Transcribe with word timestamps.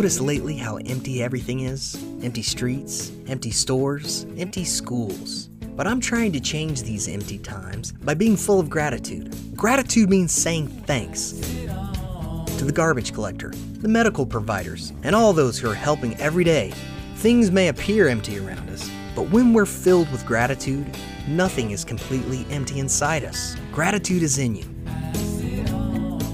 Notice 0.00 0.18
lately 0.18 0.56
how 0.56 0.78
empty 0.78 1.22
everything 1.22 1.60
is? 1.60 1.94
Empty 2.22 2.40
streets, 2.40 3.12
empty 3.28 3.50
stores, 3.50 4.24
empty 4.38 4.64
schools. 4.64 5.50
But 5.76 5.86
I'm 5.86 6.00
trying 6.00 6.32
to 6.32 6.40
change 6.40 6.82
these 6.84 7.06
empty 7.06 7.36
times 7.36 7.92
by 7.92 8.14
being 8.14 8.34
full 8.34 8.58
of 8.58 8.70
gratitude. 8.70 9.36
Gratitude 9.54 10.08
means 10.08 10.32
saying 10.32 10.68
thanks 10.86 11.32
to 11.32 12.64
the 12.64 12.72
garbage 12.72 13.12
collector, 13.12 13.50
the 13.50 13.88
medical 13.88 14.24
providers, 14.24 14.94
and 15.02 15.14
all 15.14 15.34
those 15.34 15.58
who 15.58 15.68
are 15.68 15.74
helping 15.74 16.16
every 16.16 16.44
day. 16.44 16.72
Things 17.16 17.50
may 17.50 17.68
appear 17.68 18.08
empty 18.08 18.38
around 18.38 18.70
us, 18.70 18.90
but 19.14 19.28
when 19.28 19.52
we're 19.52 19.66
filled 19.66 20.10
with 20.12 20.24
gratitude, 20.24 20.86
nothing 21.28 21.72
is 21.72 21.84
completely 21.84 22.46
empty 22.48 22.78
inside 22.78 23.22
us. 23.22 23.54
Gratitude 23.70 24.22
is 24.22 24.38
in 24.38 24.54
you. 24.54 24.64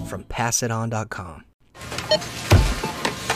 From 0.07 0.23
PassItOn.com. 0.23 1.43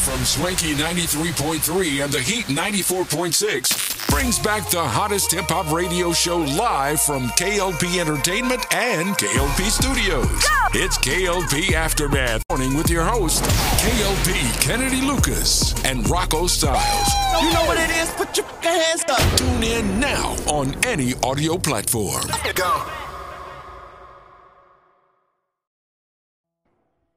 From 0.00 0.24
Swanky 0.24 0.74
93.3 0.74 2.04
and 2.04 2.12
the 2.12 2.20
Heat 2.20 2.46
94.6 2.46 4.08
brings 4.08 4.38
back 4.38 4.68
the 4.70 4.80
hottest 4.80 5.30
hip 5.30 5.44
hop 5.48 5.70
radio 5.70 6.12
show 6.12 6.38
live 6.38 7.00
from 7.02 7.28
KLP 7.30 8.00
Entertainment 8.00 8.64
and 8.74 9.08
KLP 9.16 9.68
Studios. 9.68 10.26
Go! 10.26 10.80
It's 10.80 10.96
KLP 10.96 11.72
Aftermath 11.72 12.42
morning 12.48 12.76
with 12.76 12.88
your 12.88 13.04
host, 13.04 13.42
KLP 13.42 14.62
Kennedy 14.62 15.02
Lucas 15.02 15.74
and 15.84 16.08
Rocco 16.08 16.46
Styles. 16.46 17.08
You 17.42 17.52
know 17.52 17.64
what 17.66 17.76
it 17.78 17.90
is? 17.96 18.10
Put 18.12 18.36
your 18.36 18.46
hands 18.62 19.04
up. 19.08 19.38
Tune 19.38 19.62
in 19.62 20.00
now 20.00 20.34
on 20.46 20.74
any 20.84 21.12
audio 21.22 21.58
platform. 21.58 22.24
Go. 22.54 23.09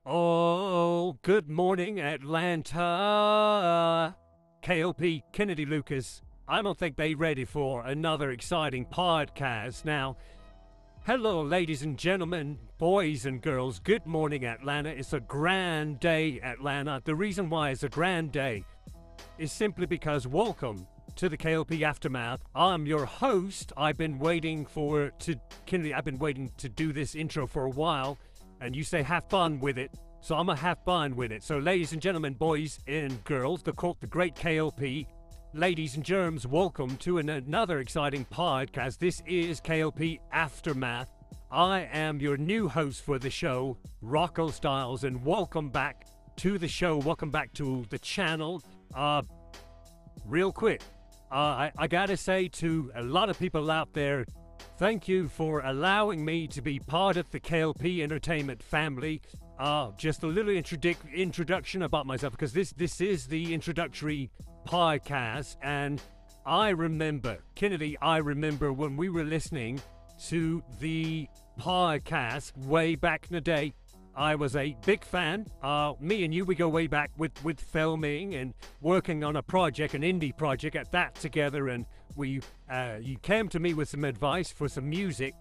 Oh, 0.05 1.17
good 1.21 1.47
morning, 1.49 2.01
Atlanta. 2.01 2.77
KLP 4.61 5.23
Kennedy 5.31 5.65
Lucas. 5.65 6.21
I 6.45 6.61
don't 6.61 6.77
think 6.77 6.97
they 6.97 7.15
ready 7.15 7.45
for 7.45 7.85
another 7.85 8.31
exciting 8.31 8.85
podcast. 8.85 9.85
Now, 9.85 10.17
hello, 11.05 11.41
ladies 11.41 11.83
and 11.83 11.97
gentlemen, 11.97 12.59
boys 12.77 13.25
and 13.25 13.41
girls. 13.41 13.79
Good 13.79 14.05
morning, 14.05 14.43
Atlanta. 14.43 14.89
It's 14.89 15.13
a 15.13 15.21
grand 15.21 16.01
day, 16.01 16.41
Atlanta. 16.43 17.01
The 17.05 17.15
reason 17.15 17.49
why 17.49 17.69
it's 17.69 17.83
a 17.83 17.89
grand 17.89 18.33
day 18.33 18.65
is 19.37 19.53
simply 19.53 19.85
because 19.85 20.27
welcome 20.27 20.85
to 21.15 21.29
the 21.29 21.37
KLP 21.37 21.81
Aftermath. 21.83 22.41
I'm 22.53 22.85
your 22.85 23.05
host. 23.05 23.71
I've 23.77 23.97
been 23.97 24.19
waiting 24.19 24.65
for 24.65 25.11
to 25.19 25.35
Kennedy. 25.65 25.93
I've 25.93 26.03
been 26.03 26.19
waiting 26.19 26.51
to 26.57 26.67
do 26.67 26.91
this 26.91 27.15
intro 27.15 27.47
for 27.47 27.63
a 27.63 27.69
while 27.69 28.17
and 28.63 28.73
you 28.73 28.83
say 28.83 29.03
have 29.03 29.25
fun 29.25 29.59
with 29.59 29.77
it. 29.77 29.91
So 30.21 30.35
I'm 30.35 30.45
gonna 30.45 30.57
have 30.57 30.77
fun 30.85 31.17
with 31.17 31.33
it. 31.33 31.43
So, 31.43 31.57
ladies 31.57 31.91
and 31.91 32.01
gentlemen, 32.01 32.33
boys 32.33 32.79
and 32.87 33.21
girls, 33.25 33.61
the 33.61 33.73
court, 33.73 33.99
the 33.99 34.07
great 34.07 34.35
KLP, 34.35 35.05
ladies 35.53 35.95
and 35.95 36.03
germs, 36.03 36.47
welcome 36.47 36.95
to 36.97 37.17
an, 37.17 37.29
another 37.29 37.79
exciting 37.79 38.25
podcast. 38.31 38.99
This 38.99 39.21
is 39.27 39.59
KLP 39.59 40.19
Aftermath. 40.31 41.09
I 41.51 41.89
am 41.91 42.21
your 42.21 42.37
new 42.37 42.69
host 42.69 43.03
for 43.03 43.19
the 43.19 43.29
show, 43.29 43.77
Rocco 44.01 44.47
Styles, 44.49 45.03
and 45.03 45.23
welcome 45.25 45.69
back 45.69 46.07
to 46.37 46.57
the 46.57 46.69
show. 46.69 46.97
Welcome 46.97 47.31
back 47.31 47.51
to 47.55 47.85
the 47.89 47.99
channel. 47.99 48.63
Uh, 48.95 49.23
real 50.25 50.53
quick, 50.53 50.81
uh, 51.33 51.35
I, 51.35 51.71
I 51.77 51.87
gotta 51.87 52.15
say 52.15 52.47
to 52.47 52.93
a 52.95 53.03
lot 53.03 53.29
of 53.29 53.37
people 53.37 53.69
out 53.69 53.93
there 53.93 54.25
Thank 54.83 55.07
you 55.07 55.29
for 55.29 55.61
allowing 55.61 56.25
me 56.25 56.45
to 56.47 56.61
be 56.61 56.77
part 56.77 57.15
of 57.15 57.31
the 57.31 57.39
KLP 57.39 58.01
Entertainment 58.01 58.61
family. 58.61 59.21
Uh, 59.57 59.91
just 59.95 60.23
a 60.23 60.27
little 60.27 60.51
introdu- 60.51 60.97
introduction 61.15 61.83
about 61.83 62.05
myself 62.05 62.33
because 62.33 62.51
this 62.51 62.73
this 62.73 62.99
is 62.99 63.27
the 63.27 63.53
introductory 63.53 64.29
podcast, 64.67 65.55
and 65.61 66.01
I 66.45 66.71
remember 66.71 67.37
Kennedy. 67.55 67.97
I 68.01 68.17
remember 68.17 68.73
when 68.73 68.97
we 68.97 69.07
were 69.07 69.23
listening 69.23 69.81
to 70.25 70.61
the 70.81 71.29
podcast 71.57 72.51
way 72.67 72.95
back 72.95 73.27
in 73.29 73.35
the 73.35 73.39
day. 73.39 73.75
I 74.15 74.35
was 74.35 74.55
a 74.55 74.75
big 74.85 75.03
fan. 75.03 75.47
Uh, 75.61 75.93
me 75.99 76.23
and 76.23 76.33
you, 76.33 76.45
we 76.45 76.55
go 76.55 76.69
way 76.69 76.87
back 76.87 77.11
with, 77.17 77.31
with 77.43 77.59
filming 77.59 78.35
and 78.35 78.53
working 78.81 79.23
on 79.23 79.35
a 79.35 79.41
project, 79.41 79.95
an 79.95 80.03
indie 80.03 80.35
project 80.35 80.75
at 80.75 80.91
that 80.91 81.15
together. 81.15 81.69
And 81.69 81.85
we, 82.15 82.41
uh, 82.69 82.97
you 83.01 83.17
came 83.17 83.49
to 83.49 83.59
me 83.59 83.73
with 83.73 83.89
some 83.89 84.03
advice 84.03 84.51
for 84.51 84.67
some 84.67 84.89
music. 84.89 85.33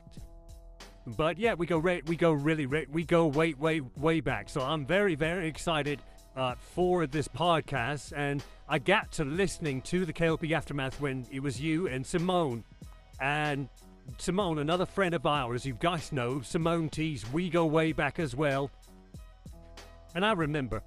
But 1.06 1.38
yeah, 1.38 1.54
we 1.54 1.66
go 1.66 1.78
re- 1.78 2.02
we 2.06 2.14
go 2.14 2.32
really 2.32 2.66
re- 2.66 2.86
we 2.88 3.04
go 3.04 3.26
way 3.26 3.54
way 3.54 3.80
way 3.96 4.20
back. 4.20 4.48
So 4.48 4.60
I'm 4.60 4.86
very 4.86 5.16
very 5.16 5.48
excited 5.48 6.00
uh, 6.36 6.54
for 6.74 7.08
this 7.08 7.26
podcast, 7.26 8.12
and 8.14 8.42
I 8.68 8.78
got 8.78 9.10
to 9.12 9.24
listening 9.24 9.82
to 9.82 10.04
the 10.06 10.12
KLP 10.12 10.52
aftermath 10.52 11.00
when 11.00 11.26
it 11.32 11.40
was 11.40 11.60
you 11.60 11.88
and 11.88 12.06
Simone, 12.06 12.62
and 13.20 13.68
Simone, 14.18 14.58
another 14.58 14.86
friend 14.86 15.14
of 15.14 15.26
ours. 15.26 15.66
You 15.66 15.74
guys 15.74 16.12
know 16.12 16.40
Simone 16.42 16.88
Tees. 16.88 17.30
We 17.32 17.50
go 17.50 17.66
way 17.66 17.92
back 17.92 18.18
as 18.18 18.34
well. 18.34 18.70
And 20.14 20.24
I 20.24 20.32
remember, 20.32 20.82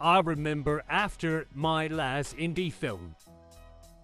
I 0.00 0.20
remember 0.20 0.82
after 0.88 1.46
my 1.54 1.86
last 1.88 2.36
indie 2.36 2.72
film, 2.72 3.14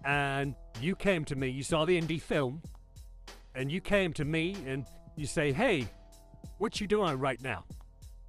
and 0.05 0.55
you 0.79 0.95
came 0.95 1.25
to 1.25 1.35
me, 1.35 1.49
you 1.49 1.63
saw 1.63 1.85
the 1.85 1.99
indie 1.99 2.21
film, 2.21 2.61
and 3.55 3.71
you 3.71 3.81
came 3.81 4.13
to 4.13 4.25
me 4.25 4.55
and 4.65 4.85
you 5.15 5.25
say, 5.25 5.51
"Hey, 5.51 5.87
what 6.59 6.79
you 6.79 6.87
doing 6.87 7.17
right 7.17 7.41
now?" 7.41 7.65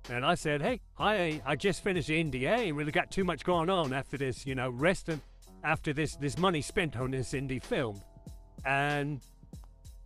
And 0.09 0.25
I 0.25 0.35
said, 0.35 0.63
"Hey, 0.63 0.81
I 0.99 1.43
I 1.45 1.55
just 1.55 1.85
finished 1.85 2.09
the 2.09 2.23
indie. 2.23 2.51
I 2.51 2.63
ain't 2.63 2.77
really 2.77 2.93
got 2.93 3.11
too 3.11 3.25
much 3.25 3.45
going 3.45 3.69
on 3.69 3.93
after 3.93 4.17
this, 4.17 4.47
you 4.47 4.55
know, 4.55 4.71
resting 4.71 5.21
after 5.63 5.93
this 5.93 6.17
this 6.17 6.39
money 6.39 6.63
spent 6.63 6.97
on 6.97 7.11
this 7.11 7.33
indie 7.33 7.63
film." 7.63 8.01
And 8.65 9.21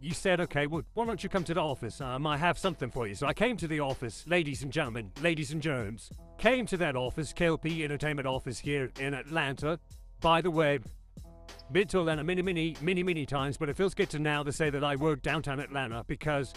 you 0.02 0.12
said, 0.12 0.40
"Okay, 0.40 0.66
well, 0.66 0.82
why 0.94 1.06
don't 1.06 1.22
you 1.22 1.28
come 1.28 1.44
to 1.44 1.54
the 1.54 1.60
office? 1.60 2.00
I 2.00 2.18
might 2.18 2.38
have 2.38 2.58
something 2.58 2.90
for 2.90 3.06
you." 3.06 3.14
So 3.14 3.26
I 3.26 3.32
came 3.32 3.56
to 3.58 3.68
the 3.68 3.80
office, 3.80 4.24
ladies 4.26 4.62
and 4.62 4.72
gentlemen, 4.72 5.12
ladies 5.22 5.52
and 5.52 5.62
germs. 5.62 6.10
Came 6.38 6.66
to 6.66 6.76
that 6.78 6.96
office, 6.96 7.32
KLP 7.32 7.84
Entertainment 7.84 8.26
office 8.26 8.58
here 8.58 8.90
in 8.98 9.14
Atlanta. 9.14 9.78
By 10.20 10.40
the 10.40 10.50
way, 10.50 10.80
been 11.70 11.88
to 11.88 12.00
Atlanta 12.00 12.24
many, 12.24 12.42
many, 12.42 12.76
many, 12.80 13.02
many 13.02 13.24
times, 13.24 13.56
but 13.56 13.68
it 13.68 13.76
feels 13.76 13.94
good 13.94 14.10
to 14.10 14.18
now 14.18 14.42
to 14.42 14.52
say 14.52 14.70
that 14.70 14.84
I 14.84 14.96
work 14.96 15.22
downtown 15.22 15.60
Atlanta 15.60 16.04
because 16.06 16.52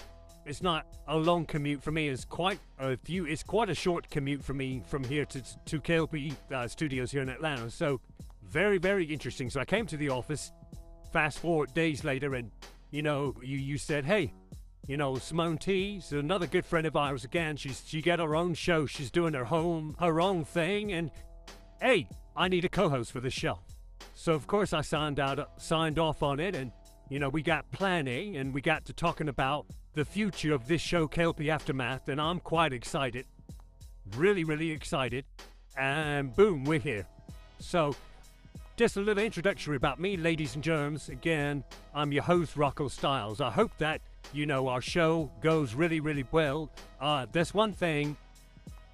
it's 0.46 0.62
not 0.62 0.86
a 1.08 1.18
long 1.18 1.46
commute 1.46 1.82
for 1.82 1.92
me. 1.92 2.10
It's 2.10 2.26
quite 2.26 2.60
a 2.80 2.98
few. 2.98 3.26
It's 3.26 3.44
quite 3.44 3.70
a 3.70 3.76
short 3.76 4.10
commute 4.10 4.44
for 4.44 4.54
me 4.54 4.82
from 4.86 5.04
here 5.04 5.26
to 5.26 5.42
to 5.66 5.82
KLP 5.82 6.36
uh, 6.52 6.68
Studios 6.68 7.12
here 7.12 7.22
in 7.22 7.30
Atlanta. 7.30 7.70
So 7.70 8.02
very 8.44 8.78
very 8.78 9.06
interesting. 9.06 9.50
So 9.50 9.60
I 9.60 9.66
came 9.66 9.86
to 9.88 9.98
the 9.98 10.10
office. 10.10 10.52
Fast 11.14 11.40
forward 11.40 11.74
days 11.74 12.04
later, 12.04 12.36
and 12.36 12.52
you 12.96 13.02
know 13.02 13.36
you 13.44 13.58
you 13.58 13.78
said, 13.78 14.06
hey, 14.06 14.34
you 14.88 14.96
know 14.96 15.18
Simone 15.18 15.58
T, 15.58 15.98
is 15.98 16.14
another 16.14 16.48
good 16.48 16.66
friend 16.66 16.88
of 16.88 16.96
ours 16.96 17.26
again. 17.26 17.58
She's 17.58 17.84
she 17.86 18.02
got 18.02 18.20
her 18.20 18.38
own 18.38 18.54
show. 18.54 18.86
She's 18.86 19.12
doing 19.12 19.34
her 19.34 19.44
home 19.44 19.98
her 20.00 20.22
own 20.22 20.46
thing, 20.46 20.94
and 20.94 21.12
hey, 21.82 22.08
I 22.38 22.48
need 22.48 22.64
a 22.64 22.70
co-host 22.70 23.12
for 23.12 23.20
this 23.20 23.34
show. 23.34 23.60
So 24.14 24.32
of 24.32 24.48
course 24.48 24.72
I 24.72 24.80
signed 24.80 25.20
out 25.20 25.62
signed 25.62 26.00
off 26.00 26.24
on 26.24 26.40
it, 26.40 26.56
and 26.56 26.72
you 27.10 27.20
know 27.20 27.28
we 27.28 27.42
got 27.42 27.70
planning, 27.72 28.38
and 28.38 28.54
we 28.54 28.62
got 28.62 28.86
to 28.86 28.94
talking 28.94 29.28
about 29.28 29.66
the 29.94 30.06
future 30.06 30.54
of 30.54 30.66
this 30.66 30.82
show, 30.82 31.06
KLP 31.06 31.50
Aftermath, 31.50 32.08
and 32.08 32.22
I'm 32.22 32.40
quite 32.40 32.72
excited. 32.72 33.26
Really, 34.16 34.46
really 34.46 34.72
excited. 34.72 35.26
And 35.78 36.34
boom, 36.34 36.64
we're 36.64 36.80
here. 36.80 37.06
So, 37.60 37.94
just 38.76 38.98
a 38.98 39.02
little 39.02 39.24
introductory 39.24 39.78
about 39.78 40.00
me, 40.00 40.18
ladies 40.18 40.56
and 40.56 40.64
germs. 40.64 41.10
Again, 41.10 41.64
I'm 41.94 42.12
your 42.12 42.24
host, 42.24 42.58
Rocco 42.58 42.88
Styles. 42.88 43.40
I 43.40 43.50
hope 43.50 43.72
that, 43.78 44.02
you 44.34 44.46
know, 44.46 44.68
our 44.68 44.82
show 44.82 45.32
goes 45.42 45.74
really, 45.74 46.02
really 46.02 46.26
well. 46.32 46.70
Uh, 47.00 47.26
there's 47.32 47.54
one 47.54 47.72
thing, 47.72 48.18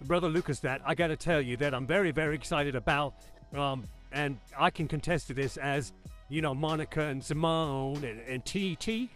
Brother 0.03 0.29
Lucas, 0.29 0.59
that 0.59 0.81
I 0.85 0.93
gotta 0.93 1.15
tell 1.15 1.41
you 1.41 1.57
that 1.57 1.73
I'm 1.73 1.87
very, 1.87 2.11
very 2.11 2.35
excited 2.35 2.75
about. 2.75 3.15
Um, 3.55 3.87
and 4.11 4.37
I 4.57 4.69
can 4.69 4.87
contest 4.87 5.27
to 5.27 5.33
this 5.33 5.57
as, 5.57 5.93
you 6.29 6.41
know, 6.41 6.53
Monica 6.53 7.01
and 7.01 7.23
Simone 7.23 8.03
and, 8.03 8.19
and 8.21 8.45
TT 8.45 9.09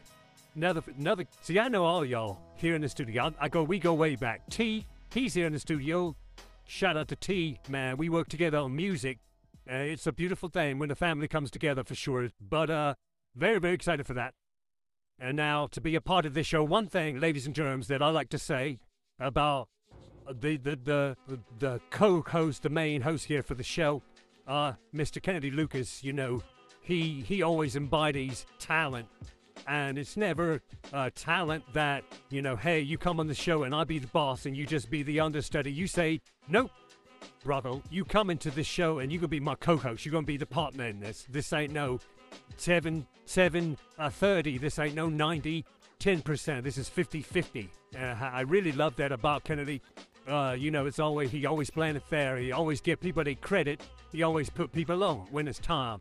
another, 0.56 0.82
another. 0.98 1.26
See, 1.42 1.60
I 1.60 1.68
know 1.68 1.86
all 1.86 2.04
y'all 2.04 2.40
here 2.56 2.76
in 2.76 2.82
the 2.82 2.90
studio. 2.90 3.34
I, 3.40 3.46
I 3.46 3.50
go, 3.50 3.64
we 3.64 3.78
go 3.78 3.94
way 3.94 4.16
back. 4.16 4.42
T, 4.50 4.86
he's 5.14 5.34
here 5.34 5.46
in 5.46 5.54
the 5.54 5.60
studio. 5.60 6.16
Shout 6.66 6.98
out 6.98 7.10
to 7.10 7.16
T, 7.16 7.60
man. 7.70 7.98
We 7.98 8.10
work 8.10 8.30
together 8.30 8.58
on 8.58 8.76
music. 8.76 9.20
Uh, 9.70 9.78
it's 9.78 10.06
a 10.06 10.12
beautiful 10.12 10.50
thing 10.50 10.80
when 10.80 10.90
the 10.90 10.96
family 10.96 11.28
comes 11.28 11.50
together 11.50 11.84
for 11.84 11.96
sure. 11.96 12.30
But 12.40 12.70
uh, 12.70 12.96
very, 13.36 13.60
very 13.60 13.74
excited 13.74 14.06
for 14.06 14.14
that. 14.14 14.34
And 15.20 15.38
now 15.38 15.68
to 15.68 15.82
be 15.82 15.96
a 15.96 16.02
part 16.02 16.26
of 16.26 16.34
this 16.34 16.48
show, 16.48 16.64
one 16.64 16.88
thing, 16.88 17.20
ladies 17.20 17.46
and 17.46 17.56
germs, 17.56 17.88
that 17.88 18.02
I 18.02 18.10
like 18.10 18.30
to 18.30 18.38
say 18.38 18.80
about 19.20 19.70
the 20.30 20.58
the 20.58 20.76
the 20.76 21.18
the 21.58 21.82
co-host, 21.90 22.64
the 22.64 22.70
main 22.70 23.02
host 23.02 23.26
here 23.26 23.42
for 23.42 23.56
the 23.56 23.64
show, 23.64 24.02
uh, 24.48 24.74
Mr. 24.94 25.22
Kennedy 25.22 25.52
Lucas. 25.52 26.04
You 26.04 26.14
know, 26.14 26.44
he 26.82 27.22
he 27.22 27.42
always 27.42 27.76
embodies 27.76 28.46
talent 28.60 29.08
and 29.68 29.98
it's 29.98 30.18
never 30.18 30.62
uh, 30.94 31.10
talent 31.16 31.64
that 31.74 32.04
you 32.30 32.42
know 32.42 32.56
hey 32.56 32.80
you 32.80 32.98
come 32.98 33.20
on 33.20 33.28
the 33.28 33.34
show 33.34 33.64
and 33.64 33.74
i 33.74 33.84
be 33.84 33.98
the 33.98 34.08
boss 34.08 34.46
and 34.46 34.56
you 34.56 34.66
just 34.66 34.90
be 34.90 35.02
the 35.02 35.20
understudy 35.20 35.72
you 35.72 35.88
say 35.88 36.20
nope 36.48 36.70
brother 37.44 37.82
you 37.90 38.06
come 38.06 38.30
into 38.30 38.50
this 38.52 38.68
show 38.68 39.00
and 39.00 39.12
you're 39.12 39.20
gonna 39.20 39.28
be 39.28 39.40
my 39.40 39.56
co-host 39.56 40.06
you're 40.06 40.12
gonna 40.12 40.26
be 40.26 40.38
the 40.38 40.46
partner 40.46 40.86
in 40.86 41.00
this 41.00 41.26
this 41.30 41.52
ain't 41.54 41.74
no 41.74 42.00
7 42.58 43.06
7 43.26 43.78
uh, 43.98 44.10
30 44.10 44.58
this 44.58 44.80
ain't 44.80 44.96
no 44.96 45.10
90 45.10 45.66
10% 46.00 46.64
this 46.64 46.78
is 46.78 46.90
50 46.90 47.22
50 47.22 47.70
uh, 47.96 48.00
i 48.00 48.42
really 48.42 48.72
love 48.72 48.96
that 48.96 49.12
about 49.12 49.44
kennedy 49.44 49.82
uh, 50.28 50.56
you 50.58 50.72
know, 50.72 50.86
it's 50.86 51.00
always 51.00 51.32
he 51.32 51.46
always 51.46 51.70
playing 51.70 51.96
it 51.96 52.04
fair. 52.04 52.38
He 52.38 52.52
always 52.52 52.82
give 52.82 53.00
people 53.00 53.24
the 53.24 53.36
credit. 53.36 53.82
He 54.12 54.24
always 54.24 54.50
put 54.50 54.72
people 54.72 55.04
on 55.04 55.28
when 55.32 55.48
it's 55.48 55.60
time. 55.60 56.00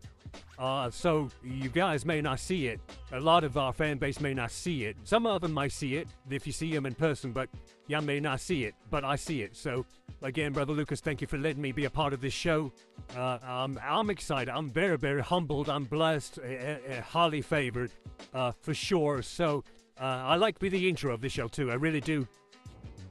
Uh, 0.58 0.90
so 0.90 1.28
you 1.42 1.68
guys 1.68 2.04
may 2.04 2.20
not 2.20 2.40
see 2.40 2.68
it. 2.68 2.80
A 3.12 3.20
lot 3.20 3.44
of 3.44 3.56
our 3.56 3.72
fan 3.72 3.98
base 3.98 4.20
may 4.20 4.34
not 4.34 4.50
see 4.50 4.84
it. 4.84 4.96
Some 5.04 5.26
of 5.26 5.40
them 5.40 5.52
might 5.52 5.72
see 5.72 5.96
it 5.96 6.08
if 6.30 6.46
you 6.46 6.52
see 6.52 6.72
them 6.72 6.86
in 6.86 6.94
person, 6.94 7.32
but 7.32 7.48
y'all 7.86 8.02
may 8.02 8.20
not 8.20 8.40
see 8.40 8.64
it. 8.64 8.74
But 8.90 9.04
I 9.04 9.16
see 9.16 9.42
it. 9.42 9.56
So 9.56 9.84
again, 10.22 10.52
brother 10.52 10.72
Lucas, 10.72 11.00
thank 11.00 11.20
you 11.20 11.26
for 11.26 11.38
letting 11.38 11.62
me 11.62 11.72
be 11.72 11.84
a 11.84 11.90
part 11.90 12.12
of 12.12 12.20
this 12.20 12.32
show. 12.32 12.72
Uh, 13.16 13.38
I'm, 13.42 13.78
I'm 13.82 14.10
excited. 14.10 14.52
I'm 14.52 14.70
very, 14.70 14.96
very 14.96 15.22
humbled. 15.22 15.68
I'm 15.68 15.84
blessed, 15.84 16.38
uh, 16.38 17.00
highly 17.02 17.42
favored, 17.42 17.90
uh, 18.32 18.52
for 18.60 18.74
sure. 18.74 19.22
So 19.22 19.64
uh, 20.00 20.04
I 20.04 20.36
like 20.36 20.54
to 20.54 20.60
be 20.60 20.68
the 20.68 20.88
intro 20.88 21.12
of 21.12 21.20
this 21.20 21.32
show 21.32 21.48
too. 21.48 21.70
I 21.70 21.74
really 21.74 22.00
do. 22.00 22.26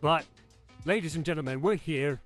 But 0.02 0.26
ladies 0.86 1.16
and 1.16 1.26
gentlemen, 1.26 1.62
we're 1.62 1.76
here. 1.76 2.20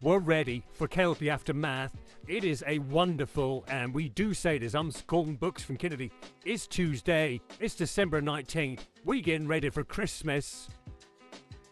We're 0.00 0.18
ready 0.18 0.62
for 0.74 0.86
KLP 0.86 1.28
Aftermath. 1.28 1.96
It 2.26 2.44
is 2.44 2.64
a 2.66 2.78
wonderful, 2.78 3.66
and 3.68 3.92
we 3.92 4.08
do 4.08 4.32
say 4.32 4.56
this, 4.56 4.74
I'm 4.74 4.90
calling 5.06 5.36
books 5.36 5.62
from 5.62 5.76
Kennedy. 5.76 6.10
It's 6.46 6.66
Tuesday, 6.66 7.42
it's 7.60 7.74
December 7.74 8.22
19th. 8.22 8.80
We 9.04 9.20
getting 9.20 9.46
ready 9.46 9.68
for 9.68 9.84
Christmas. 9.84 10.68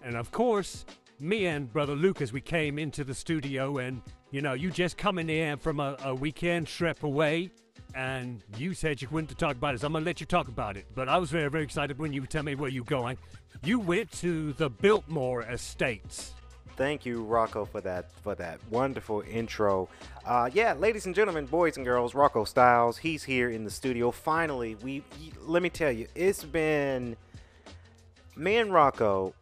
And 0.03 0.15
of 0.15 0.31
course, 0.31 0.85
me 1.19 1.47
and 1.47 1.73
brother 1.73 1.95
Lucas, 1.95 2.35
we 2.35 2.43
came 2.43 2.79
into 2.79 3.03
the 3.03 3.15
studio 3.15 3.79
and, 3.79 4.03
you 4.31 4.43
know, 4.43 4.53
you 4.53 4.71
just 4.71 4.99
coming 4.99 5.31
in 5.31 5.37
here 5.37 5.57
from 5.57 5.81
a, 5.81 5.97
a 6.05 6.15
weekend 6.15 6.67
trip 6.67 7.03
away 7.03 7.51
and 7.95 8.45
you 8.59 8.75
said 8.75 9.01
you 9.01 9.09
went 9.11 9.31
to 9.31 9.35
talk 9.35 9.57
about 9.57 9.79
so 9.79 9.87
I'm 9.87 9.95
gonna 9.95 10.05
let 10.05 10.21
you 10.21 10.27
talk 10.27 10.49
about 10.49 10.77
it. 10.77 10.85
But 10.95 11.09
I 11.09 11.17
was 11.17 11.31
very, 11.31 11.49
very 11.49 11.65
excited 11.65 11.99
when 11.99 12.13
you 12.13 12.27
tell 12.27 12.43
me 12.43 12.57
where 12.57 12.69
you're 12.69 12.85
going. 12.85 13.17
You 13.65 13.79
went 13.79 14.13
to 14.21 14.53
the 14.53 14.69
Biltmore 14.69 15.43
Estates. 15.45 16.35
Thank 16.77 17.05
you, 17.05 17.23
Rocco, 17.23 17.65
for 17.65 17.81
that 17.83 18.11
for 18.23 18.35
that 18.37 18.59
wonderful 18.71 19.23
intro. 19.29 19.89
Uh, 20.25 20.49
yeah, 20.53 20.73
ladies 20.73 21.07
and 21.07 21.15
gentlemen, 21.15 21.47
boys 21.47 21.77
and 21.77 21.85
girls, 21.85 22.15
Rocco 22.15 22.45
Styles. 22.45 22.99
He's 22.99 23.25
here 23.25 23.51
in 23.51 23.65
the 23.65 23.71
studio. 23.71 24.11
Finally, 24.11 24.77
we 24.77 25.05
let 25.43 25.63
me 25.63 25.69
tell 25.69 25.93
you, 25.93 26.07
it's 26.15 26.45
been 26.45 27.17
me 28.37 28.57
and 28.57 28.73
Rocco. 28.73 29.35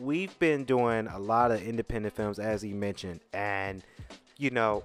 We've 0.00 0.38
been 0.38 0.64
doing 0.64 1.08
a 1.08 1.18
lot 1.18 1.50
of 1.50 1.60
independent 1.60 2.14
films, 2.14 2.38
as 2.38 2.62
he 2.62 2.72
mentioned, 2.72 3.20
and 3.32 3.82
you 4.36 4.50
know, 4.50 4.84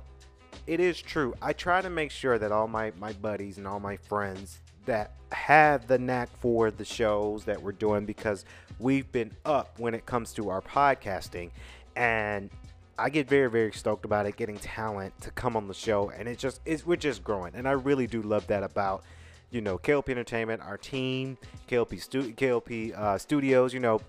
it 0.66 0.80
is 0.80 1.00
true. 1.00 1.36
I 1.42 1.54
try 1.54 1.82
to 1.82 1.90
make 1.92 2.10
sure 2.10 2.40
that 2.40 2.52
all 2.52 2.68
my 2.68 2.92
my 3.00 3.14
buddies 3.14 3.60
and 3.60 3.68
all 3.68 3.80
my 3.80 3.98
friends 3.98 4.60
that 4.86 5.14
have 5.32 5.88
the 5.88 5.98
knack 5.98 6.30
for 6.40 6.72
the 6.72 6.86
shows 6.86 7.46
that 7.46 7.62
we're 7.62 7.72
doing 7.72 8.06
because 8.06 8.46
we've 8.80 9.12
been 9.12 9.32
up 9.46 9.80
when 9.80 9.94
it 9.94 10.06
comes 10.06 10.34
to 10.34 10.50
our 10.50 10.62
podcasting 10.62 11.52
and 11.96 12.50
I 12.98 13.10
get 13.10 13.28
very 13.28 13.50
very 13.50 13.72
stoked 13.72 14.06
about 14.06 14.26
it 14.26 14.36
getting 14.38 14.58
talent 14.58 15.20
to 15.22 15.32
come 15.32 15.56
on 15.56 15.68
the 15.68 15.74
show 15.74 16.10
and 16.10 16.28
it 16.28 16.38
just 16.38 16.62
it's 16.66 16.86
we're 16.86 16.96
just 16.96 17.24
growing 17.24 17.54
and 17.56 17.68
I 17.68 17.72
really 17.72 18.08
do 18.08 18.22
love 18.22 18.48
that 18.48 18.64
about 18.64 19.04
you 19.52 19.62
know 19.62 19.78
KLP 19.78 20.10
Entertainment 20.10 20.62
our 20.62 20.78
team 20.78 21.38
KLP 21.70 22.02
stu- 22.02 22.34
KLP 22.34 22.98
uh, 22.98 23.18
Studios 23.18 23.74
you 23.74 23.80
know 23.80 24.02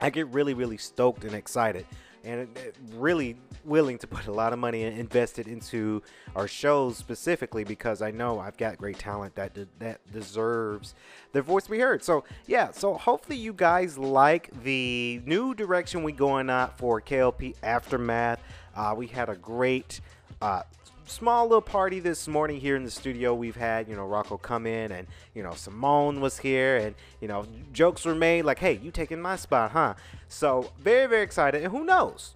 I 0.00 0.10
get 0.10 0.26
really 0.28 0.54
really 0.54 0.78
stoked 0.78 1.24
and 1.24 1.34
excited 1.34 1.86
and 2.24 2.48
really 2.94 3.36
willing 3.64 3.98
to 3.98 4.06
put 4.06 4.26
a 4.26 4.32
lot 4.32 4.52
of 4.52 4.58
money 4.58 4.84
and 4.84 4.98
invested 4.98 5.46
into 5.46 6.02
our 6.34 6.48
shows 6.48 6.96
specifically 6.96 7.64
because 7.64 8.02
I 8.02 8.10
know 8.10 8.38
I've 8.38 8.56
got 8.56 8.78
great 8.78 8.98
talent 8.98 9.34
that 9.36 9.54
de- 9.54 9.68
that 9.78 10.00
deserves 10.12 10.94
their 11.32 11.42
voice 11.42 11.64
to 11.64 11.70
be 11.70 11.78
heard. 11.78 12.02
So 12.02 12.24
yeah, 12.46 12.70
so 12.70 12.94
hopefully 12.94 13.36
you 13.36 13.52
guys 13.52 13.98
like 13.98 14.50
the 14.62 15.20
new 15.24 15.54
direction 15.54 16.02
we 16.02 16.12
going 16.12 16.50
at 16.50 16.76
for 16.78 17.00
KLP 17.00 17.54
Aftermath. 17.62 18.40
Uh, 18.74 18.94
we 18.96 19.06
had 19.06 19.28
a 19.28 19.36
great 19.36 20.00
uh, 20.40 20.62
small 21.08 21.44
little 21.44 21.62
party 21.62 22.00
this 22.00 22.28
morning 22.28 22.60
here 22.60 22.76
in 22.76 22.84
the 22.84 22.90
studio. 22.90 23.34
We've 23.34 23.56
had, 23.56 23.88
you 23.88 23.96
know, 23.96 24.04
Rocco 24.04 24.36
come 24.36 24.66
in 24.66 24.92
and, 24.92 25.06
you 25.34 25.42
know, 25.42 25.52
Simone 25.54 26.20
was 26.20 26.38
here 26.38 26.76
and, 26.76 26.94
you 27.20 27.28
know, 27.28 27.46
jokes 27.72 28.04
were 28.04 28.14
made 28.14 28.44
like, 28.44 28.58
hey, 28.58 28.78
you 28.82 28.90
taking 28.90 29.20
my 29.20 29.36
spot, 29.36 29.72
huh? 29.72 29.94
So, 30.28 30.70
very, 30.78 31.06
very 31.06 31.22
excited. 31.22 31.62
And 31.62 31.72
who 31.72 31.84
knows? 31.84 32.34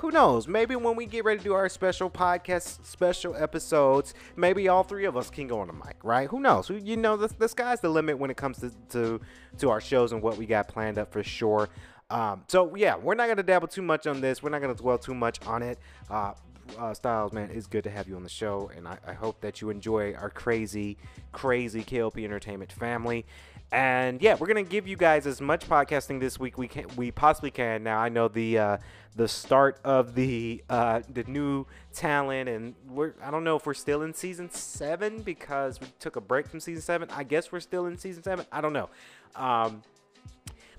Who 0.00 0.10
knows? 0.10 0.48
Maybe 0.48 0.74
when 0.74 0.96
we 0.96 1.06
get 1.06 1.24
ready 1.24 1.38
to 1.38 1.44
do 1.44 1.52
our 1.52 1.68
special 1.68 2.10
podcast, 2.10 2.84
special 2.84 3.36
episodes, 3.36 4.14
maybe 4.36 4.66
all 4.68 4.82
three 4.82 5.04
of 5.04 5.16
us 5.16 5.30
can 5.30 5.46
go 5.46 5.60
on 5.60 5.66
the 5.66 5.74
mic, 5.74 5.96
right? 6.02 6.28
Who 6.28 6.40
knows? 6.40 6.70
You 6.70 6.96
know, 6.96 7.16
the, 7.16 7.28
the 7.38 7.48
sky's 7.48 7.80
the 7.80 7.90
limit 7.90 8.18
when 8.18 8.30
it 8.30 8.36
comes 8.36 8.58
to, 8.60 8.70
to, 8.90 9.20
to 9.58 9.70
our 9.70 9.80
shows 9.80 10.12
and 10.12 10.22
what 10.22 10.38
we 10.38 10.46
got 10.46 10.66
planned 10.66 10.98
up 10.98 11.12
for 11.12 11.22
sure. 11.22 11.68
Um, 12.10 12.44
so 12.48 12.74
yeah, 12.74 12.96
we're 12.96 13.14
not 13.14 13.28
gonna 13.28 13.42
dabble 13.42 13.68
too 13.68 13.82
much 13.82 14.06
on 14.06 14.20
this. 14.20 14.42
We're 14.42 14.50
not 14.50 14.60
gonna 14.60 14.74
dwell 14.74 14.98
too 14.98 15.14
much 15.14 15.44
on 15.46 15.62
it. 15.62 15.78
Uh, 16.10 16.34
uh, 16.78 16.94
Styles, 16.94 17.32
man, 17.32 17.50
it's 17.52 17.66
good 17.66 17.84
to 17.84 17.90
have 17.90 18.08
you 18.08 18.16
on 18.16 18.22
the 18.22 18.28
show, 18.28 18.70
and 18.76 18.86
I, 18.86 18.98
I 19.06 19.12
hope 19.12 19.40
that 19.40 19.60
you 19.60 19.70
enjoy 19.70 20.14
our 20.14 20.30
crazy, 20.30 20.96
crazy 21.32 21.82
KLP 21.82 22.24
Entertainment 22.24 22.72
family. 22.72 23.26
And 23.72 24.20
yeah, 24.20 24.36
we're 24.38 24.48
gonna 24.48 24.62
give 24.62 24.86
you 24.86 24.96
guys 24.96 25.26
as 25.26 25.40
much 25.40 25.66
podcasting 25.66 26.20
this 26.20 26.38
week 26.38 26.58
we 26.58 26.68
can 26.68 26.84
we 26.94 27.10
possibly 27.10 27.50
can. 27.50 27.82
Now 27.82 28.00
I 28.00 28.10
know 28.10 28.28
the 28.28 28.58
uh, 28.58 28.76
the 29.16 29.26
start 29.26 29.80
of 29.82 30.14
the 30.14 30.62
uh, 30.68 31.00
the 31.10 31.24
new 31.24 31.64
talent, 31.94 32.50
and 32.50 32.74
we're 32.86 33.14
I 33.22 33.30
don't 33.30 33.44
know 33.44 33.56
if 33.56 33.64
we're 33.64 33.72
still 33.72 34.02
in 34.02 34.12
season 34.12 34.50
seven 34.50 35.22
because 35.22 35.80
we 35.80 35.86
took 36.00 36.16
a 36.16 36.20
break 36.20 36.48
from 36.48 36.60
season 36.60 36.82
seven. 36.82 37.08
I 37.12 37.24
guess 37.24 37.50
we're 37.50 37.60
still 37.60 37.86
in 37.86 37.96
season 37.96 38.22
seven. 38.22 38.44
I 38.52 38.60
don't 38.60 38.74
know. 38.74 38.90
Um, 39.34 39.82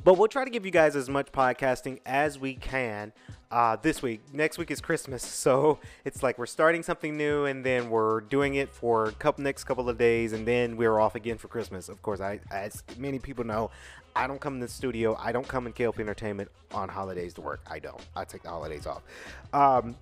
But 0.03 0.17
we'll 0.17 0.27
try 0.27 0.43
to 0.43 0.51
give 0.51 0.65
you 0.65 0.72
guys 0.72 0.95
as 0.98 1.10
much 1.10 1.31
podcasting 1.31 2.00
as 2.05 2.38
we 2.38 2.55
can 2.55 3.13
uh, 3.50 3.77
this 3.77 4.01
week. 4.01 4.22
Next 4.33 4.57
week 4.57 4.69
is 4.69 4.81
Christmas, 4.81 5.24
so 5.25 5.79
it's 6.03 6.22
like 6.22 6.38
we're 6.38 6.45
starting 6.45 6.83
something 6.83 7.15
new, 7.15 7.45
and 7.45 7.65
then 7.65 7.89
we're 7.89 8.22
doing 8.22 8.55
it 8.55 8.69
for 8.69 9.05
a 9.05 9.12
couple 9.13 9.43
next 9.43 9.63
couple 9.63 9.88
of 9.89 9.98
days, 9.98 10.33
and 10.33 10.45
then 10.45 10.75
we're 10.75 11.00
off 11.00 11.15
again 11.15 11.38
for 11.38 11.48
Christmas. 11.48 11.88
Of 11.88 12.01
course, 12.01 12.19
I 12.19 12.41
as 12.51 12.83
many 12.98 13.17
people 13.17 13.45
know, 13.45 13.72
I 14.15 14.27
don't 14.27 14.41
come 14.41 14.55
in 14.55 14.60
the 14.60 14.67
studio. 14.67 15.15
I 15.19 15.31
don't 15.31 15.48
come 15.48 15.67
in 15.67 15.74
KLP 15.74 16.00
Entertainment 16.00 16.51
on 16.74 16.89
holidays 16.89 17.33
to 17.36 17.41
work. 17.41 17.62
I 17.65 17.79
don't. 17.79 18.05
I 18.15 18.25
take 18.25 18.43
the 18.43 18.50
holidays 18.50 18.86
off. 18.86 19.03
Um, 19.53 19.95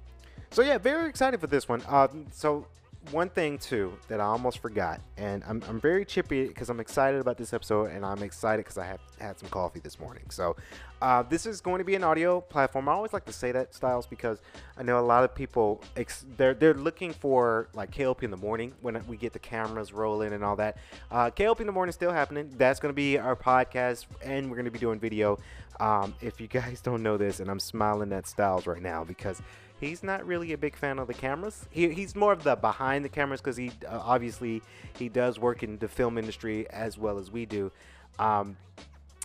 so 0.49 0.63
yeah, 0.63 0.79
very 0.79 1.09
excited 1.09 1.39
for 1.39 1.47
this 1.47 1.69
one. 1.69 1.83
Um, 1.87 2.25
so 2.31 2.65
one 3.09 3.29
thing 3.29 3.57
too 3.57 3.93
that 4.07 4.19
I 4.19 4.25
almost 4.25 4.59
forgot, 4.59 5.01
and 5.17 5.43
I'm, 5.47 5.63
I'm 5.67 5.81
very 5.81 6.05
chippy 6.05 6.47
because 6.47 6.69
I'm 6.69 6.79
excited 6.79 7.19
about 7.19 7.37
this 7.37 7.51
episode, 7.53 7.91
and 7.91 8.05
I'm 8.05 8.21
excited 8.21 8.63
because 8.63 8.77
I 8.77 8.85
have 8.85 8.99
had 9.19 9.39
some 9.39 9.49
coffee 9.49 9.79
this 9.79 9.99
morning. 9.99 10.23
So 10.29 10.55
uh, 11.01 11.23
this 11.23 11.45
is 11.47 11.61
going 11.61 11.79
to 11.79 11.83
be 11.83 11.95
an 11.95 12.03
audio 12.03 12.41
platform. 12.41 12.87
I 12.87 12.91
always 12.91 13.11
like 13.11 13.25
to 13.25 13.33
say 13.33 13.51
that, 13.51 13.73
Styles, 13.73 14.05
because 14.05 14.39
I 14.77 14.83
know 14.83 14.99
a 14.99 15.01
lot 15.01 15.23
of 15.23 15.33
people 15.33 15.81
ex- 15.97 16.25
they're 16.37 16.53
they're 16.53 16.75
looking 16.75 17.11
for 17.11 17.69
like 17.73 17.91
KLP 17.91 18.23
in 18.23 18.31
the 18.31 18.37
morning 18.37 18.73
when 18.81 19.03
we 19.07 19.17
get 19.17 19.33
the 19.33 19.39
cameras 19.39 19.91
rolling 19.93 20.33
and 20.33 20.43
all 20.43 20.55
that. 20.57 20.77
Uh, 21.09 21.31
KLP 21.31 21.61
in 21.61 21.67
the 21.67 21.73
morning 21.73 21.89
is 21.89 21.95
still 21.95 22.11
happening. 22.11 22.51
That's 22.55 22.79
going 22.79 22.91
to 22.91 22.95
be 22.95 23.17
our 23.17 23.35
podcast, 23.35 24.05
and 24.23 24.49
we're 24.49 24.57
going 24.57 24.65
to 24.65 24.71
be 24.71 24.79
doing 24.79 24.99
video. 24.99 25.39
Um, 25.79 26.13
if 26.21 26.39
you 26.39 26.47
guys 26.47 26.81
don't 26.81 27.01
know 27.01 27.17
this, 27.17 27.39
and 27.39 27.49
I'm 27.49 27.59
smiling 27.59 28.13
at 28.13 28.27
Styles 28.27 28.67
right 28.67 28.81
now 28.81 29.03
because 29.03 29.41
he's 29.81 30.03
not 30.03 30.25
really 30.25 30.53
a 30.53 30.57
big 30.57 30.77
fan 30.77 30.99
of 30.99 31.07
the 31.07 31.13
cameras. 31.13 31.65
He, 31.71 31.89
he's 31.89 32.15
more 32.15 32.31
of 32.31 32.43
the 32.43 32.55
behind 32.55 33.03
the 33.03 33.09
cameras 33.09 33.41
because 33.41 33.57
he 33.57 33.71
uh, 33.85 33.99
obviously 34.01 34.61
he 34.97 35.09
does 35.09 35.39
work 35.39 35.63
in 35.63 35.77
the 35.79 35.87
film 35.87 36.17
industry 36.17 36.69
as 36.69 36.97
well 36.97 37.17
as 37.17 37.29
we 37.29 37.45
do. 37.45 37.71
Um, 38.19 38.55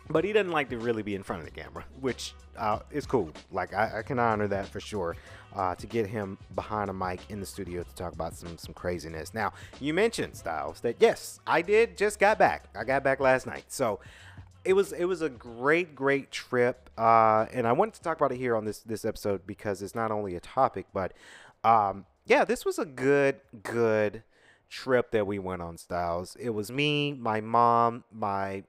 but 0.08 0.24
he 0.24 0.32
doesn't 0.32 0.52
like 0.52 0.70
to 0.70 0.78
really 0.78 1.02
be 1.02 1.14
in 1.14 1.22
front 1.22 1.42
of 1.42 1.46
the 1.46 1.60
camera, 1.60 1.84
which 2.00 2.32
uh, 2.56 2.78
is 2.90 3.06
cool. 3.06 3.30
Like 3.52 3.74
I, 3.74 3.98
I, 3.98 4.02
can 4.02 4.18
honor 4.18 4.48
that 4.48 4.66
for 4.66 4.80
sure. 4.80 5.16
Uh, 5.54 5.74
to 5.74 5.86
get 5.86 6.06
him 6.06 6.36
behind 6.54 6.90
a 6.90 6.92
mic 6.92 7.18
in 7.30 7.40
the 7.40 7.46
studio 7.46 7.82
to 7.82 7.94
talk 7.94 8.12
about 8.12 8.34
some 8.34 8.58
some 8.58 8.74
craziness. 8.74 9.32
Now 9.32 9.54
you 9.80 9.94
mentioned 9.94 10.36
Styles 10.36 10.80
that 10.80 10.96
yes, 11.00 11.40
I 11.46 11.62
did 11.62 11.96
just 11.96 12.18
got 12.18 12.38
back. 12.38 12.68
I 12.74 12.84
got 12.84 13.02
back 13.02 13.20
last 13.20 13.46
night, 13.46 13.64
so 13.68 14.00
it 14.66 14.72
was 14.74 14.92
it 14.92 15.04
was 15.04 15.22
a 15.22 15.28
great 15.28 15.94
great 15.94 16.30
trip 16.30 16.90
uh, 16.98 17.46
and 17.52 17.66
i 17.66 17.72
wanted 17.72 17.94
to 17.94 18.02
talk 18.02 18.16
about 18.16 18.32
it 18.32 18.38
here 18.38 18.56
on 18.56 18.64
this 18.64 18.80
this 18.80 19.04
episode 19.04 19.46
because 19.46 19.82
it's 19.82 19.94
not 19.94 20.10
only 20.10 20.34
a 20.34 20.40
topic 20.40 20.86
but 20.92 21.12
um, 21.64 22.04
yeah 22.26 22.44
this 22.44 22.64
was 22.64 22.78
a 22.78 22.84
good 22.84 23.40
good 23.62 24.22
trip 24.68 25.10
that 25.12 25.26
we 25.26 25.38
went 25.38 25.62
on 25.62 25.78
styles. 25.78 26.36
It 26.36 26.50
was 26.50 26.70
me 26.70 27.12
my 27.12 27.40
mom 27.40 28.04
my 28.12 28.64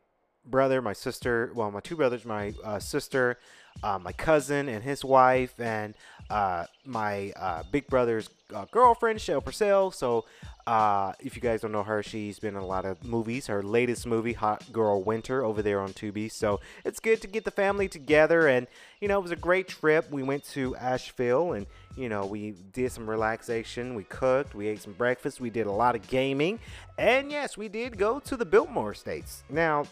brother 0.46 0.82
my 0.82 0.94
sister 0.94 1.52
well 1.56 1.70
my 1.72 1.82
two 1.82 1.98
brothers 1.98 2.24
my 2.24 2.54
uh, 2.64 2.80
sister 2.80 3.38
uh, 3.84 4.00
my 4.00 4.12
cousin 4.12 4.70
and 4.70 4.84
his 4.84 5.04
wife 5.04 5.60
and 5.60 5.94
uh, 6.30 6.66
my 6.86 7.32
uh, 7.36 7.64
big 7.72 7.88
brother's 7.88 8.30
uh, 8.54 8.66
girlfriend, 8.72 9.22
Shell 9.22 9.42
Purcell. 9.42 9.92
So, 9.92 10.26
uh, 10.66 11.14
if 11.22 11.34
you 11.38 11.42
guys 11.42 11.62
don't 11.62 11.72
know 11.72 11.84
her, 11.84 12.04
she's 12.04 12.40
been 12.40 12.56
in 12.56 12.62
a 12.62 12.66
lot 12.66 12.84
of 12.84 13.02
movies. 13.06 13.48
Her 13.48 13.64
latest 13.64 14.06
movie, 14.06 14.34
Hot 14.34 14.66
Girl 14.74 15.02
Winter, 15.02 15.46
over 15.46 15.62
there 15.62 15.80
on 15.80 15.94
Tubi. 15.94 16.30
So, 16.30 16.60
it's 16.84 17.00
good 17.00 17.22
to 17.22 17.28
get 17.28 17.46
the 17.46 17.52
family 17.52 17.88
together. 17.88 18.48
And, 18.48 18.68
you 19.00 19.08
know, 19.08 19.18
it 19.20 19.22
was 19.22 19.32
a 19.32 19.38
great 19.38 19.70
trip. 19.70 20.12
We 20.12 20.24
went 20.24 20.44
to 20.50 20.76
Asheville 20.76 21.54
and, 21.54 21.66
you 21.96 22.10
know, 22.10 22.26
we 22.26 22.56
did 22.74 22.92
some 22.92 23.10
relaxation. 23.10 23.96
We 23.96 24.04
cooked. 24.04 24.54
We 24.54 24.68
ate 24.68 24.82
some 24.82 24.94
breakfast. 24.94 25.40
We 25.40 25.50
did 25.50 25.68
a 25.68 25.72
lot 25.72 25.96
of 25.96 26.06
gaming. 26.08 26.60
And, 26.98 27.32
yes, 27.32 27.56
we 27.56 27.70
did 27.70 27.98
go 27.98 28.20
to 28.20 28.36
the 28.36 28.46
Biltmore 28.46 28.92
Estates. 28.92 29.44
Now, 29.50 29.86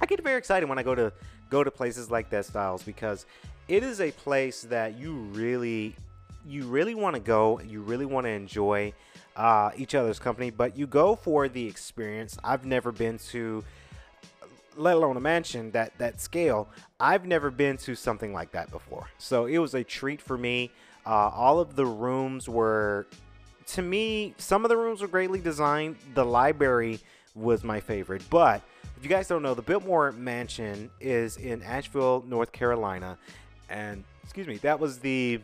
I 0.00 0.06
get 0.06 0.22
very 0.22 0.38
excited 0.38 0.68
when 0.68 0.78
I 0.78 0.84
go 0.84 0.94
to 0.94 1.12
go 1.52 1.62
to 1.62 1.70
places 1.70 2.10
like 2.10 2.30
that 2.30 2.46
styles 2.46 2.82
because 2.82 3.26
it 3.68 3.82
is 3.82 4.00
a 4.00 4.10
place 4.10 4.62
that 4.62 4.98
you 4.98 5.12
really 5.12 5.94
you 6.46 6.64
really 6.64 6.94
want 6.94 7.14
to 7.14 7.20
go 7.20 7.60
you 7.60 7.82
really 7.82 8.06
want 8.06 8.24
to 8.24 8.30
enjoy 8.30 8.90
uh, 9.36 9.70
each 9.76 9.94
other's 9.94 10.18
company 10.18 10.48
but 10.48 10.76
you 10.78 10.86
go 10.86 11.14
for 11.14 11.48
the 11.48 11.66
experience. 11.66 12.38
I've 12.42 12.64
never 12.64 12.90
been 12.90 13.18
to 13.30 13.62
let 14.76 14.96
alone 14.96 15.18
a 15.18 15.20
mansion 15.20 15.70
that 15.72 15.92
that 15.98 16.22
scale. 16.22 16.70
I've 16.98 17.26
never 17.26 17.50
been 17.50 17.76
to 17.78 17.94
something 17.94 18.32
like 18.32 18.52
that 18.52 18.70
before. 18.70 19.06
So 19.18 19.44
it 19.44 19.58
was 19.58 19.74
a 19.74 19.84
treat 19.84 20.22
for 20.22 20.38
me. 20.38 20.70
Uh, 21.04 21.28
all 21.28 21.60
of 21.60 21.76
the 21.76 21.84
rooms 21.84 22.48
were 22.48 23.06
to 23.74 23.82
me 23.82 24.34
some 24.38 24.64
of 24.64 24.70
the 24.70 24.76
rooms 24.76 25.02
were 25.02 25.08
greatly 25.08 25.40
designed. 25.40 25.96
The 26.14 26.24
library 26.24 27.00
was 27.34 27.62
my 27.62 27.80
favorite 27.80 28.22
but 28.30 28.62
if 29.02 29.10
you 29.10 29.16
guys 29.16 29.26
don't 29.26 29.42
know, 29.42 29.52
the 29.52 29.62
Biltmore 29.62 30.12
Mansion 30.12 30.88
is 31.00 31.36
in 31.36 31.60
Asheville, 31.64 32.22
North 32.24 32.52
Carolina, 32.52 33.18
and 33.68 34.04
excuse 34.22 34.46
me, 34.46 34.58
that 34.58 34.78
was 34.78 35.00
the 35.00 35.40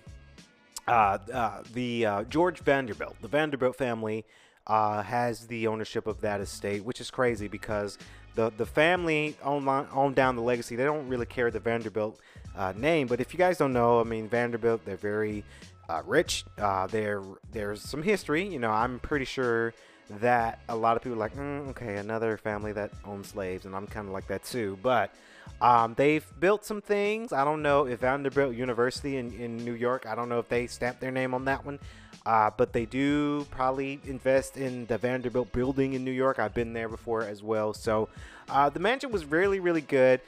uh, 0.86 1.18
uh, 1.34 1.62
the 1.74 2.06
uh, 2.06 2.22
George 2.22 2.60
Vanderbilt. 2.60 3.16
The 3.20 3.26
Vanderbilt 3.26 3.74
family 3.74 4.24
uh, 4.68 5.02
has 5.02 5.48
the 5.48 5.66
ownership 5.66 6.06
of 6.06 6.20
that 6.20 6.40
estate, 6.40 6.84
which 6.84 7.00
is 7.00 7.10
crazy 7.10 7.48
because 7.48 7.98
the 8.36 8.52
the 8.56 8.64
family 8.64 9.36
on 9.42 9.66
on 9.66 10.14
down 10.14 10.36
the 10.36 10.42
legacy. 10.42 10.76
They 10.76 10.84
don't 10.84 11.08
really 11.08 11.26
care 11.26 11.50
the 11.50 11.58
Vanderbilt 11.58 12.20
uh, 12.56 12.74
name, 12.76 13.08
but 13.08 13.20
if 13.20 13.34
you 13.34 13.38
guys 13.38 13.58
don't 13.58 13.72
know, 13.72 13.98
I 13.98 14.04
mean 14.04 14.28
Vanderbilt, 14.28 14.84
they're 14.84 14.96
very 14.96 15.42
uh, 15.88 16.02
rich. 16.06 16.44
there 16.90 17.24
there's 17.50 17.82
some 17.82 18.04
history. 18.04 18.46
You 18.46 18.60
know, 18.60 18.70
I'm 18.70 19.00
pretty 19.00 19.24
sure 19.24 19.74
that 20.20 20.60
a 20.68 20.76
lot 20.76 20.96
of 20.96 21.02
people 21.02 21.16
are 21.16 21.20
like, 21.20 21.36
mm, 21.36 21.68
okay, 21.70 21.96
another 21.96 22.36
family 22.36 22.72
that 22.72 22.90
owns 23.04 23.28
slaves, 23.28 23.66
and 23.66 23.74
I'm 23.74 23.86
kind 23.86 24.06
of 24.06 24.12
like 24.12 24.26
that 24.28 24.44
too. 24.44 24.78
But 24.82 25.14
um, 25.60 25.94
they've 25.94 26.24
built 26.40 26.64
some 26.64 26.80
things. 26.80 27.32
I 27.32 27.44
don't 27.44 27.62
know 27.62 27.86
if 27.86 28.00
Vanderbilt 28.00 28.54
University 28.54 29.16
in, 29.16 29.32
in 29.32 29.56
New 29.58 29.74
York, 29.74 30.06
I 30.06 30.14
don't 30.14 30.28
know 30.28 30.38
if 30.38 30.48
they 30.48 30.66
stamped 30.66 31.00
their 31.00 31.10
name 31.10 31.34
on 31.34 31.44
that 31.46 31.64
one. 31.64 31.78
Uh, 32.26 32.50
but 32.54 32.74
they 32.74 32.84
do 32.84 33.46
probably 33.50 34.00
invest 34.04 34.58
in 34.58 34.84
the 34.86 34.98
Vanderbilt 34.98 35.50
building 35.50 35.94
in 35.94 36.04
New 36.04 36.10
York. 36.10 36.38
I've 36.38 36.52
been 36.52 36.74
there 36.74 36.88
before 36.88 37.22
as 37.22 37.42
well. 37.42 37.72
So 37.72 38.10
uh, 38.50 38.68
the 38.68 38.80
mansion 38.80 39.10
was 39.10 39.24
really, 39.24 39.60
really 39.60 39.80
good. 39.80 40.20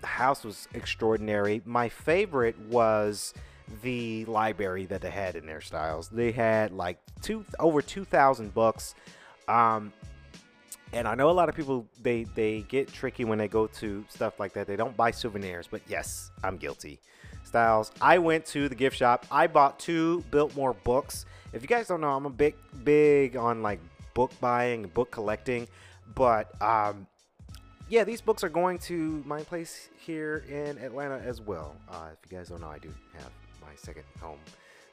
The 0.00 0.06
house 0.06 0.42
was 0.42 0.68
extraordinary. 0.72 1.60
My 1.66 1.90
favorite 1.90 2.58
was 2.60 3.34
the 3.82 4.24
library 4.26 4.86
that 4.86 5.00
they 5.00 5.10
had 5.10 5.36
in 5.36 5.46
their 5.46 5.60
styles. 5.60 6.08
They 6.08 6.32
had 6.32 6.72
like 6.72 6.98
two 7.22 7.44
over 7.58 7.82
2,000 7.82 8.52
books. 8.52 8.94
Um, 9.48 9.92
and 10.92 11.08
I 11.08 11.14
know 11.14 11.28
a 11.28 11.32
lot 11.32 11.48
of 11.48 11.56
people 11.56 11.86
they 12.02 12.24
they 12.34 12.62
get 12.62 12.92
tricky 12.92 13.24
when 13.24 13.38
they 13.38 13.48
go 13.48 13.66
to 13.66 14.04
stuff 14.08 14.38
like 14.38 14.52
that. 14.54 14.66
They 14.66 14.76
don't 14.76 14.96
buy 14.96 15.10
souvenirs, 15.10 15.66
but 15.70 15.82
yes, 15.88 16.30
I'm 16.42 16.56
guilty. 16.56 17.00
Styles. 17.42 17.92
I 18.00 18.18
went 18.18 18.46
to 18.46 18.68
the 18.68 18.74
gift 18.74 18.96
shop. 18.96 19.26
I 19.30 19.46
bought 19.46 19.78
two 19.78 20.22
Biltmore 20.30 20.74
books. 20.84 21.26
If 21.52 21.62
you 21.62 21.68
guys 21.68 21.88
don't 21.88 22.00
know, 22.00 22.10
I'm 22.10 22.26
a 22.26 22.30
big 22.30 22.54
big 22.84 23.36
on 23.36 23.62
like 23.62 23.80
book 24.14 24.32
buying, 24.40 24.84
book 24.88 25.10
collecting, 25.10 25.66
but 26.14 26.50
um, 26.62 27.06
yeah, 27.88 28.04
these 28.04 28.20
books 28.20 28.44
are 28.44 28.48
going 28.48 28.78
to 28.80 29.22
my 29.26 29.42
place 29.42 29.88
here 29.98 30.44
in 30.48 30.78
Atlanta 30.78 31.18
as 31.18 31.40
well. 31.40 31.76
Uh, 31.88 32.08
if 32.12 32.30
you 32.30 32.38
guys 32.38 32.48
don't 32.48 32.60
know, 32.60 32.68
I 32.68 32.78
do 32.78 32.88
have 33.14 33.30
my 33.74 33.78
second 33.80 34.04
home 34.20 34.38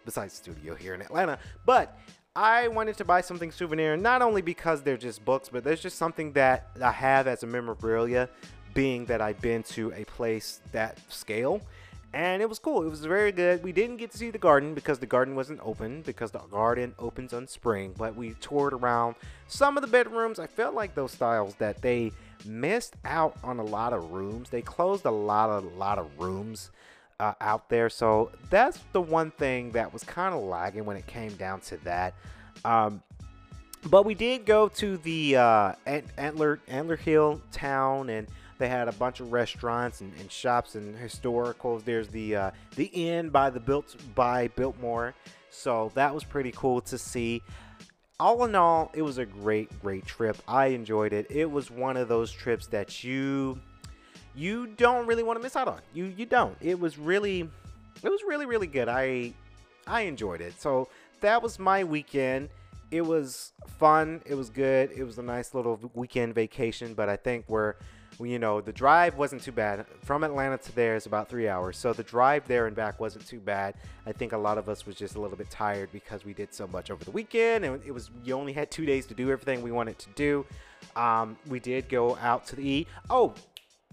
besides 0.05 0.33
studio 0.33 0.73
here 0.73 0.95
in 0.95 1.01
Atlanta. 1.01 1.37
But 1.65 1.97
I 2.35 2.67
wanted 2.69 2.97
to 2.97 3.05
buy 3.05 3.21
something 3.21 3.51
souvenir, 3.51 3.95
not 3.97 4.21
only 4.21 4.41
because 4.41 4.81
they're 4.81 4.97
just 4.97 5.23
books, 5.23 5.49
but 5.49 5.63
there's 5.63 5.81
just 5.81 5.97
something 5.97 6.31
that 6.33 6.69
I 6.81 6.91
have 6.91 7.27
as 7.27 7.43
a 7.43 7.47
memorabilia, 7.47 8.29
being 8.73 9.05
that 9.05 9.21
I've 9.21 9.39
been 9.41 9.63
to 9.63 9.93
a 9.93 10.05
place 10.05 10.61
that 10.71 10.97
scale. 11.09 11.61
And 12.13 12.41
it 12.41 12.49
was 12.49 12.59
cool. 12.59 12.83
It 12.83 12.89
was 12.89 13.05
very 13.05 13.31
good. 13.31 13.63
We 13.63 13.71
didn't 13.71 13.97
get 13.97 14.11
to 14.11 14.17
see 14.17 14.31
the 14.31 14.37
garden 14.37 14.73
because 14.73 14.99
the 14.99 15.05
garden 15.05 15.35
wasn't 15.35 15.59
open 15.63 16.01
because 16.01 16.31
the 16.31 16.39
garden 16.39 16.93
opens 16.99 17.31
on 17.31 17.47
spring. 17.47 17.93
But 17.97 18.15
we 18.15 18.33
toured 18.41 18.73
around 18.73 19.15
some 19.47 19.77
of 19.77 19.81
the 19.81 19.87
bedrooms. 19.87 20.39
I 20.39 20.47
felt 20.47 20.73
like 20.73 20.93
those 20.93 21.11
styles 21.11 21.55
that 21.55 21.81
they 21.81 22.11
missed 22.45 22.95
out 23.05 23.37
on 23.43 23.59
a 23.59 23.63
lot 23.63 23.93
of 23.93 24.11
rooms. 24.11 24.49
They 24.49 24.61
closed 24.61 25.05
a 25.05 25.11
lot 25.11 25.49
of 25.49 25.63
a 25.63 25.77
lot 25.77 25.99
of 25.99 26.19
rooms 26.19 26.71
uh, 27.21 27.35
out 27.39 27.69
there. 27.69 27.89
So 27.89 28.31
that's 28.49 28.79
the 28.91 29.01
one 29.01 29.31
thing 29.31 29.71
that 29.71 29.93
was 29.93 30.03
kind 30.03 30.33
of 30.33 30.41
lagging 30.41 30.85
when 30.85 30.97
it 30.97 31.05
came 31.05 31.33
down 31.35 31.61
to 31.61 31.77
that. 31.83 32.15
Um, 32.65 33.01
but 33.85 34.05
we 34.05 34.15
did 34.15 34.45
go 34.45 34.67
to 34.69 34.97
the 34.97 35.37
uh, 35.37 35.73
Antler 36.17 36.59
Antler 36.67 36.95
Hill 36.95 37.41
town, 37.51 38.09
and 38.09 38.27
they 38.57 38.67
had 38.67 38.87
a 38.87 38.91
bunch 38.91 39.19
of 39.19 39.31
restaurants 39.31 40.01
and, 40.01 40.13
and 40.19 40.31
shops 40.31 40.75
and 40.75 40.95
historicals. 40.95 41.83
There's 41.83 42.07
the 42.07 42.35
uh, 42.35 42.51
the 42.75 42.85
inn 42.85 43.29
by 43.29 43.49
the 43.49 43.59
built 43.59 43.95
by 44.13 44.49
Biltmore, 44.49 45.13
so 45.49 45.91
that 45.95 46.13
was 46.13 46.23
pretty 46.23 46.51
cool 46.51 46.81
to 46.81 46.97
see. 46.97 47.41
All 48.19 48.45
in 48.45 48.53
all, 48.53 48.91
it 48.93 49.01
was 49.01 49.17
a 49.17 49.25
great, 49.25 49.79
great 49.81 50.05
trip. 50.05 50.37
I 50.47 50.67
enjoyed 50.67 51.11
it. 51.11 51.25
It 51.31 51.49
was 51.49 51.71
one 51.71 51.97
of 51.97 52.07
those 52.07 52.31
trips 52.31 52.67
that 52.67 53.03
you 53.03 53.59
you 54.35 54.67
don't 54.67 55.07
really 55.07 55.23
want 55.23 55.39
to 55.39 55.43
miss 55.43 55.55
out 55.55 55.67
on. 55.67 55.81
You 55.93 56.05
you 56.05 56.25
don't. 56.25 56.55
It 56.61 56.79
was 56.79 56.97
really 56.97 57.49
it 58.03 58.09
was 58.09 58.21
really 58.27 58.45
really 58.45 58.67
good. 58.67 58.87
I 58.87 59.33
I 59.87 60.01
enjoyed 60.01 60.41
it. 60.41 60.59
So 60.59 60.87
that 61.21 61.41
was 61.41 61.59
my 61.59 61.83
weekend. 61.83 62.49
It 62.91 63.01
was 63.01 63.53
fun. 63.77 64.21
It 64.25 64.35
was 64.35 64.49
good. 64.49 64.91
It 64.91 65.03
was 65.03 65.17
a 65.17 65.23
nice 65.23 65.53
little 65.53 65.79
weekend 65.93 66.35
vacation, 66.35 66.93
but 66.93 67.07
I 67.09 67.15
think 67.15 67.45
we're 67.47 67.75
you 68.19 68.39
know, 68.39 68.61
the 68.61 68.73
drive 68.73 69.17
wasn't 69.17 69.41
too 69.41 69.51
bad. 69.51 69.85
From 70.03 70.23
Atlanta 70.23 70.57
to 70.57 70.75
there 70.75 70.95
is 70.95 71.05
about 71.05 71.29
three 71.29 71.47
hours, 71.47 71.77
so 71.77 71.93
the 71.93 72.03
drive 72.03 72.47
there 72.47 72.67
and 72.67 72.75
back 72.75 72.99
wasn't 72.99 73.25
too 73.25 73.39
bad. 73.39 73.75
I 74.05 74.11
think 74.11 74.33
a 74.33 74.37
lot 74.37 74.57
of 74.57 74.69
us 74.69 74.85
was 74.85 74.95
just 74.95 75.15
a 75.15 75.21
little 75.21 75.37
bit 75.37 75.49
tired 75.49 75.91
because 75.91 76.25
we 76.25 76.33
did 76.33 76.53
so 76.53 76.67
much 76.67 76.91
over 76.91 77.03
the 77.03 77.11
weekend, 77.11 77.65
and 77.65 77.81
it 77.85 77.91
was 77.91 78.11
you 78.23 78.35
only 78.35 78.53
had 78.53 78.69
two 78.69 78.85
days 78.85 79.05
to 79.07 79.13
do 79.13 79.31
everything 79.31 79.61
we 79.61 79.71
wanted 79.71 79.97
to 79.99 80.09
do. 80.15 80.45
Um, 80.95 81.37
we 81.47 81.59
did 81.59 81.89
go 81.89 82.17
out 82.17 82.45
to 82.47 82.55
the 82.55 82.67
eat. 82.67 82.87
Oh, 83.09 83.33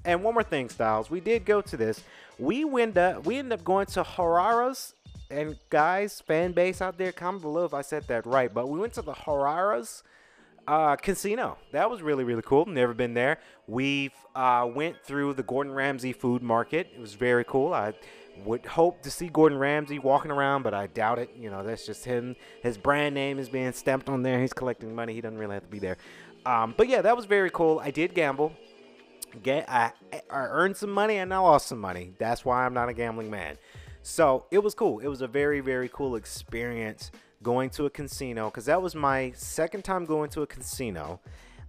and 0.04 0.22
one 0.22 0.34
more 0.34 0.42
thing, 0.42 0.68
Styles. 0.68 1.10
We 1.10 1.20
did 1.20 1.44
go 1.44 1.60
to 1.60 1.76
this. 1.76 2.02
We 2.38 2.64
went 2.64 2.96
up. 2.96 3.26
We 3.26 3.36
ended 3.38 3.58
up 3.58 3.64
going 3.64 3.86
to 3.86 4.02
Harara's. 4.02 4.94
And 5.30 5.58
guys, 5.68 6.22
fan 6.22 6.52
base 6.52 6.80
out 6.80 6.96
there, 6.96 7.12
comment 7.12 7.42
below 7.42 7.66
if 7.66 7.74
I 7.74 7.82
said 7.82 8.06
that 8.08 8.24
right. 8.24 8.52
But 8.52 8.68
we 8.68 8.78
went 8.78 8.94
to 8.94 9.02
the 9.02 9.12
Harara's 9.12 10.02
uh, 10.66 10.96
casino. 10.96 11.58
That 11.72 11.90
was 11.90 12.02
really 12.02 12.24
really 12.24 12.42
cool. 12.42 12.64
Never 12.66 12.94
been 12.94 13.14
there. 13.14 13.38
We 13.66 14.10
uh, 14.34 14.68
went 14.72 15.02
through 15.02 15.34
the 15.34 15.42
Gordon 15.42 15.72
Ramsay 15.72 16.12
food 16.12 16.42
market. 16.42 16.88
It 16.94 17.00
was 17.00 17.14
very 17.14 17.44
cool. 17.44 17.74
I 17.74 17.92
would 18.44 18.64
hope 18.64 19.02
to 19.02 19.10
see 19.10 19.28
Gordon 19.28 19.58
Ramsay 19.58 19.98
walking 19.98 20.30
around, 20.30 20.62
but 20.62 20.74
I 20.74 20.86
doubt 20.86 21.18
it. 21.18 21.30
You 21.36 21.50
know, 21.50 21.62
that's 21.62 21.84
just 21.84 22.04
him. 22.04 22.36
His 22.62 22.78
brand 22.78 23.14
name 23.14 23.38
is 23.38 23.48
being 23.48 23.72
stamped 23.72 24.08
on 24.08 24.22
there. 24.22 24.40
He's 24.40 24.52
collecting 24.52 24.94
money. 24.94 25.14
He 25.14 25.20
doesn't 25.20 25.38
really 25.38 25.54
have 25.54 25.64
to 25.64 25.68
be 25.68 25.78
there. 25.78 25.96
Um, 26.46 26.74
but 26.76 26.88
yeah, 26.88 27.02
that 27.02 27.16
was 27.16 27.24
very 27.24 27.50
cool. 27.50 27.80
I 27.80 27.90
did 27.90 28.14
gamble. 28.14 28.52
Get 29.42 29.68
I, 29.68 29.92
I 30.12 30.20
earned 30.30 30.76
some 30.76 30.90
money 30.90 31.16
and 31.16 31.32
I 31.32 31.38
lost 31.38 31.68
some 31.68 31.78
money. 31.80 32.14
That's 32.18 32.44
why 32.44 32.64
I'm 32.64 32.74
not 32.74 32.88
a 32.88 32.94
gambling 32.94 33.30
man. 33.30 33.56
So 34.02 34.46
it 34.50 34.58
was 34.58 34.74
cool. 34.74 35.00
It 35.00 35.08
was 35.08 35.20
a 35.20 35.28
very 35.28 35.60
very 35.60 35.88
cool 35.88 36.16
experience 36.16 37.10
going 37.42 37.70
to 37.70 37.86
a 37.86 37.90
casino 37.90 38.50
because 38.50 38.66
that 38.66 38.82
was 38.82 38.94
my 38.94 39.32
second 39.36 39.84
time 39.84 40.04
going 40.04 40.30
to 40.30 40.42
a 40.42 40.46
casino. 40.46 41.20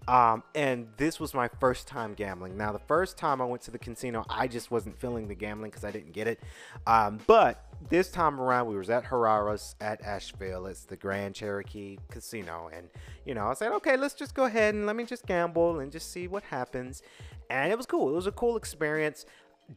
Um, 0.07 0.41
and 0.55 0.87
this 0.97 1.19
was 1.19 1.35
my 1.35 1.49
first 1.59 1.87
time 1.87 2.15
gambling. 2.15 2.57
Now, 2.57 2.71
the 2.71 2.79
first 2.79 3.15
time 3.15 3.41
I 3.41 3.45
went 3.45 3.61
to 3.63 3.71
the 3.71 3.77
casino, 3.77 4.25
I 4.27 4.47
just 4.47 4.71
wasn't 4.71 4.99
feeling 4.99 5.27
the 5.27 5.35
gambling 5.35 5.69
because 5.69 5.83
I 5.83 5.91
didn't 5.91 6.13
get 6.13 6.25
it. 6.25 6.39
Um, 6.87 7.19
but 7.27 7.63
this 7.89 8.09
time 8.09 8.39
around, 8.39 8.67
we 8.67 8.75
was 8.75 8.89
at 8.89 9.03
Harara's 9.03 9.75
at 9.79 10.01
Asheville. 10.01 10.65
It's 10.65 10.85
the 10.85 10.95
Grand 10.95 11.35
Cherokee 11.35 11.99
Casino, 12.09 12.71
and 12.73 12.89
you 13.23 13.35
know, 13.35 13.47
I 13.47 13.53
said, 13.53 13.71
okay, 13.73 13.97
let's 13.97 14.15
just 14.15 14.33
go 14.33 14.45
ahead 14.45 14.73
and 14.73 14.87
let 14.87 14.95
me 14.95 15.03
just 15.03 15.27
gamble 15.27 15.79
and 15.79 15.91
just 15.91 16.11
see 16.11 16.27
what 16.27 16.41
happens. 16.43 17.03
And 17.49 17.71
it 17.71 17.77
was 17.77 17.85
cool. 17.85 18.09
It 18.09 18.15
was 18.15 18.27
a 18.27 18.31
cool 18.31 18.57
experience. 18.57 19.25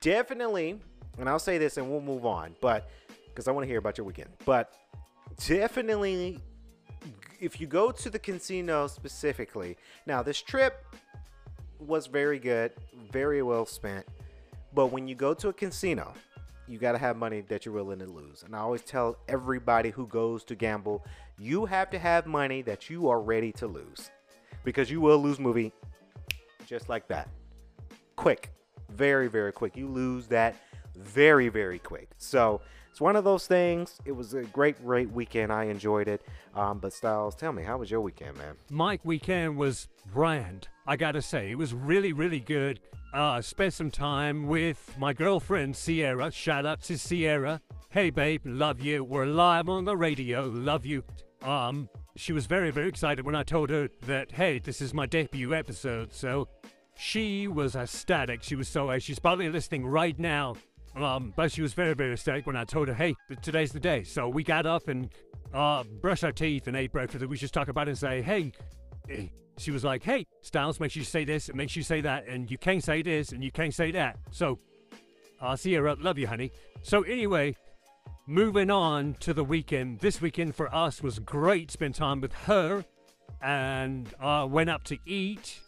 Definitely, 0.00 0.81
and 1.19 1.29
I'll 1.29 1.38
say 1.38 1.59
this, 1.59 1.76
and 1.76 1.91
we'll 1.91 2.00
move 2.00 2.25
on, 2.25 2.55
but 2.61 2.88
because 3.29 3.49
I 3.49 3.50
want 3.50 3.64
to 3.64 3.69
hear 3.69 3.79
about 3.79 3.99
your 3.99 4.07
weekend. 4.07 4.31
But 4.45 4.75
definitely 5.47 6.38
if 7.43 7.61
you 7.61 7.67
go 7.67 7.91
to 7.91 8.09
the 8.09 8.19
casino 8.21 8.87
specifically, 8.87 9.76
now 10.07 10.23
this 10.23 10.41
trip 10.41 10.87
was 11.81 12.07
very 12.07 12.38
good, 12.38 12.71
very 13.11 13.43
well 13.43 13.67
spent. 13.67 14.07
But 14.73 14.87
when 14.87 15.09
you 15.09 15.17
go 15.17 15.35
to 15.35 15.49
a 15.49 15.52
casino, 15.52 16.14
you 16.69 16.79
got 16.79 16.93
to 16.93 16.99
have 16.99 17.17
money 17.17 17.41
that 17.49 17.67
you're 17.67 17.75
willing 17.75 17.99
to 17.99 18.07
lose. 18.07 18.45
And 18.45 18.55
I 18.55 18.61
always 18.61 18.83
tell 18.83 19.19
everybody 19.26 19.91
who 19.91 20.07
goes 20.07 20.45
to 20.45 20.55
gamble, 20.55 21.05
you 21.37 21.67
have 21.67 21.91
to 21.91 21.99
have 21.99 22.26
money 22.26 22.62
that 22.62 22.88
you 22.88 23.09
are 23.09 23.21
ready 23.21 23.50
to 23.52 23.67
lose. 23.67 24.12
Because 24.62 24.88
you 24.88 25.00
will 25.00 25.19
lose 25.19 25.41
movie 25.41 25.73
just 26.64 26.88
like 26.88 27.09
that. 27.09 27.29
Quick. 28.16 28.50
Very, 28.90 29.28
very 29.28 29.52
quick. 29.52 29.76
You 29.76 29.88
lose 29.88 30.26
that 30.28 30.57
very, 30.97 31.49
very 31.49 31.78
quick. 31.78 32.11
So 32.19 32.61
it's 32.90 33.00
one 33.00 33.16
of 33.16 33.25
those 33.25 33.47
things. 33.47 33.99
It 34.04 34.12
was 34.12 34.35
a 34.35 34.42
great, 34.42 34.85
great 34.85 35.11
weekend. 35.11 35.50
I 35.50 35.64
enjoyed 35.64 36.09
it. 36.09 36.23
Um, 36.54 36.78
but 36.78 36.92
Styles, 36.92 37.35
tell 37.35 37.52
me, 37.52 37.62
how 37.62 37.78
was 37.78 37.90
your 37.90 38.02
weekend, 38.02 38.37
man? 38.37 38.54
My 38.71 38.99
weekend 39.02 39.57
was 39.57 39.88
grand. 40.12 40.69
I 40.87 40.97
gotta 40.97 41.23
say, 41.23 41.50
it 41.50 41.57
was 41.57 41.73
really, 41.73 42.12
really 42.12 42.40
good. 42.40 42.81
Uh, 43.14 43.40
spent 43.40 43.73
some 43.73 43.90
time 43.90 44.47
with 44.47 44.95
my 44.99 45.12
girlfriend 45.12 45.76
Sierra. 45.76 46.31
Shout 46.31 46.66
out 46.66 46.83
to 46.83 46.99
Sierra. 46.99 47.61
Hey, 47.90 48.11
babe, 48.11 48.42
love 48.45 48.81
you. 48.81 49.04
We're 49.04 49.26
live 49.26 49.69
on 49.69 49.85
the 49.85 49.97
radio. 49.97 50.47
Love 50.47 50.85
you. 50.87 51.04
Um, 51.42 51.88
she 52.16 52.33
was 52.33 52.47
very, 52.47 52.71
very 52.71 52.88
excited 52.88 53.25
when 53.25 53.35
I 53.35 53.42
told 53.42 53.71
her 53.71 53.88
that, 54.07 54.33
hey, 54.33 54.59
this 54.59 54.81
is 54.81 54.92
my 54.92 55.07
debut 55.07 55.54
episode. 55.54 56.12
So 56.12 56.49
she 56.97 57.49
was 57.49 57.75
ecstatic. 57.75 58.43
She 58.43 58.57
was 58.57 58.69
so, 58.69 58.99
she's 58.99 59.19
probably 59.19 59.49
listening 59.49 59.87
right 59.87 60.19
now 60.19 60.57
um, 60.95 61.33
but 61.35 61.51
she 61.51 61.63
was 61.63 61.73
very, 61.73 61.95
very 61.95 62.13
ecstatic 62.13 62.47
when 62.47 62.57
I 62.57 62.65
told 62.65 62.89
her, 62.89 62.95
hey, 62.95 63.15
today's 63.41 63.73
the 63.73 63.81
day. 63.81 64.03
So 64.03 64.29
we 64.29 64.45
got 64.45 64.66
up 64.66 64.88
and 64.88 65.09
uh, 65.55 65.85
brushed 65.85 66.25
our 66.25 66.33
teeth 66.33 66.66
and 66.66 66.77
ate 66.77 66.93
breakfast. 66.93 67.23
And 67.23 67.31
we 67.31 67.37
just 67.37 67.55
talk 67.55 67.69
about 67.69 67.88
it 67.88 67.93
and 67.93 67.99
say, 67.99 68.23
hey, 68.23 68.53
eh. 69.09 69.27
she 69.57 69.71
was 69.71 69.85
like, 69.85 70.03
hey, 70.03 70.27
Styles, 70.43 70.81
make 70.81 70.90
sure 70.90 71.01
you 71.01 71.05
say 71.05 71.25
this 71.25 71.49
and 71.49 71.57
make 71.57 71.71
sure 71.71 71.81
you 71.81 71.85
say 71.85 72.03
that. 72.03 72.27
And 72.27 72.51
you 72.51 72.59
can't 72.59 72.85
say 72.85 73.03
this 73.03 73.33
and 73.33 73.43
you 73.43 73.51
can't 73.51 73.75
say 73.75 73.90
that. 73.93 74.19
So 74.31 74.59
I'll 75.40 75.57
see 75.57 75.71
you. 75.73 75.95
Love 76.01 76.19
you, 76.19 76.27
honey. 76.27 76.53
So 76.83 77.03
anyway, 77.03 77.57
moving 78.27 78.71
on 78.71 79.14
to 79.21 79.33
the 79.33 79.45
weekend. 79.45 80.01
This 80.01 80.21
weekend 80.21 80.55
for 80.55 80.73
us 80.75 81.03
was 81.03 81.19
great. 81.19 81.71
Spent 81.71 81.95
time 81.95 82.21
with 82.21 82.35
her 82.35 82.85
and 83.40 84.12
uh, 84.21 84.47
went 84.49 84.69
up 84.69 84.85
to 84.85 84.99
eat 85.07 85.62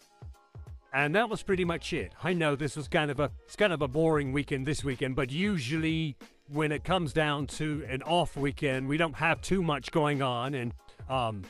and 0.95 1.13
that 1.17 1.29
was 1.29 1.43
pretty 1.43 1.65
much 1.65 1.93
it. 1.93 2.13
I 2.23 2.33
know 2.33 2.55
this 2.55 2.77
was 2.77 2.87
kind 2.87 3.11
of 3.11 3.19
a 3.19 3.31
it's 3.45 3.57
kind 3.57 3.73
of 3.73 3.83
a 3.83 3.89
boring 3.89 4.33
weekend 4.33 4.65
this 4.65 4.85
weekend, 4.85 5.17
but 5.17 5.31
usually 5.31 6.17
when 6.49 6.71
it 6.71 6.85
comes 6.85 7.13
down 7.13 7.49
to 7.49 7.85
an 7.89 8.03
off 8.03 8.37
weekend, 8.37 8.87
we 8.87 8.97
don't 8.97 9.17
have 9.17 9.41
too 9.43 9.63
much 9.63 9.91
going 9.91 10.23
on, 10.23 10.55
and 10.55 10.73
um, 11.09 11.43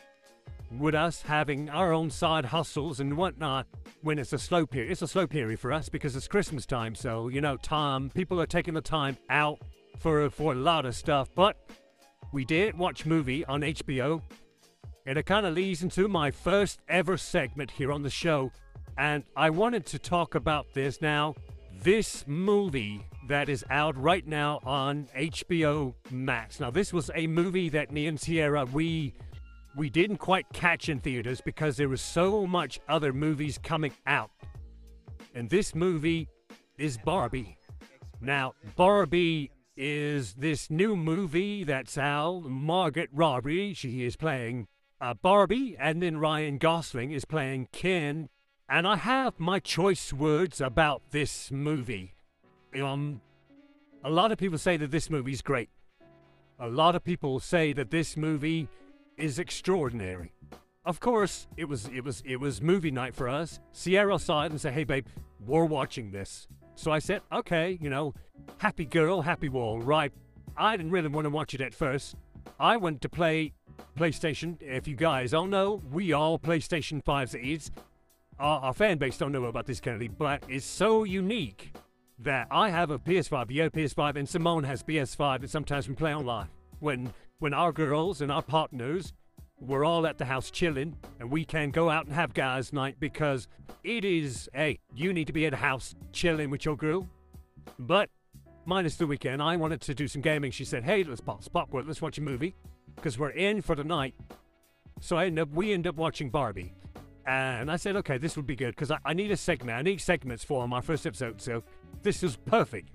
with 0.78 0.94
us 0.94 1.20
having 1.20 1.68
our 1.68 1.92
own 1.92 2.10
side 2.10 2.46
hustles 2.46 3.00
and 3.00 3.16
whatnot, 3.16 3.66
when 4.00 4.18
it's 4.18 4.32
a 4.32 4.38
slow 4.38 4.64
period, 4.64 4.90
it's 4.90 5.02
a 5.02 5.08
slow 5.08 5.26
period 5.26 5.60
for 5.60 5.72
us 5.72 5.90
because 5.90 6.16
it's 6.16 6.26
Christmas 6.26 6.64
time. 6.64 6.94
So 6.94 7.28
you 7.28 7.42
know, 7.42 7.58
time 7.58 8.08
people 8.10 8.40
are 8.40 8.46
taking 8.46 8.72
the 8.72 8.80
time 8.80 9.18
out 9.28 9.60
for 9.98 10.30
for 10.30 10.52
a 10.52 10.56
lot 10.56 10.86
of 10.86 10.96
stuff. 10.96 11.28
But 11.34 11.58
we 12.32 12.46
did 12.46 12.78
watch 12.78 13.04
movie 13.04 13.44
on 13.44 13.60
HBO, 13.60 14.22
and 15.04 15.18
it 15.18 15.26
kind 15.26 15.44
of 15.44 15.52
leads 15.52 15.82
into 15.82 16.08
my 16.08 16.30
first 16.30 16.80
ever 16.88 17.18
segment 17.18 17.72
here 17.72 17.92
on 17.92 18.02
the 18.02 18.10
show 18.10 18.50
and 18.96 19.24
I 19.36 19.50
wanted 19.50 19.86
to 19.86 19.98
talk 19.98 20.34
about 20.34 20.72
this 20.74 21.00
now. 21.00 21.34
This 21.82 22.24
movie 22.26 23.04
that 23.28 23.48
is 23.48 23.64
out 23.70 23.96
right 23.96 24.26
now 24.26 24.60
on 24.64 25.08
HBO 25.16 25.94
Max. 26.10 26.60
Now, 26.60 26.70
this 26.70 26.92
was 26.92 27.10
a 27.14 27.26
movie 27.26 27.68
that 27.70 27.90
me 27.90 28.06
and 28.06 28.18
Sierra 28.18 28.64
we 28.64 29.14
we 29.76 29.90
didn't 29.90 30.18
quite 30.18 30.46
catch 30.52 30.88
in 30.88 31.00
theaters 31.00 31.40
because 31.40 31.76
there 31.76 31.88
was 31.88 32.00
so 32.00 32.46
much 32.46 32.78
other 32.88 33.12
movies 33.12 33.58
coming 33.58 33.92
out. 34.06 34.30
And 35.34 35.50
this 35.50 35.74
movie 35.74 36.28
is 36.78 36.96
Barbie. 36.96 37.58
Now, 38.20 38.54
Barbie 38.76 39.50
is 39.76 40.34
this 40.34 40.70
new 40.70 40.94
movie 40.94 41.64
that's 41.64 41.98
out. 41.98 42.44
Margaret 42.44 43.10
Robbie, 43.12 43.74
she 43.74 44.04
is 44.04 44.14
playing 44.14 44.68
uh, 45.00 45.14
Barbie, 45.14 45.76
and 45.78 46.00
then 46.00 46.18
Ryan 46.18 46.58
Gosling 46.58 47.10
is 47.10 47.24
playing 47.24 47.68
Ken 47.72 48.28
and 48.68 48.86
I 48.86 48.96
have 48.96 49.38
my 49.38 49.58
choice 49.58 50.12
words 50.12 50.60
about 50.60 51.02
this 51.10 51.50
movie. 51.50 52.14
Um, 52.80 53.20
a 54.02 54.10
lot 54.10 54.32
of 54.32 54.38
people 54.38 54.58
say 54.58 54.76
that 54.76 54.90
this 54.90 55.10
movie's 55.10 55.42
great. 55.42 55.70
A 56.58 56.68
lot 56.68 56.94
of 56.94 57.04
people 57.04 57.40
say 57.40 57.72
that 57.72 57.90
this 57.90 58.16
movie 58.16 58.68
is 59.16 59.38
extraordinary. 59.38 60.32
Of 60.84 61.00
course, 61.00 61.46
it 61.56 61.66
was 61.66 61.88
it 61.94 62.04
was 62.04 62.22
it 62.26 62.36
was 62.36 62.60
movie 62.60 62.90
night 62.90 63.14
for 63.14 63.28
us. 63.28 63.58
Sierra 63.72 64.18
saw 64.18 64.44
it 64.44 64.50
and 64.50 64.60
said, 64.60 64.74
"Hey, 64.74 64.84
babe, 64.84 65.06
we're 65.40 65.64
watching 65.64 66.10
this." 66.10 66.46
So 66.74 66.90
I 66.90 66.98
said, 66.98 67.22
"Okay, 67.32 67.78
you 67.80 67.88
know, 67.88 68.14
happy 68.58 68.84
girl, 68.84 69.22
happy 69.22 69.48
wall, 69.48 69.80
right?" 69.80 70.12
I 70.56 70.76
didn't 70.76 70.92
really 70.92 71.08
want 71.08 71.24
to 71.24 71.30
watch 71.30 71.54
it 71.54 71.60
at 71.60 71.74
first. 71.74 72.16
I 72.60 72.76
went 72.76 73.00
to 73.02 73.08
play 73.08 73.54
PlayStation. 73.98 74.60
If 74.60 74.86
you 74.86 74.94
guys 74.94 75.32
don't 75.32 75.50
know, 75.50 75.82
we 75.90 76.12
all 76.12 76.38
PlayStation 76.38 77.02
5s 77.02 77.34
is 77.34 77.70
our, 78.38 78.60
our 78.60 78.74
fan 78.74 78.98
base 78.98 79.18
don't 79.18 79.32
know 79.32 79.44
about 79.44 79.66
this 79.66 79.80
Kennedy, 79.80 80.08
but 80.08 80.42
it's 80.48 80.66
so 80.66 81.04
unique 81.04 81.74
that 82.18 82.46
I 82.50 82.70
have 82.70 82.90
a 82.90 82.98
PS5, 82.98 83.50
Yo 83.50 83.70
PS5, 83.70 84.16
and 84.16 84.28
Simone 84.28 84.64
has 84.64 84.82
PS5, 84.82 85.40
and 85.40 85.50
sometimes 85.50 85.88
we 85.88 85.94
play 85.94 86.14
online. 86.14 86.48
When 86.80 87.12
when 87.38 87.52
our 87.52 87.72
girls 87.72 88.20
and 88.20 88.30
our 88.30 88.42
partners 88.42 89.12
we're 89.60 89.84
all 89.84 90.06
at 90.06 90.18
the 90.18 90.24
house 90.24 90.50
chilling, 90.50 90.96
and 91.20 91.30
we 91.30 91.44
can 91.44 91.70
go 91.70 91.90
out 91.90 92.06
and 92.06 92.14
have 92.14 92.34
guys' 92.34 92.72
night 92.72 92.96
because 92.98 93.48
it 93.82 94.04
is, 94.04 94.48
hey, 94.52 94.78
you 94.94 95.12
need 95.12 95.26
to 95.26 95.32
be 95.32 95.46
at 95.46 95.50
the 95.50 95.56
house 95.56 95.94
chilling 96.12 96.50
with 96.50 96.64
your 96.64 96.76
girl. 96.76 97.08
But 97.78 98.10
minus 98.66 98.96
the 98.96 99.06
weekend, 99.06 99.42
I 99.42 99.56
wanted 99.56 99.80
to 99.82 99.94
do 99.94 100.08
some 100.08 100.22
gaming. 100.22 100.50
She 100.50 100.64
said, 100.64 100.84
hey, 100.84 101.04
let's 101.04 101.20
pop 101.20 101.42
Spotwood, 101.42 101.86
let's 101.86 102.02
watch 102.02 102.18
a 102.18 102.22
movie 102.22 102.54
because 102.96 103.18
we're 103.18 103.30
in 103.30 103.62
for 103.62 103.74
the 103.74 103.84
night. 103.84 104.14
So 105.00 105.16
I 105.16 105.26
end 105.26 105.38
up, 105.38 105.50
we 105.50 105.72
end 105.72 105.86
up 105.86 105.96
watching 105.96 106.30
Barbie. 106.30 106.74
And 107.26 107.70
I 107.70 107.76
said, 107.76 107.96
okay, 107.96 108.18
this 108.18 108.36
would 108.36 108.46
be 108.46 108.56
good 108.56 108.70
because 108.70 108.90
I, 108.90 108.98
I, 109.04 109.14
need 109.14 109.30
a 109.30 109.36
segment. 109.36 109.78
I 109.78 109.82
need 109.82 110.00
segments 110.00 110.44
for 110.44 110.68
my 110.68 110.80
first 110.80 111.06
episode, 111.06 111.40
so 111.40 111.62
this 112.02 112.22
is 112.22 112.36
perfect. 112.36 112.90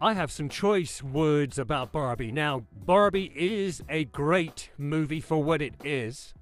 I 0.00 0.14
have 0.14 0.32
some 0.32 0.48
choice 0.48 1.00
words 1.00 1.60
about 1.60 1.92
Barbie. 1.92 2.32
Now, 2.32 2.64
Barbie 2.84 3.32
is 3.36 3.82
a 3.88 4.04
great 4.06 4.70
movie 4.76 5.20
for 5.20 5.42
what 5.42 5.62
it 5.62 5.74
is. 5.84 6.34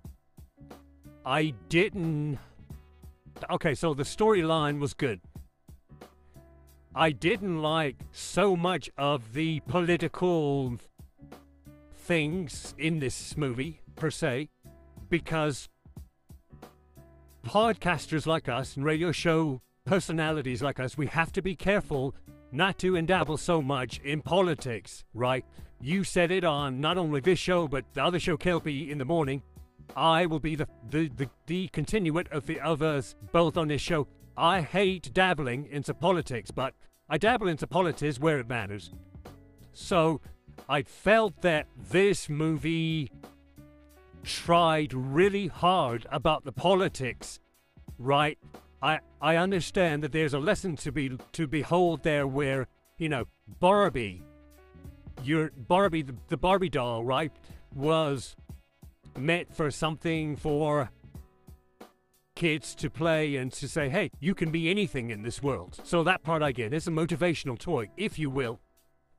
I 1.26 1.52
didn't. 1.68 2.38
okay, 3.50 3.74
so 3.74 3.92
the 3.92 4.04
storyline 4.04 4.80
was 4.80 4.94
good. 4.94 5.20
I 6.94 7.10
didn't 7.12 7.60
like 7.60 7.96
so 8.12 8.56
much 8.56 8.90
of 8.96 9.34
the 9.34 9.60
political 9.60 10.78
things 11.94 12.74
in 12.78 12.98
this 12.98 13.36
movie, 13.36 13.80
per 13.94 14.10
se, 14.10 14.48
because 15.10 15.68
podcasters 17.44 18.26
like 18.26 18.48
us 18.48 18.76
and 18.76 18.84
radio 18.84 19.12
show 19.12 19.60
personalities 19.84 20.62
like 20.62 20.78
us, 20.78 20.96
we 20.96 21.06
have 21.06 21.32
to 21.32 21.42
be 21.42 21.54
careful 21.54 22.14
not 22.52 22.78
to 22.78 22.96
endabble 22.96 23.36
so 23.36 23.62
much 23.62 23.98
in 24.00 24.22
politics, 24.22 25.04
right? 25.14 25.44
You 25.80 26.04
said 26.04 26.30
it 26.30 26.44
on 26.44 26.80
not 26.80 26.98
only 26.98 27.20
this 27.20 27.38
show, 27.38 27.66
but 27.66 27.84
the 27.94 28.04
other 28.04 28.18
show, 28.20 28.36
KLP, 28.36 28.90
in 28.90 28.98
the 28.98 29.04
morning. 29.04 29.42
I 29.96 30.26
will 30.26 30.38
be 30.38 30.54
the 30.54 30.68
the, 30.88 31.08
the, 31.08 31.28
the 31.46 31.68
continuate 31.68 32.30
of 32.30 32.46
the 32.46 32.60
others 32.60 33.16
both 33.32 33.56
on 33.56 33.68
this 33.68 33.80
show. 33.80 34.06
I 34.36 34.60
hate 34.60 35.12
dabbling 35.12 35.66
into 35.70 35.94
politics, 35.94 36.50
but 36.50 36.74
I 37.08 37.18
dabble 37.18 37.48
into 37.48 37.66
politics 37.66 38.20
where 38.20 38.38
it 38.38 38.48
matters. 38.48 38.92
So 39.72 40.20
I 40.68 40.82
felt 40.82 41.42
that 41.42 41.66
this 41.76 42.28
movie 42.28 43.10
tried 44.30 44.94
really 44.94 45.48
hard 45.48 46.06
about 46.10 46.44
the 46.44 46.52
politics, 46.52 47.40
right? 47.98 48.38
I 48.80 49.00
I 49.20 49.36
understand 49.36 50.02
that 50.04 50.12
there's 50.12 50.34
a 50.34 50.38
lesson 50.38 50.76
to 50.76 50.92
be 50.92 51.18
to 51.32 51.46
behold 51.46 52.02
there 52.02 52.26
where, 52.26 52.66
you 52.96 53.08
know, 53.08 53.24
Barbie 53.58 54.22
your 55.24 55.50
Barbie 55.56 56.02
the, 56.02 56.14
the 56.28 56.36
Barbie 56.36 56.68
doll, 56.68 57.04
right, 57.04 57.32
was 57.74 58.36
meant 59.18 59.54
for 59.54 59.70
something 59.70 60.36
for 60.36 60.90
kids 62.36 62.74
to 62.76 62.88
play 62.88 63.36
and 63.36 63.52
to 63.52 63.68
say, 63.68 63.88
hey, 63.88 64.10
you 64.20 64.34
can 64.34 64.50
be 64.50 64.70
anything 64.70 65.10
in 65.10 65.22
this 65.22 65.42
world. 65.42 65.80
So 65.84 66.02
that 66.04 66.22
part 66.22 66.42
I 66.42 66.52
get. 66.52 66.72
It's 66.72 66.86
a 66.86 66.90
motivational 66.90 67.58
toy, 67.58 67.90
if 67.96 68.18
you 68.18 68.30
will. 68.30 68.60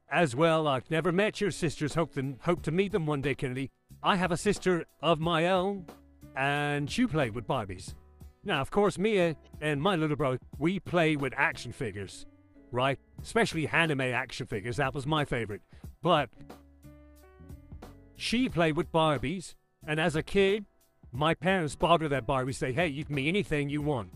As 0.10 0.36
well, 0.36 0.68
I've 0.68 0.90
never 0.90 1.12
met 1.12 1.40
your 1.40 1.52
sisters. 1.52 1.94
Hope 1.94 2.16
to, 2.16 2.36
hope 2.42 2.64
to 2.64 2.72
meet 2.72 2.92
them 2.92 3.06
one 3.06 3.22
day, 3.22 3.36
Kennedy. 3.36 3.70
I 4.04 4.16
have 4.16 4.32
a 4.32 4.38
sister 4.38 4.86
of 5.02 5.20
my 5.20 5.48
own, 5.48 5.86
and 6.36 6.90
she 6.90 7.06
played 7.06 7.36
with 7.36 7.48
Barbies. 7.48 7.94
Now, 8.44 8.62
of 8.62 8.72
course, 8.72 8.98
Mia 8.98 9.36
and 9.62 9.82
my 9.82 9.96
little 9.96 10.16
bro, 10.16 10.38
we 10.58 10.80
play 10.80 11.16
with 11.16 11.34
action 11.38 11.72
figures, 11.72 12.26
right? 12.72 12.98
Especially 13.22 13.68
anime 13.68 14.02
action 14.02 14.48
figures. 14.48 14.78
That 14.78 14.96
was 14.96 15.06
my 15.06 15.26
favorite. 15.26 15.62
But 16.02 16.30
she 18.16 18.50
played 18.50 18.76
with 18.76 18.92
Barbies, 18.92 19.54
and 19.86 20.00
as 20.00 20.16
a 20.16 20.24
kid, 20.24 20.66
my 21.12 21.36
parents 21.36 21.76
bought 21.76 22.02
her 22.02 22.08
that 22.08 22.26
Barbie. 22.26 22.54
Say, 22.54 22.72
hey, 22.72 22.88
you 22.88 23.06
can 23.06 23.16
be 23.16 23.28
anything 23.28 23.70
you 23.70 23.82
want. 23.82 24.14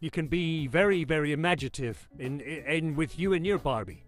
You 0.00 0.10
can 0.10 0.26
be 0.26 0.66
very, 0.66 1.04
very 1.04 1.32
imaginative 1.32 2.08
in, 2.18 2.40
in 2.40 2.96
with 2.96 3.18
you 3.18 3.32
and 3.32 3.46
your 3.46 3.58
Barbie. 3.58 4.03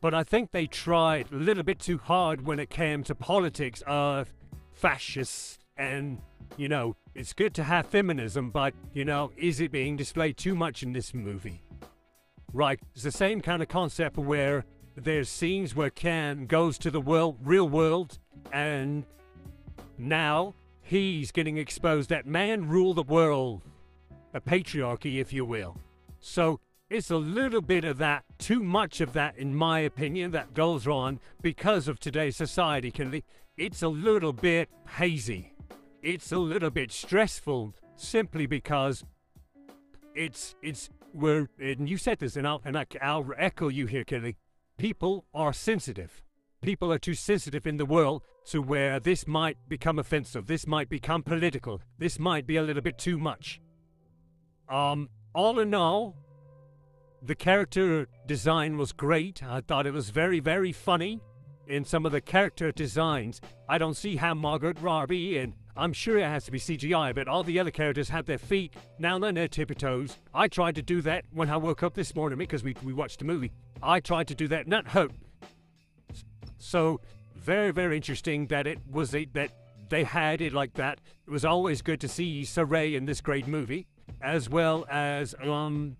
But 0.00 0.14
I 0.14 0.24
think 0.24 0.50
they 0.50 0.66
tried 0.66 1.30
a 1.32 1.36
little 1.36 1.62
bit 1.62 1.78
too 1.78 1.98
hard 1.98 2.46
when 2.46 2.58
it 2.58 2.70
came 2.70 3.02
to 3.04 3.14
politics 3.14 3.82
of 3.86 4.32
fascists 4.72 5.58
and, 5.76 6.20
you 6.56 6.68
know, 6.68 6.96
it's 7.14 7.32
good 7.32 7.54
to 7.54 7.64
have 7.64 7.86
feminism, 7.86 8.50
but, 8.50 8.74
you 8.92 9.04
know, 9.04 9.32
is 9.36 9.60
it 9.60 9.70
being 9.70 9.96
displayed 9.96 10.36
too 10.36 10.54
much 10.54 10.82
in 10.82 10.92
this 10.92 11.14
movie? 11.14 11.62
Right, 12.52 12.80
it's 12.94 13.04
the 13.04 13.12
same 13.12 13.40
kind 13.40 13.62
of 13.62 13.68
concept 13.68 14.16
where 14.16 14.64
there's 14.96 15.28
scenes 15.28 15.74
where 15.74 15.90
Ken 15.90 16.46
goes 16.46 16.78
to 16.78 16.90
the 16.90 17.00
world, 17.00 17.38
real 17.42 17.68
world, 17.68 18.18
and 18.52 19.04
now 19.96 20.54
he's 20.82 21.32
getting 21.32 21.56
exposed 21.56 22.10
that 22.10 22.26
man 22.26 22.68
rule 22.68 22.92
the 22.92 23.02
world, 23.02 23.62
a 24.34 24.40
patriarchy, 24.40 25.20
if 25.20 25.32
you 25.32 25.44
will. 25.44 25.78
So 26.20 26.60
it's 26.92 27.10
a 27.10 27.16
little 27.16 27.62
bit 27.62 27.84
of 27.84 27.96
that, 27.98 28.24
too 28.38 28.62
much 28.62 29.00
of 29.00 29.14
that, 29.14 29.38
in 29.38 29.54
my 29.54 29.80
opinion, 29.80 30.30
that 30.32 30.52
goes 30.52 30.86
on 30.86 31.20
because 31.40 31.88
of 31.88 31.98
today's 31.98 32.36
society, 32.36 32.90
Kennedy. 32.90 33.24
It's 33.56 33.82
a 33.82 33.88
little 33.88 34.34
bit 34.34 34.68
hazy. 34.98 35.54
It's 36.02 36.30
a 36.32 36.38
little 36.38 36.68
bit 36.68 36.92
stressful 36.92 37.74
simply 37.96 38.44
because 38.44 39.04
it's, 40.14 40.54
it's, 40.62 40.90
we're, 41.14 41.48
and 41.58 41.88
you 41.88 41.96
said 41.96 42.18
this, 42.18 42.36
and 42.36 42.46
I'll, 42.46 42.60
and 42.62 42.76
I'll 43.00 43.26
echo 43.38 43.68
you 43.68 43.86
here, 43.86 44.04
Kennedy. 44.04 44.36
People 44.76 45.24
are 45.32 45.54
sensitive. 45.54 46.22
People 46.60 46.92
are 46.92 46.98
too 46.98 47.14
sensitive 47.14 47.66
in 47.66 47.78
the 47.78 47.86
world 47.86 48.22
to 48.46 48.60
where 48.60 49.00
this 49.00 49.26
might 49.26 49.56
become 49.66 49.98
offensive, 49.98 50.46
this 50.46 50.66
might 50.66 50.90
become 50.90 51.22
political, 51.22 51.80
this 51.98 52.18
might 52.18 52.46
be 52.46 52.56
a 52.56 52.62
little 52.62 52.82
bit 52.82 52.98
too 52.98 53.16
much. 53.16 53.62
Um, 54.68 55.08
all 55.34 55.58
in 55.58 55.72
all, 55.72 56.16
the 57.24 57.34
character 57.34 58.08
design 58.26 58.76
was 58.76 58.92
great. 58.92 59.42
I 59.42 59.60
thought 59.60 59.86
it 59.86 59.92
was 59.92 60.10
very, 60.10 60.40
very 60.40 60.72
funny 60.72 61.20
in 61.68 61.84
some 61.84 62.04
of 62.04 62.12
the 62.12 62.20
character 62.20 62.72
designs. 62.72 63.40
I 63.68 63.78
don't 63.78 63.96
see 63.96 64.16
how 64.16 64.34
Margaret 64.34 64.78
Robbie, 64.80 65.38
and 65.38 65.54
I'm 65.76 65.92
sure 65.92 66.18
it 66.18 66.24
has 66.24 66.44
to 66.46 66.50
be 66.50 66.58
CGI, 66.58 67.14
but 67.14 67.28
all 67.28 67.44
the 67.44 67.60
other 67.60 67.70
characters 67.70 68.08
have 68.08 68.26
their 68.26 68.38
feet 68.38 68.74
now 68.98 69.22
on 69.22 69.34
their 69.34 69.46
tippy 69.46 69.76
toes. 69.76 70.16
I 70.34 70.48
tried 70.48 70.74
to 70.74 70.82
do 70.82 71.00
that 71.02 71.24
when 71.32 71.48
I 71.48 71.56
woke 71.56 71.84
up 71.84 71.94
this 71.94 72.14
morning 72.14 72.38
because 72.38 72.64
we, 72.64 72.74
we 72.82 72.92
watched 72.92 73.20
the 73.20 73.24
movie. 73.24 73.52
I 73.82 74.00
tried 74.00 74.26
to 74.28 74.34
do 74.34 74.48
that, 74.48 74.66
not 74.66 74.88
hope. 74.88 75.12
So 76.58 77.00
very, 77.36 77.70
very 77.70 77.96
interesting 77.96 78.48
that 78.48 78.66
it 78.66 78.78
was 78.90 79.14
a, 79.14 79.26
that 79.32 79.52
they 79.88 80.02
had 80.02 80.40
it 80.40 80.52
like 80.52 80.74
that. 80.74 81.00
It 81.26 81.30
was 81.30 81.44
always 81.44 81.82
good 81.82 82.00
to 82.00 82.08
see 82.08 82.42
Saray 82.42 82.94
in 82.94 83.04
this 83.04 83.20
great 83.20 83.46
movie, 83.46 83.86
as 84.20 84.48
well 84.48 84.86
as 84.90 85.34
um, 85.42 85.96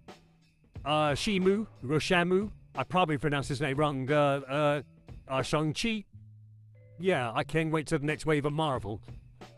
uh, 0.84 1.12
Shimu, 1.12 1.66
Roshamu. 1.84 2.50
I 2.74 2.84
probably 2.84 3.18
pronounced 3.18 3.48
his 3.48 3.60
name 3.60 3.76
wrong. 3.76 4.10
Uh, 4.10 4.40
uh, 4.48 4.82
uh, 5.28 5.42
Shang-Chi. 5.42 6.04
Yeah, 6.98 7.32
I 7.34 7.44
can't 7.44 7.70
wait 7.70 7.86
till 7.86 7.98
the 7.98 8.06
next 8.06 8.26
wave 8.26 8.44
of 8.44 8.52
Marvel. 8.52 9.00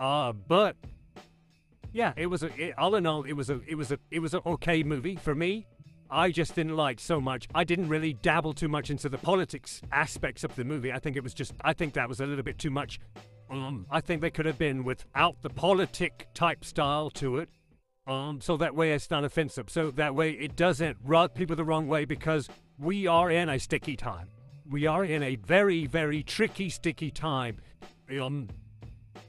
Uh, 0.00 0.32
but 0.32 0.76
yeah, 1.92 2.12
it 2.16 2.26
was 2.26 2.42
a, 2.42 2.46
it, 2.60 2.74
all 2.78 2.94
in 2.94 3.06
all, 3.06 3.22
it 3.24 3.34
was 3.34 3.50
a, 3.50 3.60
it 3.66 3.76
was 3.76 3.92
a, 3.92 3.98
it 4.10 4.18
was 4.18 4.34
an 4.34 4.40
okay 4.46 4.82
movie 4.82 5.16
for 5.16 5.34
me. 5.34 5.66
I 6.10 6.30
just 6.30 6.54
didn't 6.54 6.76
like 6.76 7.00
so 7.00 7.20
much. 7.20 7.48
I 7.54 7.64
didn't 7.64 7.88
really 7.88 8.12
dabble 8.12 8.52
too 8.52 8.68
much 8.68 8.90
into 8.90 9.08
the 9.08 9.18
politics 9.18 9.82
aspects 9.90 10.44
of 10.44 10.54
the 10.54 10.64
movie. 10.64 10.92
I 10.92 10.98
think 10.98 11.16
it 11.16 11.22
was 11.22 11.34
just, 11.34 11.54
I 11.62 11.72
think 11.72 11.94
that 11.94 12.08
was 12.08 12.20
a 12.20 12.26
little 12.26 12.44
bit 12.44 12.58
too 12.58 12.70
much. 12.70 13.00
Um, 13.50 13.86
I 13.90 14.00
think 14.00 14.20
they 14.20 14.30
could 14.30 14.46
have 14.46 14.58
been 14.58 14.84
without 14.84 15.42
the 15.42 15.50
politic 15.50 16.28
type 16.34 16.64
style 16.64 17.10
to 17.10 17.38
it. 17.38 17.48
Um, 18.06 18.40
so 18.40 18.56
that 18.58 18.74
way 18.74 18.92
it's 18.92 19.10
not 19.10 19.24
offensive. 19.24 19.70
So 19.70 19.90
that 19.92 20.14
way 20.14 20.32
it 20.32 20.56
doesn't 20.56 20.98
rub 21.04 21.34
people 21.34 21.56
the 21.56 21.64
wrong 21.64 21.88
way 21.88 22.04
because 22.04 22.48
we 22.78 23.06
are 23.06 23.30
in 23.30 23.48
a 23.48 23.58
sticky 23.58 23.96
time. 23.96 24.28
We 24.68 24.86
are 24.86 25.04
in 25.04 25.22
a 25.22 25.36
very, 25.36 25.86
very 25.86 26.22
tricky, 26.22 26.68
sticky 26.68 27.10
time. 27.10 27.58
Um, 28.10 28.48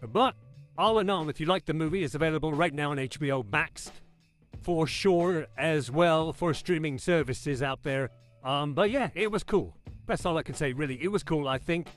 but 0.02 0.36
all 0.78 1.00
in 1.00 1.10
all, 1.10 1.30
if 1.30 1.40
you 1.40 1.46
like 1.46 1.66
the 1.66 1.74
movie, 1.74 2.04
it's 2.04 2.16
available 2.16 2.54
right 2.54 2.74
now 2.74 2.92
on 2.92 2.98
HBO 2.98 3.50
Max 3.50 3.92
for 4.62 4.88
sure 4.88 5.48
as 5.58 5.92
well 5.92 6.34
for 6.34 6.54
streaming 6.54 6.98
services 6.98 7.62
out 7.62 7.84
there. 7.84 8.10
Um, 8.44 8.74
but 8.74 8.92
yeah, 8.92 9.10
it 9.14 9.32
was 9.32 9.44
cool. 9.44 9.76
That's 10.06 10.26
all 10.26 10.38
I 10.38 10.44
can 10.44 10.56
say, 10.56 10.74
really. 10.74 11.02
It 11.02 11.10
was 11.10 11.24
cool. 11.24 11.48
I 11.48 11.58
think 11.58 11.88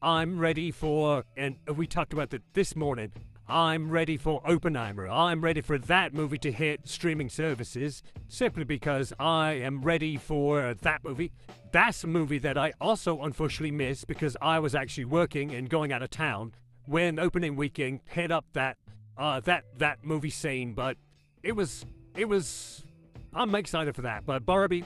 I'm 0.00 0.38
ready 0.38 0.70
for, 0.70 1.24
and 1.36 1.56
we 1.74 1.86
talked 1.86 2.12
about 2.12 2.30
that 2.30 2.42
this 2.52 2.76
morning. 2.76 3.12
I'm 3.50 3.90
ready 3.90 4.18
for 4.18 4.42
Oppenheimer. 4.44 5.08
I'm 5.08 5.40
ready 5.40 5.62
for 5.62 5.78
that 5.78 6.12
movie 6.12 6.36
to 6.38 6.52
hit 6.52 6.86
streaming 6.86 7.30
services 7.30 8.02
simply 8.28 8.64
because 8.64 9.14
I 9.18 9.52
am 9.52 9.80
ready 9.80 10.18
for 10.18 10.74
that 10.82 11.02
movie. 11.02 11.32
That's 11.72 12.04
a 12.04 12.08
movie 12.08 12.38
that 12.40 12.58
I 12.58 12.74
also 12.78 13.22
unfortunately 13.22 13.70
missed 13.70 14.06
because 14.06 14.36
I 14.42 14.58
was 14.58 14.74
actually 14.74 15.06
working 15.06 15.54
and 15.54 15.70
going 15.70 15.92
out 15.94 16.02
of 16.02 16.10
town 16.10 16.52
when 16.84 17.18
opening 17.18 17.56
weekend 17.56 18.00
hit 18.04 18.30
up 18.30 18.44
that 18.52 18.76
uh, 19.16 19.40
that 19.40 19.64
that 19.78 20.04
movie 20.04 20.30
scene. 20.30 20.74
But 20.74 20.98
it 21.42 21.52
was 21.52 21.86
it 22.18 22.26
was. 22.26 22.84
I'm 23.32 23.54
excited 23.54 23.94
for 23.96 24.02
that. 24.02 24.26
But 24.26 24.44
Barbie, 24.44 24.84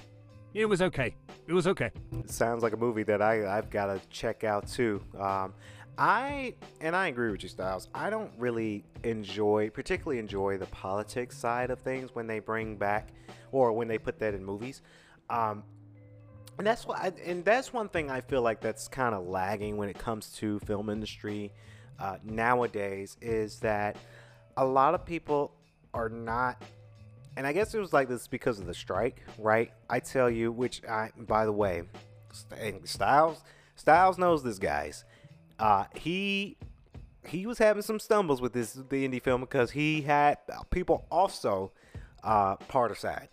it 0.55 0.67
was 0.67 0.83
okay. 0.83 1.17
It 1.49 1.53
was 1.53 1.67
okay. 1.67 1.91
Sounds 2.27 2.63
like 2.63 2.75
a 2.75 2.77
movie 2.77 3.03
that 3.05 3.21
I 3.21 3.59
I've 3.59 3.71
got 3.71 3.87
to 3.87 4.01
check 4.09 4.45
out 4.45 4.69
too. 4.69 5.03
Um, 5.19 5.53
I 5.99 6.55
and 6.81 6.97
I 6.97 7.09
agree 7.09 7.31
with 7.31 7.43
you, 7.43 7.49
Styles. 7.49 7.89
I 7.95 8.11
don't 8.11 8.31
really 8.39 8.85
enjoy, 9.05 9.71
particularly 9.71 10.19
enjoy 10.19 10.59
the 10.59 10.67
politics 10.67 11.37
side 11.37 11.71
of 11.71 11.81
things 11.81 12.15
when 12.15 12.27
they 12.27 12.39
bring 12.39 12.77
back 12.77 13.09
or 13.51 13.73
when 13.73 13.89
they 13.89 13.99
put 13.99 14.19
that 14.21 14.35
in 14.35 14.45
movies. 14.45 14.83
Um, 15.29 15.63
and 16.59 16.67
that's 16.67 16.87
why, 16.87 17.13
and 17.25 17.45
that's 17.45 17.73
one 17.73 17.89
thing 17.89 18.11
I 18.11 18.21
feel 18.21 18.43
like 18.43 18.61
that's 18.61 18.89
kind 18.89 19.15
of 19.15 19.27
lagging 19.27 19.77
when 19.77 19.89
it 19.89 19.99
comes 19.99 20.33
to 20.35 20.59
film 20.61 20.91
industry 20.91 21.53
uh, 21.99 22.17
nowadays 22.25 23.17
is 23.21 23.61
that 23.61 23.97
a 24.57 24.65
lot 24.65 24.95
of 24.95 25.05
people 25.05 25.55
are 25.95 26.09
not 26.09 26.63
and 27.37 27.47
I 27.47 27.53
guess 27.53 27.75
it 27.75 27.79
was 27.79 27.93
like 27.93 28.09
this 28.09 28.29
because 28.29 28.61
of 28.61 28.67
the 28.67 28.75
strike, 28.75 29.23
right? 29.39 29.73
I 29.89 30.01
tell 30.01 30.29
you, 30.29 30.53
which 30.53 30.83
I, 30.85 31.11
by 31.17 31.47
the 31.47 31.53
way, 31.53 31.83
Styles, 32.85 33.43
Styles 33.75 34.19
knows 34.19 34.43
this, 34.43 34.59
guys. 34.59 35.05
Uh, 35.63 35.85
he 35.95 36.57
he 37.25 37.47
was 37.47 37.59
having 37.59 37.83
some 37.83 38.01
stumbles 38.01 38.41
with 38.41 38.53
this 38.53 38.73
the 38.73 39.07
indie 39.09 39.23
film 39.23 39.41
because 39.41 39.71
he 39.71 40.03
had 40.03 40.39
people 40.71 41.07
also 41.09 41.71
uh, 42.25 42.57
part 42.57 42.91
of 42.91 42.99
SAG. 42.99 43.29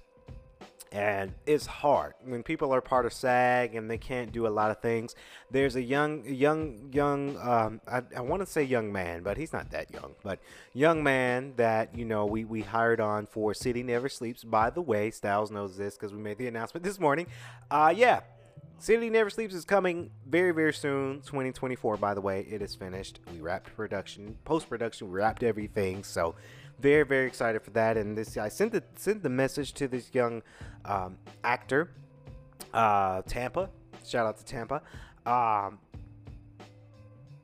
And 0.91 1.33
it's 1.45 1.67
hard 1.67 2.13
when 2.23 2.41
people 2.41 2.73
are 2.73 2.81
part 2.81 3.05
of 3.05 3.13
SAG 3.13 3.75
and 3.75 3.89
they 3.89 3.97
can't 3.97 4.31
do 4.31 4.47
a 4.47 4.49
lot 4.49 4.71
of 4.71 4.79
things. 4.79 5.13
There's 5.51 5.75
a 5.75 5.81
young, 5.81 6.25
young, 6.25 6.89
young, 6.91 7.37
um, 7.37 7.81
I, 7.87 8.01
I 8.17 8.21
want 8.21 8.41
to 8.41 8.47
say 8.47 8.63
young 8.63 8.91
man, 8.91 9.21
but 9.21 9.37
he's 9.37 9.53
not 9.53 9.69
that 9.69 9.91
young, 9.93 10.15
but 10.23 10.39
young 10.73 11.03
man 11.03 11.53
that, 11.57 11.95
you 11.95 12.05
know, 12.05 12.25
we, 12.25 12.43
we 12.43 12.61
hired 12.61 12.99
on 12.99 13.27
for 13.27 13.53
City 13.53 13.83
Never 13.83 14.09
Sleeps. 14.09 14.43
By 14.43 14.71
the 14.71 14.81
way, 14.81 15.11
Styles 15.11 15.51
knows 15.51 15.77
this 15.77 15.95
because 15.95 16.11
we 16.11 16.19
made 16.19 16.39
the 16.39 16.47
announcement 16.47 16.83
this 16.83 16.99
morning. 16.99 17.27
Uh, 17.69 17.93
yeah, 17.95 18.21
City 18.79 19.09
Never 19.09 19.29
Sleeps 19.29 19.53
is 19.53 19.65
coming 19.65 20.09
very, 20.25 20.51
very 20.51 20.73
soon. 20.73 21.17
2024, 21.21 21.97
by 21.97 22.13
the 22.13 22.21
way. 22.21 22.47
It 22.49 22.61
is 22.61 22.75
finished. 22.75 23.19
We 23.33 23.41
wrapped 23.41 23.75
production, 23.75 24.37
post 24.45 24.69
production, 24.69 25.11
we 25.11 25.15
wrapped 25.15 25.43
everything. 25.43 26.03
So, 26.05 26.35
very, 26.79 27.03
very 27.03 27.27
excited 27.27 27.61
for 27.61 27.71
that. 27.71 27.97
And 27.97 28.17
this, 28.17 28.37
I 28.37 28.47
sent 28.47 28.71
the 28.71 28.81
sent 28.95 29.21
the 29.21 29.29
message 29.29 29.73
to 29.73 29.89
this 29.89 30.09
young 30.13 30.41
um, 30.85 31.17
actor, 31.43 31.91
uh, 32.73 33.21
Tampa. 33.23 33.69
Shout 34.05 34.25
out 34.25 34.37
to 34.37 34.45
Tampa. 34.45 34.81
Um, 35.25 35.79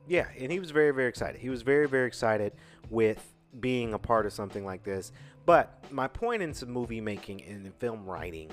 yeah, 0.08 0.28
and 0.38 0.50
he 0.50 0.58
was 0.58 0.70
very, 0.70 0.92
very 0.92 1.08
excited. 1.08 1.38
He 1.38 1.50
was 1.50 1.60
very, 1.60 1.86
very 1.86 2.06
excited 2.06 2.54
with 2.88 3.34
being 3.60 3.92
a 3.92 3.98
part 3.98 4.24
of 4.24 4.32
something 4.32 4.64
like 4.64 4.84
this. 4.84 5.12
But 5.44 5.84
my 5.90 6.08
point 6.08 6.42
into 6.42 6.64
movie 6.64 7.02
making 7.02 7.42
and 7.42 7.74
film 7.74 8.06
writing, 8.06 8.50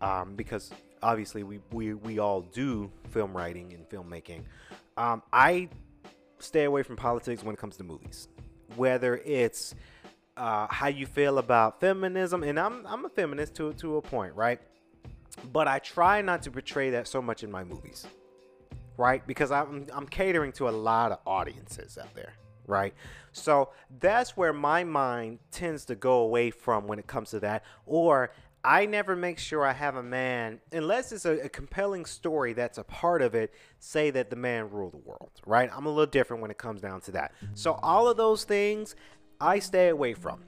um, 0.00 0.36
because 0.36 0.72
obviously 1.04 1.42
we, 1.42 1.60
we, 1.70 1.94
we 1.94 2.18
all 2.18 2.40
do 2.40 2.90
film 3.10 3.36
writing 3.36 3.72
and 3.74 3.88
filmmaking. 3.88 4.42
Um, 4.96 5.22
I 5.32 5.68
stay 6.38 6.64
away 6.64 6.82
from 6.82 6.96
politics 6.96 7.44
when 7.44 7.54
it 7.54 7.58
comes 7.58 7.76
to 7.76 7.84
movies, 7.84 8.28
whether 8.76 9.18
it's 9.18 9.74
uh, 10.36 10.66
how 10.70 10.88
you 10.88 11.06
feel 11.06 11.38
about 11.38 11.80
feminism, 11.80 12.42
and 12.42 12.58
I'm 12.58 12.86
I'm 12.86 13.04
a 13.04 13.08
feminist 13.08 13.54
to 13.56 13.72
to 13.74 13.96
a 13.96 14.02
point, 14.02 14.34
right? 14.34 14.60
But 15.52 15.68
I 15.68 15.78
try 15.78 16.22
not 16.22 16.42
to 16.42 16.50
portray 16.50 16.90
that 16.90 17.06
so 17.06 17.20
much 17.22 17.44
in 17.44 17.50
my 17.50 17.64
movies, 17.64 18.06
right? 18.96 19.24
Because 19.26 19.50
I'm 19.52 19.86
I'm 19.92 20.06
catering 20.06 20.52
to 20.52 20.68
a 20.68 20.70
lot 20.70 21.12
of 21.12 21.18
audiences 21.26 21.98
out 21.98 22.12
there, 22.14 22.32
right? 22.66 22.94
So 23.32 23.70
that's 24.00 24.36
where 24.36 24.52
my 24.52 24.84
mind 24.84 25.38
tends 25.50 25.84
to 25.86 25.94
go 25.94 26.18
away 26.18 26.50
from 26.50 26.86
when 26.86 26.98
it 26.98 27.06
comes 27.06 27.30
to 27.30 27.40
that, 27.40 27.64
or 27.86 28.32
I 28.64 28.86
never 28.86 29.14
make 29.14 29.38
sure 29.38 29.64
I 29.64 29.72
have 29.72 29.96
a 29.96 30.02
man, 30.02 30.58
unless 30.72 31.12
it's 31.12 31.26
a, 31.26 31.32
a, 31.40 31.48
compelling 31.50 32.06
story 32.06 32.54
that's 32.54 32.78
a 32.78 32.84
part 32.84 33.20
of 33.20 33.34
it, 33.34 33.52
say 33.78 34.10
that 34.10 34.30
the 34.30 34.36
man 34.36 34.70
ruled 34.70 34.94
the 34.94 34.98
world, 34.98 35.30
right? 35.44 35.68
I'm 35.70 35.84
a 35.84 35.90
little 35.90 36.06
different 36.06 36.40
when 36.40 36.50
it 36.50 36.56
comes 36.56 36.80
down 36.80 37.02
to 37.02 37.12
that. 37.12 37.32
So, 37.52 37.78
all 37.82 38.08
of 38.08 38.16
those 38.16 38.44
things 38.44 38.96
I 39.38 39.58
stay 39.58 39.88
away 39.88 40.14
from. 40.14 40.40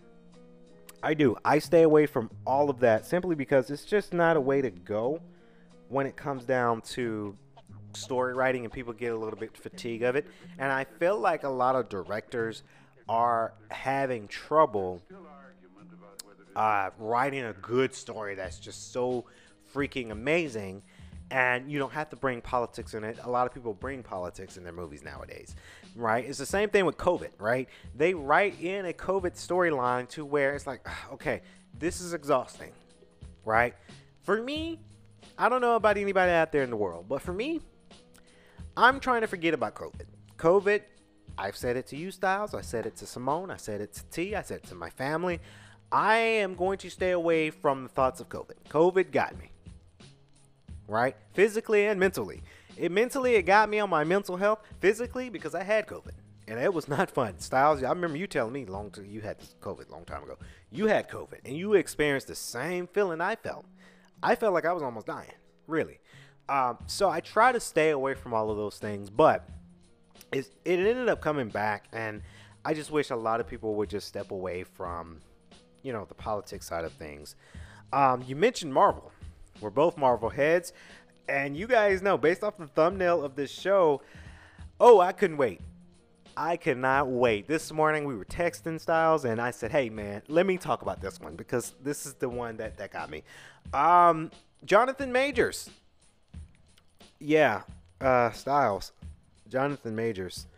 I 1.03 1.13
do. 1.13 1.37
I 1.45 1.59
stay 1.59 1.83
away 1.83 2.07
from 2.07 2.31
all 2.47 2.71
of 2.71 2.81
that 2.81 3.05
simply 3.05 3.37
because 3.37 3.71
it's 3.71 3.85
just 3.85 4.15
not 4.15 4.37
a 4.37 4.41
way 4.41 4.63
to 4.63 4.71
go 4.71 5.21
when 5.89 6.07
it 6.07 6.17
comes 6.17 6.45
down 6.45 6.81
to 6.81 7.37
story 7.93 8.35
writing 8.35 8.65
and 8.65 8.73
people 8.73 8.93
get 8.93 9.13
a 9.13 9.17
little 9.17 9.39
bit 9.39 9.57
fatigued 9.57 10.03
of 10.03 10.17
it. 10.17 10.27
And 10.59 10.73
I 10.73 10.85
feel 10.85 11.19
like 11.19 11.45
a 11.45 11.49
lot 11.49 11.77
of 11.77 11.89
directors 11.89 12.63
are 13.09 13.53
having 13.71 14.27
trouble 14.27 15.03
uh, 16.57 16.91
writing 16.99 17.45
a 17.45 17.53
good 17.53 17.95
story 17.95 18.35
that's 18.35 18.59
just 18.59 18.93
so 18.93 19.27
freaking 19.73 20.11
amazing. 20.11 20.83
And 21.31 21.71
you 21.71 21.79
don't 21.79 21.93
have 21.93 22.09
to 22.11 22.17
bring 22.17 22.41
politics 22.41 22.95
in 22.95 23.03
it. 23.05 23.19
A 23.25 23.31
lot 23.31 23.47
of 23.47 23.53
people 23.55 23.75
bring 23.75 24.03
politics 24.03 24.57
in 24.57 24.63
their 24.63 24.73
movies 24.73 25.03
nowadays, 25.05 25.57
right? 25.97 26.25
It's 26.25 26.39
the 26.39 26.47
same 26.47 26.69
thing 26.69 26.87
with 26.87 26.97
COVID, 26.97 27.31
right? 27.39 27.69
They 27.97 28.15
write 28.15 28.61
in 28.61 28.87
a 28.87 28.93
COVID 28.93 29.33
storyline 29.33 30.09
to 30.11 30.25
where 30.25 30.55
it's 30.55 30.69
like, 30.69 30.87
okay, 31.13 31.43
this 31.77 32.01
is 32.01 32.15
exhausting, 32.15 32.71
right? 33.45 33.75
For 34.23 34.41
me, 34.41 34.79
I 35.37 35.49
don't 35.49 35.61
know 35.61 35.75
about 35.75 35.99
anybody 35.99 36.31
out 36.31 36.53
there 36.53 36.63
in 36.63 36.71
the 36.71 36.77
world, 36.77 37.07
but 37.09 37.21
for 37.21 37.33
me, 37.33 37.61
I'm 38.77 39.01
trying 39.01 39.23
to 39.23 39.27
forget 39.27 39.53
about 39.53 39.75
COVID. 39.75 40.07
COVID, 40.39 40.83
I've 41.37 41.57
said 41.57 41.77
it 41.77 41.89
to 41.89 41.97
you, 41.97 42.13
Styles. 42.13 42.55
I 42.55 42.61
said 42.61 42.87
it 42.87 42.95
to 42.97 43.07
Simone. 43.07 43.51
I 43.51 43.57
said 43.57 43.81
it 43.81 43.93
to 43.95 44.05
T. 44.11 44.35
I 44.37 44.43
said 44.43 44.59
it 44.59 44.69
to 44.69 44.75
my 44.75 44.91
family. 44.91 45.41
I 45.93 46.17
am 46.17 46.55
going 46.55 46.79
to 46.79 46.91
stay 46.91 47.13
away 47.13 47.51
from 47.51 47.85
the 47.85 47.89
thoughts 47.89 48.21
of 48.21 48.29
COVID. 48.29 48.55
COVID 48.69 49.13
got 49.13 49.39
me, 49.39 49.51
right? 50.89 51.17
Physically 51.33 51.87
and 51.87 52.01
mentally. 52.01 52.43
It 52.77 52.93
mentally 52.93 53.37
it 53.37 53.43
got 53.43 53.69
me 53.69 53.79
on 53.79 53.89
my 53.89 54.05
mental 54.05 54.37
health. 54.37 54.61
Physically 54.81 55.31
because 55.31 55.55
I 55.55 55.63
had 55.63 55.87
COVID, 55.87 56.13
and 56.49 56.59
it 56.59 56.73
was 56.73 56.89
not 56.89 57.11
fun. 57.11 57.39
Styles, 57.39 57.83
I 57.83 57.89
remember 57.89 58.17
you 58.19 58.27
telling 58.27 58.53
me 58.53 58.67
long 58.67 58.91
to 58.93 59.07
you 59.07 59.21
had 59.21 59.39
COVID 59.61 59.91
long 59.91 60.05
time 60.05 60.23
ago. 60.25 60.37
You 60.71 60.87
had 60.87 61.09
COVID, 61.09 61.41
and 61.45 61.57
you 61.57 61.75
experienced 61.75 62.27
the 62.27 62.35
same 62.35 62.87
feeling 62.87 63.21
I 63.21 63.37
felt. 63.37 63.65
I 64.23 64.35
felt 64.35 64.55
like 64.55 64.65
I 64.67 64.73
was 64.73 64.83
almost 64.83 65.07
dying, 65.07 65.33
really. 65.67 66.01
Um, 66.49 66.79
so 66.87 67.09
I 67.09 67.21
try 67.21 67.53
to 67.53 67.61
stay 67.61 67.91
away 67.91 68.15
from 68.15 68.35
all 68.35 68.51
of 68.51 68.57
those 68.57 68.79
things, 68.79 69.11
but 69.11 69.49
it, 70.33 70.51
it 70.65 70.79
ended 70.79 71.09
up 71.09 71.21
coming 71.21 71.49
back, 71.49 71.87
and 71.93 72.23
I 72.65 72.75
just 72.75 72.91
wish 72.91 73.11
a 73.11 73.17
lot 73.17 73.41
of 73.41 73.47
people 73.47 73.75
would 73.77 73.89
just 73.89 74.09
step 74.09 74.31
away 74.31 74.65
from 74.65 75.21
you 75.87 75.93
know 75.93 76.05
the 76.05 76.15
politics 76.15 76.67
side 76.67 76.85
of 76.85 76.93
things. 76.93 77.37
Um, 77.93 78.25
you 78.27 78.35
mentioned 78.35 78.75
Marvel. 78.75 79.13
We're 79.61 79.71
both 79.71 79.97
Marvel 79.97 80.29
heads, 80.29 80.73
and 81.29 81.57
you 81.57 81.69
guys 81.69 82.03
know 82.03 82.19
based 82.19 82.43
off 82.43 82.59
the 82.59 82.67
thumbnail 82.67 83.23
of 83.25 83.37
this 83.37 83.53
show. 83.53 84.03
Oh, 84.81 84.99
I 84.99 85.13
couldn't 85.13 85.37
wait. 85.37 85.61
I 86.37 86.57
cannot 86.57 87.09
wait. 87.09 87.47
This 87.47 87.73
morning 87.73 88.05
we 88.05 88.17
were 88.17 88.25
texting 88.25 88.81
Styles, 88.81 89.25
and 89.25 89.41
I 89.41 89.53
said, 89.53 89.71
"Hey 89.71 89.89
man, 89.89 90.23
let 90.27 90.45
me 90.45 90.59
talk 90.59 90.83
about 90.83 91.01
this 91.01 91.21
one 91.21 91.37
because 91.37 91.75
this 91.83 92.05
is 92.05 92.15
the 92.15 92.29
one 92.29 92.57
that 92.57 92.77
that 92.79 92.91
got 92.91 93.09
me." 93.09 93.23
Um, 93.73 94.33
Jonathan 94.65 95.13
Majors. 95.13 95.71
Yeah, 97.21 97.63
uh, 98.01 98.33
Styles. 98.33 98.91
Jonathan 99.49 99.95
Majors. 99.95 100.49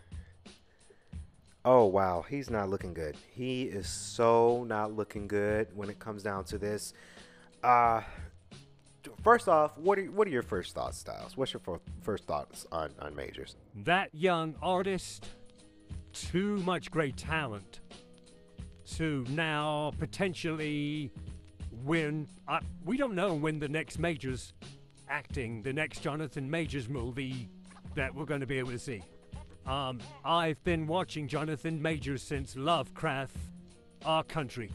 Oh 1.70 1.84
wow, 1.84 2.24
he's 2.26 2.48
not 2.48 2.70
looking 2.70 2.94
good. 2.94 3.14
He 3.30 3.64
is 3.64 3.86
so 3.86 4.64
not 4.66 4.94
looking 4.94 5.28
good 5.28 5.68
when 5.76 5.90
it 5.90 5.98
comes 5.98 6.22
down 6.22 6.44
to 6.44 6.56
this. 6.56 6.94
Uh 7.62 8.00
first 9.22 9.48
off, 9.48 9.76
what 9.76 9.98
are 9.98 10.06
what 10.06 10.26
are 10.26 10.30
your 10.30 10.42
first 10.42 10.74
thoughts, 10.74 10.96
Styles? 10.96 11.36
What's 11.36 11.52
your 11.52 11.60
first 12.00 12.24
thoughts 12.24 12.66
on 12.72 12.94
on 12.98 13.14
Majors? 13.14 13.56
That 13.84 14.14
young 14.14 14.54
artist, 14.62 15.28
too 16.14 16.56
much 16.60 16.90
great 16.90 17.18
talent 17.18 17.80
to 18.96 19.26
now 19.28 19.92
potentially 19.98 21.12
win. 21.84 22.28
Uh, 22.48 22.60
we 22.86 22.96
don't 22.96 23.14
know 23.14 23.34
when 23.34 23.58
the 23.58 23.68
next 23.68 23.98
Majors 23.98 24.54
acting, 25.06 25.60
the 25.60 25.74
next 25.74 26.00
Jonathan 26.00 26.50
Majors 26.50 26.88
movie 26.88 27.50
that 27.94 28.14
we're 28.14 28.24
going 28.24 28.40
to 28.40 28.46
be 28.46 28.58
able 28.58 28.70
to 28.70 28.78
see. 28.78 29.02
Um, 29.68 30.00
I've 30.24 30.62
been 30.64 30.86
watching 30.86 31.28
Jonathan 31.28 31.82
Majors 31.82 32.22
since 32.22 32.56
Lovecraft, 32.56 33.36
Our 34.06 34.24
Country. 34.24 34.70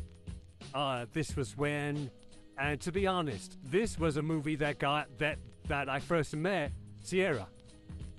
Uh, 0.71 1.07
this 1.13 1.35
was 1.35 1.57
when, 1.57 2.11
and 2.59 2.79
to 2.81 2.91
be 2.91 3.07
honest, 3.07 3.57
this 3.63 3.97
was 3.97 4.17
a 4.17 4.21
movie 4.21 4.55
that 4.57 4.77
got 4.77 5.07
that 5.17 5.39
that 5.67 5.89
I 5.89 5.99
first 5.99 6.35
met 6.35 6.71
Sierra. 7.01 7.47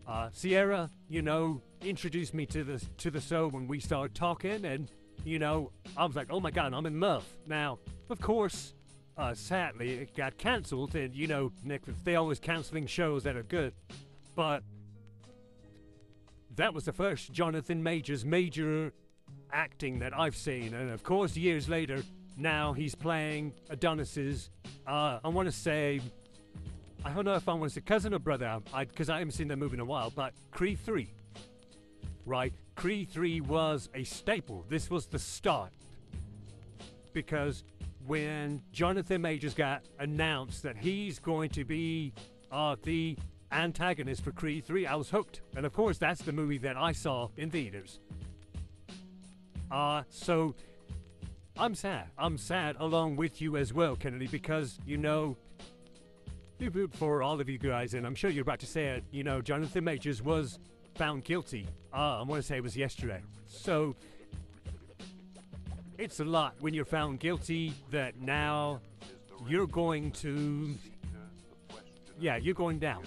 Uh, 0.04 0.30
Sierra, 0.32 0.90
you 1.08 1.22
know, 1.22 1.62
introduced 1.80 2.34
me 2.34 2.44
to 2.46 2.64
the 2.64 2.84
to 2.98 3.08
the 3.08 3.20
show 3.20 3.46
when 3.46 3.68
we 3.68 3.78
started 3.78 4.16
talking, 4.16 4.64
and 4.64 4.90
you 5.24 5.38
know, 5.38 5.70
I 5.96 6.04
was 6.04 6.16
like, 6.16 6.26
oh 6.30 6.40
my 6.40 6.50
god, 6.50 6.74
I'm 6.74 6.86
in 6.86 6.98
love. 6.98 7.24
Now, 7.46 7.78
of 8.10 8.20
course, 8.20 8.74
uh, 9.16 9.32
sadly, 9.34 9.92
it 9.92 10.16
got 10.16 10.38
cancelled, 10.38 10.96
and 10.96 11.14
you 11.14 11.28
know, 11.28 11.52
Nick, 11.62 11.82
they 12.02 12.16
always 12.16 12.40
canceling 12.40 12.88
shows 12.88 13.22
that 13.22 13.36
are 13.36 13.44
good, 13.44 13.74
but 14.34 14.64
that 16.56 16.74
was 16.74 16.84
the 16.84 16.92
first 16.92 17.32
Jonathan 17.32 17.82
Majors 17.82 18.24
major 18.24 18.92
acting 19.52 19.98
that 20.00 20.16
I've 20.16 20.36
seen, 20.36 20.74
and 20.74 20.90
of 20.90 21.02
course, 21.02 21.36
years 21.36 21.68
later, 21.68 22.02
now 22.36 22.72
he's 22.72 22.94
playing 22.94 23.52
Adonis's. 23.70 24.50
Uh, 24.86 25.18
I 25.24 25.28
want 25.28 25.46
to 25.46 25.52
say, 25.52 26.00
I 27.04 27.12
don't 27.12 27.24
know 27.24 27.34
if 27.34 27.48
I 27.48 27.54
want 27.54 27.70
to 27.70 27.74
say 27.74 27.80
cousin 27.80 28.14
or 28.14 28.18
brother, 28.18 28.60
because 28.78 29.08
I, 29.08 29.16
I, 29.16 29.18
haven't 29.18 29.32
seen 29.32 29.48
that 29.48 29.56
movie 29.56 29.74
in 29.74 29.80
a 29.80 29.84
while, 29.84 30.10
but 30.10 30.32
Creed 30.50 30.78
3. 30.84 31.10
Right? 32.26 32.52
Creed 32.74 33.10
3 33.10 33.40
was 33.42 33.88
a 33.94 34.04
staple. 34.04 34.64
This 34.68 34.90
was 34.90 35.06
the 35.06 35.18
start. 35.18 35.72
Because 37.12 37.62
when 38.06 38.60
Jonathan 38.72 39.22
Majors 39.22 39.54
got 39.54 39.82
announced 39.98 40.62
that 40.64 40.76
he's 40.76 41.18
going 41.18 41.50
to 41.50 41.64
be 41.64 42.12
uh, 42.50 42.76
the 42.82 43.16
antagonist 43.54 44.22
for 44.24 44.32
Creed 44.32 44.64
3, 44.64 44.86
I 44.86 44.94
was 44.94 45.10
hooked. 45.10 45.40
And 45.56 45.64
of 45.64 45.72
course, 45.72 45.98
that's 45.98 46.22
the 46.22 46.32
movie 46.32 46.58
that 46.58 46.76
I 46.76 46.92
saw 46.92 47.28
in 47.36 47.50
theaters. 47.50 48.00
Uh, 49.70 50.02
so 50.10 50.54
I'm 51.56 51.74
sad. 51.74 52.06
I'm 52.18 52.36
sad 52.36 52.76
along 52.78 53.16
with 53.16 53.40
you 53.40 53.56
as 53.56 53.72
well, 53.72 53.96
Kennedy, 53.96 54.26
because, 54.26 54.78
you 54.86 54.96
know, 54.96 55.36
for 56.92 57.22
all 57.22 57.40
of 57.40 57.48
you 57.48 57.58
guys, 57.58 57.94
and 57.94 58.06
I'm 58.06 58.14
sure 58.14 58.30
you're 58.30 58.42
about 58.42 58.60
to 58.60 58.66
say 58.66 58.86
it, 58.86 59.04
you 59.10 59.22
know, 59.22 59.40
Jonathan 59.40 59.84
Majors 59.84 60.22
was 60.22 60.58
found 60.94 61.24
guilty. 61.24 61.66
Uh, 61.92 62.20
I 62.20 62.22
want 62.22 62.40
to 62.40 62.46
say 62.46 62.56
it 62.56 62.62
was 62.62 62.76
yesterday. 62.76 63.20
So 63.46 63.94
it's 65.98 66.20
a 66.20 66.24
lot 66.24 66.54
when 66.60 66.74
you're 66.74 66.84
found 66.84 67.20
guilty 67.20 67.74
that 67.90 68.20
now 68.20 68.80
you're 69.46 69.66
going 69.66 70.10
to. 70.12 70.74
Yeah, 72.18 72.36
you're 72.36 72.54
going 72.54 72.78
down. 72.78 73.02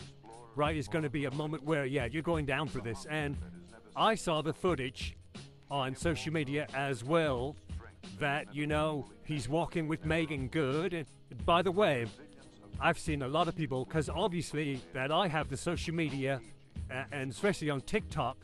Right? 0.57 0.75
It's 0.75 0.87
going 0.87 1.03
to 1.03 1.09
be 1.09 1.25
a 1.25 1.31
moment 1.31 1.63
where, 1.63 1.85
yeah, 1.85 2.07
you're 2.11 2.23
going 2.23 2.47
down 2.47 2.67
for 2.67 2.79
this. 2.79 3.05
And 3.11 3.37
I 3.95 4.15
saw 4.15 4.41
the 4.41 4.53
footage 4.53 5.15
on 5.69 5.95
social 5.95 6.33
media 6.33 6.65
as 6.73 7.03
well 7.03 7.55
that, 8.19 8.55
you 8.55 8.65
know, 8.65 9.07
he's 9.23 9.47
walking 9.47 9.87
with 9.87 10.03
Meagan 10.03 10.47
Good. 10.47 10.93
And 10.95 11.05
by 11.45 11.61
the 11.61 11.71
way, 11.71 12.07
I've 12.81 12.97
seen 12.97 13.21
a 13.21 13.27
lot 13.27 13.47
of 13.47 13.55
people, 13.55 13.85
because 13.85 14.09
obviously 14.09 14.81
that 14.93 15.11
I 15.11 15.27
have 15.27 15.47
the 15.47 15.57
social 15.57 15.93
media, 15.93 16.41
and 17.11 17.29
especially 17.31 17.69
on 17.69 17.81
TikTok, 17.81 18.37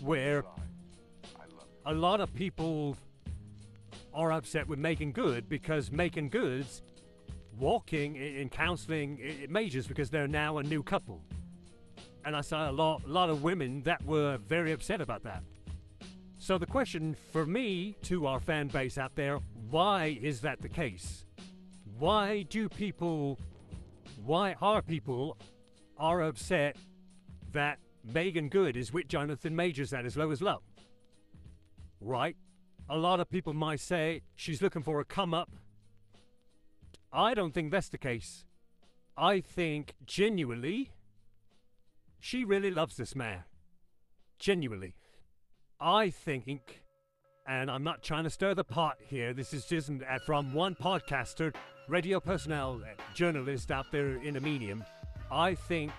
where 0.00 0.44
a 1.86 1.94
lot 1.94 2.20
of 2.20 2.34
people 2.34 2.96
are 4.12 4.32
upset 4.32 4.66
with 4.66 4.80
Meagan 4.80 5.12
Good 5.12 5.48
because 5.48 5.92
Meagan 5.92 6.30
Good's 6.30 6.82
walking 7.60 8.16
in 8.16 8.48
counseling 8.48 9.46
majors 9.48 9.86
because 9.86 10.10
they're 10.10 10.26
now 10.26 10.58
a 10.58 10.64
new 10.64 10.82
couple. 10.82 11.22
And 12.24 12.36
I 12.36 12.42
saw 12.42 12.70
a 12.70 12.72
lot, 12.72 13.02
a 13.06 13.08
lot 13.08 13.30
of 13.30 13.42
women 13.42 13.82
that 13.82 14.04
were 14.04 14.36
very 14.38 14.72
upset 14.72 15.00
about 15.00 15.22
that. 15.24 15.42
So 16.38 16.58
the 16.58 16.66
question 16.66 17.16
for 17.32 17.44
me 17.44 17.96
to 18.02 18.26
our 18.26 18.40
fan 18.40 18.68
base 18.68 18.98
out 18.98 19.14
there, 19.14 19.38
why 19.70 20.18
is 20.22 20.40
that 20.40 20.60
the 20.60 20.68
case? 20.68 21.24
Why 21.98 22.42
do 22.48 22.68
people, 22.68 23.38
why 24.24 24.56
are 24.60 24.80
people 24.80 25.36
are 25.98 26.22
upset 26.22 26.76
that 27.52 27.78
Meagan 28.04 28.48
Good 28.48 28.76
is 28.76 28.92
with 28.92 29.06
Jonathan 29.08 29.54
Majors 29.54 29.92
at 29.92 30.06
as 30.06 30.16
low 30.16 30.30
as 30.30 30.40
low? 30.40 30.62
Right? 32.00 32.36
A 32.88 32.96
lot 32.96 33.20
of 33.20 33.30
people 33.30 33.52
might 33.52 33.80
say 33.80 34.22
she's 34.34 34.62
looking 34.62 34.82
for 34.82 34.98
a 35.00 35.04
come 35.04 35.34
up. 35.34 35.50
I 37.12 37.34
don't 37.34 37.52
think 37.52 37.70
that's 37.70 37.88
the 37.88 37.98
case. 37.98 38.44
I 39.16 39.40
think 39.40 39.94
genuinely 40.06 40.90
she 42.20 42.44
really 42.44 42.70
loves 42.70 42.96
this 42.96 43.16
man. 43.16 43.44
Genuinely. 44.38 44.94
I 45.80 46.10
think, 46.10 46.82
and 47.46 47.70
I'm 47.70 47.82
not 47.82 48.02
trying 48.02 48.24
to 48.24 48.30
stir 48.30 48.54
the 48.54 48.64
pot 48.64 48.98
here, 49.00 49.32
this 49.32 49.52
is 49.54 49.64
just 49.64 49.90
from 50.26 50.52
one 50.52 50.74
podcaster, 50.74 51.54
radio 51.88 52.20
personnel, 52.20 52.80
journalist 53.14 53.70
out 53.70 53.86
there 53.90 54.16
in 54.16 54.36
a 54.36 54.40
medium. 54.40 54.84
I 55.30 55.54
think 55.54 55.92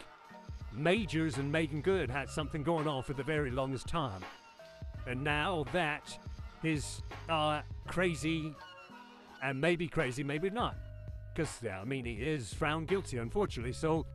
Majors 0.73 1.37
and 1.37 1.51
Meagan 1.51 1.81
Good 1.81 2.09
had 2.09 2.29
something 2.29 2.63
going 2.63 2.87
on 2.87 3.03
for 3.03 3.13
the 3.13 3.23
very 3.23 3.51
longest 3.51 3.87
time. 3.87 4.21
And 5.07 5.23
now 5.23 5.65
that 5.73 6.17
is 6.63 7.01
uh, 7.27 7.61
crazy, 7.87 8.53
and 9.43 9.59
maybe 9.59 9.87
crazy, 9.87 10.23
maybe 10.23 10.49
not. 10.49 10.75
Because, 11.33 11.59
yeah, 11.63 11.81
I 11.81 11.85
mean, 11.85 12.05
he 12.05 12.13
is 12.13 12.53
found 12.53 12.87
guilty, 12.87 13.17
unfortunately, 13.17 13.73
so 13.73 14.05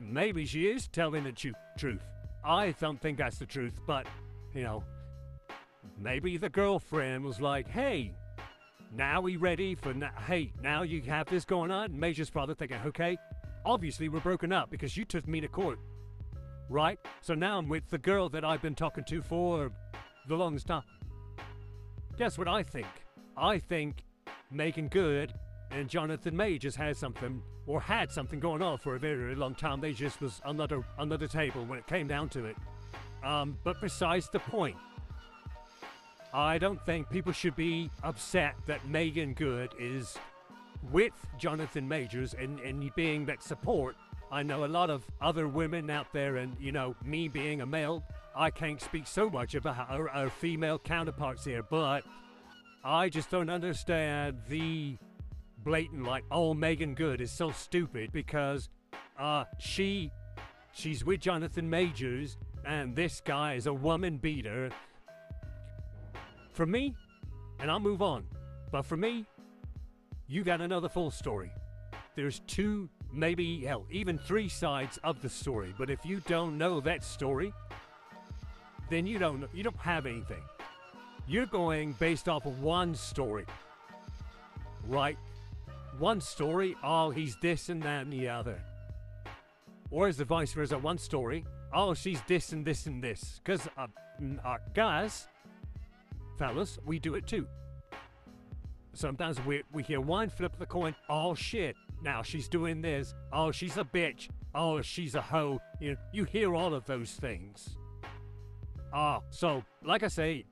maybe 0.00 0.46
she 0.46 0.66
is 0.66 0.88
telling 0.88 1.24
the 1.24 1.54
truth. 1.78 2.02
I 2.44 2.72
don't 2.80 3.00
think 3.00 3.18
that's 3.18 3.38
the 3.38 3.46
truth, 3.46 3.78
but, 3.86 4.06
you 4.54 4.62
know, 4.62 4.82
maybe 5.98 6.36
the 6.36 6.48
girlfriend 6.48 7.24
was 7.24 7.40
like, 7.40 7.68
hey, 7.68 8.14
now 8.94 9.20
we 9.20 9.36
ready 9.36 9.74
for, 9.74 9.92
na- 9.92 10.08
hey, 10.26 10.52
now 10.62 10.82
you 10.82 11.02
have 11.02 11.28
this 11.28 11.44
going 11.44 11.70
on? 11.70 11.98
Major's 11.98 12.30
father 12.30 12.54
thinking, 12.54 12.78
okay, 12.86 13.16
obviously 13.64 14.08
we're 14.08 14.20
broken 14.20 14.52
up 14.52 14.70
because 14.70 14.96
you 14.96 15.04
took 15.04 15.28
me 15.28 15.40
to 15.40 15.48
court, 15.48 15.78
right? 16.68 16.98
So 17.20 17.34
now 17.34 17.58
I'm 17.58 17.68
with 17.68 17.88
the 17.90 17.98
girl 17.98 18.28
that 18.30 18.44
I've 18.44 18.62
been 18.62 18.74
talking 18.74 19.04
to 19.04 19.22
for 19.22 19.70
the 20.28 20.36
longest 20.36 20.66
time. 20.66 20.82
Guess 22.16 22.38
what 22.38 22.48
I 22.48 22.62
think? 22.62 22.88
I 23.36 23.58
think 23.58 24.04
Meagan 24.50 24.88
Good 24.88 25.34
and 25.70 25.88
Jonathan 25.88 26.36
Majors 26.36 26.76
has 26.76 26.98
something 26.98 27.42
or 27.66 27.80
had 27.80 28.10
something 28.10 28.40
going 28.40 28.62
on 28.62 28.78
for 28.78 28.94
a 28.96 28.98
very, 28.98 29.16
very 29.16 29.34
long 29.34 29.54
time. 29.54 29.80
They 29.80 29.92
just 29.92 30.20
was 30.20 30.40
another 30.44 30.82
another 30.98 31.26
table 31.26 31.64
when 31.64 31.78
it 31.78 31.86
came 31.86 32.06
down 32.06 32.28
to 32.30 32.46
it. 32.46 32.56
Um, 33.22 33.58
but 33.64 33.80
besides 33.80 34.28
the 34.30 34.40
point, 34.40 34.76
I 36.32 36.58
don't 36.58 36.80
think 36.86 37.10
people 37.10 37.32
should 37.32 37.56
be 37.56 37.90
upset 38.02 38.54
that 38.66 38.86
Meagan 38.88 39.34
Good 39.34 39.72
is 39.78 40.16
with 40.90 41.12
Jonathan 41.38 41.86
Majors 41.86 42.34
and, 42.34 42.60
and 42.60 42.94
being 42.94 43.26
that 43.26 43.42
support. 43.42 43.96
I 44.32 44.42
know 44.42 44.64
a 44.64 44.66
lot 44.66 44.90
of 44.90 45.04
other 45.20 45.48
women 45.48 45.90
out 45.90 46.12
there, 46.12 46.36
and 46.36 46.56
you 46.60 46.70
know, 46.72 46.94
me 47.04 47.28
being 47.28 47.60
a 47.60 47.66
male, 47.66 48.04
I 48.34 48.50
can't 48.50 48.80
speak 48.80 49.06
so 49.06 49.28
much 49.28 49.54
about 49.54 49.90
our, 49.90 50.08
our 50.08 50.30
female 50.30 50.78
counterparts 50.78 51.44
here, 51.44 51.64
but 51.64 52.04
I 52.84 53.08
just 53.08 53.28
don't 53.28 53.50
understand 53.50 54.38
the 54.48 54.96
blatant 55.64 56.04
like, 56.04 56.24
oh, 56.30 56.54
Meagan 56.54 56.94
Good 56.94 57.20
is 57.20 57.30
so 57.30 57.50
stupid 57.50 58.12
because 58.12 58.68
uh, 59.18 59.44
she 59.58 60.10
she's 60.72 61.04
with 61.04 61.20
Jonathan 61.20 61.68
Majors 61.68 62.36
and 62.64 62.94
this 62.94 63.20
guy 63.20 63.54
is 63.54 63.66
a 63.66 63.74
woman 63.74 64.18
beater. 64.18 64.70
For 66.52 66.66
me, 66.66 66.94
and 67.60 67.70
I'll 67.70 67.80
move 67.80 68.02
on, 68.02 68.24
but 68.70 68.84
for 68.84 68.96
me, 68.96 69.24
you 70.26 70.44
got 70.44 70.60
another 70.60 70.88
full 70.88 71.10
story. 71.10 71.50
There's 72.14 72.40
two, 72.46 72.88
maybe 73.12 73.64
hell, 73.64 73.86
even 73.90 74.18
three 74.18 74.48
sides 74.48 74.98
of 75.04 75.22
the 75.22 75.28
story. 75.28 75.74
But 75.78 75.90
if 75.90 76.04
you 76.04 76.20
don't 76.26 76.58
know 76.58 76.80
that 76.80 77.04
story, 77.04 77.52
then 78.90 79.06
you 79.06 79.18
don't 79.18 79.48
you 79.54 79.62
don't 79.62 79.76
have 79.78 80.06
anything. 80.06 80.42
You're 81.26 81.46
going 81.46 81.92
based 81.92 82.28
off 82.28 82.46
of 82.46 82.62
one 82.62 82.94
story. 82.94 83.46
Right? 84.88 85.16
One 85.98 86.20
story, 86.20 86.76
oh, 86.82 87.10
he's 87.10 87.36
this 87.40 87.68
and 87.68 87.82
that 87.82 88.02
and 88.02 88.12
the 88.12 88.28
other. 88.28 88.60
Or 89.90 90.08
is 90.08 90.16
the 90.16 90.24
vice 90.24 90.52
versa 90.52 90.78
one 90.78 90.98
story, 90.98 91.44
oh, 91.72 91.94
she's 91.94 92.20
this 92.28 92.52
and 92.52 92.64
this 92.64 92.86
and 92.86 93.02
this. 93.02 93.40
Because, 93.44 93.68
uh, 93.76 93.86
uh, 94.44 94.56
guys, 94.74 95.26
fellas, 96.38 96.78
we 96.84 96.98
do 96.98 97.14
it 97.14 97.26
too. 97.26 97.46
Sometimes 98.92 99.44
we, 99.44 99.62
we 99.72 99.82
hear 99.82 100.00
one 100.00 100.28
flip 100.28 100.58
the 100.58 100.66
coin, 100.66 100.94
oh 101.08 101.34
shit, 101.34 101.76
now 102.02 102.22
she's 102.22 102.48
doing 102.48 102.80
this, 102.80 103.14
oh, 103.32 103.52
she's 103.52 103.76
a 103.76 103.84
bitch, 103.84 104.28
oh, 104.54 104.80
she's 104.80 105.14
a 105.14 105.20
hoe. 105.20 105.60
You, 105.80 105.92
know, 105.92 105.96
you 106.12 106.24
hear 106.24 106.54
all 106.54 106.74
of 106.74 106.86
those 106.86 107.12
things. 107.12 107.76
Ah, 108.92 109.16
uh, 109.16 109.20
so, 109.30 109.64
like 109.84 110.02
I 110.02 110.08
say, 110.08 110.44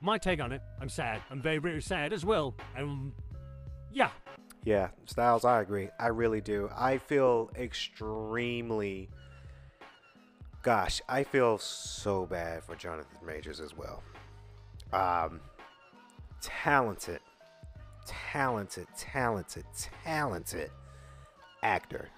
my 0.00 0.16
take 0.16 0.40
on 0.40 0.52
it, 0.52 0.62
I'm 0.80 0.88
sad. 0.88 1.20
I'm 1.30 1.42
very, 1.42 1.58
very 1.58 1.82
sad 1.82 2.12
as 2.12 2.24
well. 2.24 2.54
And 2.76 3.12
yeah, 3.92 4.10
yeah, 4.64 4.88
Styles, 5.06 5.44
I 5.44 5.60
agree. 5.60 5.88
I 5.98 6.08
really 6.08 6.40
do. 6.40 6.70
I 6.76 6.98
feel 6.98 7.50
extremely. 7.56 9.08
Gosh, 10.62 11.00
I 11.08 11.22
feel 11.22 11.58
so 11.58 12.26
bad 12.26 12.64
for 12.64 12.74
Jonathan 12.74 13.18
Majors 13.24 13.60
as 13.60 13.76
well. 13.76 14.02
Um, 14.92 15.40
talented, 16.40 17.20
talented, 18.06 18.86
talented, 18.96 19.64
talented 20.04 20.70
actor. 21.62 22.08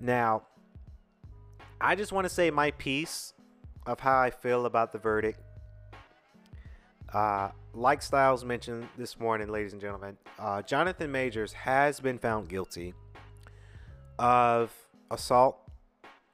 Now, 0.00 0.42
I 1.80 1.94
just 1.94 2.12
want 2.12 2.24
to 2.24 2.32
say 2.32 2.50
my 2.50 2.70
piece 2.72 3.34
of 3.86 4.00
how 4.00 4.18
I 4.18 4.30
feel 4.30 4.66
about 4.66 4.92
the 4.92 4.98
verdict. 4.98 5.40
Uh, 7.12 7.50
like 7.72 8.02
Styles 8.02 8.44
mentioned 8.44 8.86
this 8.98 9.18
morning, 9.18 9.48
ladies 9.48 9.72
and 9.72 9.80
gentlemen, 9.80 10.16
uh, 10.38 10.62
Jonathan 10.62 11.10
Majors 11.10 11.52
has 11.52 12.00
been 12.00 12.18
found 12.18 12.48
guilty 12.48 12.92
of 14.18 14.72
assault 15.10 15.58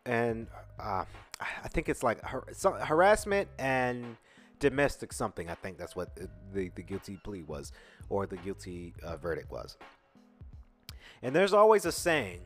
and 0.07 0.47
uh, 0.81 1.05
I 1.41 1.69
think 1.69 1.89
it's 1.89 2.03
like 2.03 2.21
har- 2.23 2.47
harassment 2.81 3.49
and 3.59 4.17
domestic 4.59 5.13
something. 5.13 5.49
I 5.51 5.55
think 5.55 5.79
that's 5.79 5.97
what 5.97 6.17
the, 6.53 6.71
the 6.75 6.83
guilty 6.83 7.19
plea 7.23 7.43
was 7.43 7.73
or 8.09 8.27
the 8.27 8.37
guilty 8.39 8.95
uh, 9.03 9.17
verdict 9.17 9.51
was. 9.51 9.77
And 11.23 11.35
there's 11.35 11.53
always 11.53 11.85
a 11.85 11.93
saying 11.93 12.41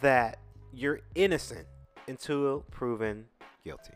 that 0.00 0.38
you're 0.72 1.00
innocent 1.14 1.66
until 2.08 2.60
proven 2.70 3.26
guilty. 3.64 3.94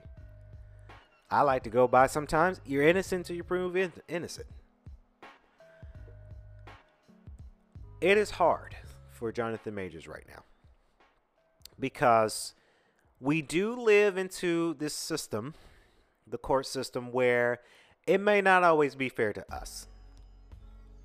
I 1.31 1.43
like 1.43 1.65
to 1.65 1.71
go 1.71 1.89
by 1.89 2.07
sometimes 2.07 2.61
you're 2.65 2.85
innocent 2.87 3.21
until 3.21 3.37
you 3.37 3.43
prove 3.43 3.73
proven 3.73 3.93
innocent. 4.09 4.47
It 8.01 8.19
is 8.19 8.31
hard 8.31 8.77
for 9.11 9.33
Jonathan 9.33 9.75
Majors 9.75 10.07
right 10.07 10.25
now 10.29 10.43
because 11.81 12.55
we 13.21 13.43
do 13.43 13.75
live 13.75 14.17
into 14.19 14.75
this 14.75 14.95
system, 14.95 15.55
the 16.27 16.39
court 16.39 16.67
system, 16.67 17.11
where 17.11 17.61
it 18.07 18.21
may 18.21 18.41
not 18.41 18.63
always 18.63 18.95
be 18.95 19.09
fair 19.09 19.33
to 19.33 19.53
us, 19.53 19.89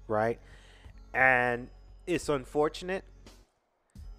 right? 0.07 0.39
And 1.13 1.69
it's 2.05 2.29
unfortunate. 2.29 3.05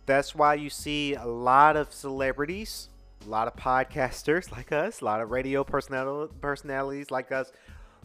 That's 0.07 0.35
why 0.35 0.55
you 0.55 0.71
see 0.71 1.15
a 1.15 1.27
lot 1.27 1.77
of 1.77 1.93
celebrities 1.93 2.89
a 3.25 3.29
lot 3.29 3.49
of 3.49 3.57
podcasters 3.57 4.51
like 4.57 4.73
us, 4.73 5.01
a 5.01 5.05
lot 5.05 5.21
of 5.21 5.31
radio 5.31 5.65
personal, 5.65 6.29
personalities 6.41 7.11
like 7.11 7.33
us 7.33 7.53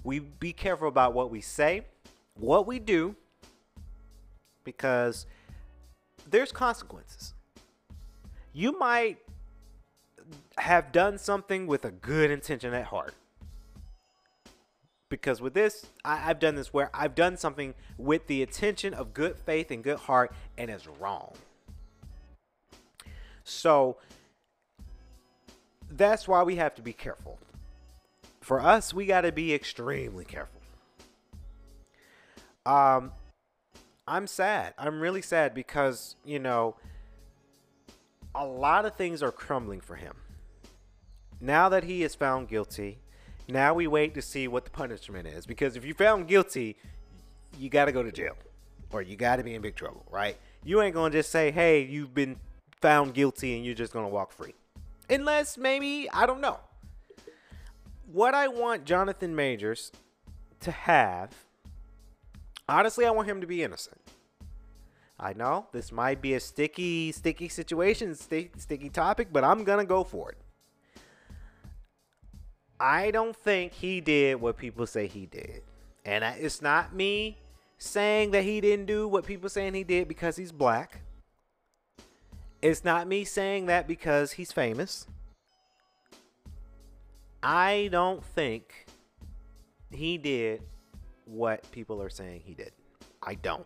we 0.07 0.19
be 0.19 0.53
careful 0.53 0.87
about 0.87 1.13
what 1.13 1.29
we 1.29 1.41
say, 1.41 1.85
what 2.35 2.65
we 2.65 2.79
do, 2.79 3.15
because 4.63 5.25
there's 6.29 6.51
consequences. 6.51 7.33
You 8.53 8.77
might 8.79 9.17
have 10.57 10.93
done 10.93 11.17
something 11.17 11.67
with 11.67 11.85
a 11.85 11.91
good 11.91 12.31
intention 12.31 12.73
at 12.73 12.85
heart. 12.85 13.13
Because 15.09 15.41
with 15.41 15.53
this, 15.53 15.85
I, 16.03 16.17
have 16.17 16.39
done 16.39 16.55
this 16.55 16.73
where 16.73 16.89
I've 16.93 17.15
done 17.15 17.37
something 17.37 17.73
with 17.97 18.27
the 18.27 18.41
intention 18.41 18.93
of 18.93 19.13
good 19.13 19.37
faith 19.37 19.71
and 19.71 19.83
good 19.83 19.99
heart, 19.99 20.33
and 20.57 20.69
it's 20.69 20.87
wrong. 20.87 21.33
So 23.43 23.97
that's 25.97 26.27
why 26.27 26.43
we 26.43 26.55
have 26.57 26.75
to 26.75 26.81
be 26.81 26.93
careful. 26.93 27.39
For 28.41 28.61
us, 28.61 28.93
we 28.93 29.05
got 29.05 29.21
to 29.21 29.31
be 29.31 29.53
extremely 29.53 30.23
careful. 30.23 30.61
Um, 32.65 33.11
I'm 34.07 34.27
sad. 34.27 34.73
I'm 34.77 35.01
really 35.01 35.21
sad 35.21 35.53
because, 35.53 36.15
you 36.23 36.39
know, 36.39 36.75
a 38.35 38.45
lot 38.45 38.85
of 38.85 38.95
things 38.95 39.23
are 39.23 39.31
crumbling 39.31 39.81
for 39.81 39.95
him. 39.95 40.13
Now 41.41 41.69
that 41.69 41.83
he 41.83 42.03
is 42.03 42.15
found 42.15 42.47
guilty, 42.47 42.99
now 43.47 43.73
we 43.73 43.87
wait 43.87 44.13
to 44.15 44.21
see 44.21 44.47
what 44.47 44.65
the 44.65 44.71
punishment 44.71 45.27
is. 45.27 45.45
Because 45.45 45.75
if 45.75 45.85
you 45.85 45.93
found 45.93 46.27
guilty, 46.27 46.77
you 47.57 47.69
got 47.69 47.85
to 47.85 47.91
go 47.91 48.03
to 48.03 48.11
jail 48.11 48.35
or 48.91 49.01
you 49.01 49.15
got 49.15 49.37
to 49.37 49.43
be 49.43 49.55
in 49.55 49.61
big 49.61 49.75
trouble, 49.75 50.05
right? 50.09 50.37
You 50.63 50.81
ain't 50.81 50.93
going 50.93 51.11
to 51.11 51.17
just 51.17 51.31
say, 51.31 51.51
hey, 51.51 51.83
you've 51.83 52.13
been 52.13 52.37
found 52.81 53.13
guilty 53.13 53.55
and 53.55 53.65
you're 53.65 53.75
just 53.75 53.93
going 53.93 54.05
to 54.05 54.09
walk 54.09 54.31
free. 54.31 54.53
Unless 55.09 55.57
maybe, 55.57 56.09
I 56.11 56.25
don't 56.25 56.41
know. 56.41 56.59
What 58.11 58.33
I 58.33 58.47
want 58.47 58.85
Jonathan 58.85 59.35
Majors 59.35 59.91
to 60.61 60.71
have, 60.71 61.33
honestly, 62.67 63.05
I 63.05 63.11
want 63.11 63.27
him 63.27 63.41
to 63.41 63.47
be 63.47 63.63
innocent. 63.63 63.99
I 65.19 65.33
know 65.33 65.67
this 65.71 65.91
might 65.91 66.21
be 66.21 66.35
a 66.35 66.39
sticky, 66.39 67.11
sticky 67.11 67.49
situation, 67.49 68.13
st- 68.15 68.61
sticky 68.61 68.89
topic, 68.89 69.29
but 69.31 69.43
I'm 69.43 69.63
going 69.63 69.79
to 69.79 69.85
go 69.85 70.03
for 70.03 70.31
it. 70.31 70.37
I 72.79 73.09
don't 73.09 73.35
think 73.35 73.73
he 73.73 74.01
did 74.01 74.39
what 74.39 74.57
people 74.57 74.85
say 74.85 75.07
he 75.07 75.25
did. 75.25 75.63
And 76.05 76.23
it's 76.23 76.61
not 76.61 76.93
me 76.93 77.37
saying 77.77 78.31
that 78.31 78.43
he 78.43 78.61
didn't 78.61 78.85
do 78.85 79.07
what 79.07 79.25
people 79.25 79.49
saying 79.49 79.73
he 79.73 79.83
did 79.83 80.07
because 80.07 80.35
he's 80.35 80.51
black. 80.51 81.01
It's 82.61 82.83
not 82.83 83.07
me 83.07 83.23
saying 83.23 83.67
that 83.67 83.87
because 83.87 84.33
he's 84.33 84.51
famous. 84.51 85.07
I 87.43 87.89
don't 87.91 88.23
think 88.23 88.87
he 89.91 90.17
did 90.17 90.61
what 91.25 91.69
people 91.71 92.01
are 92.01 92.09
saying 92.09 92.41
he 92.45 92.53
did. 92.53 92.71
I 93.21 93.35
don't. 93.35 93.65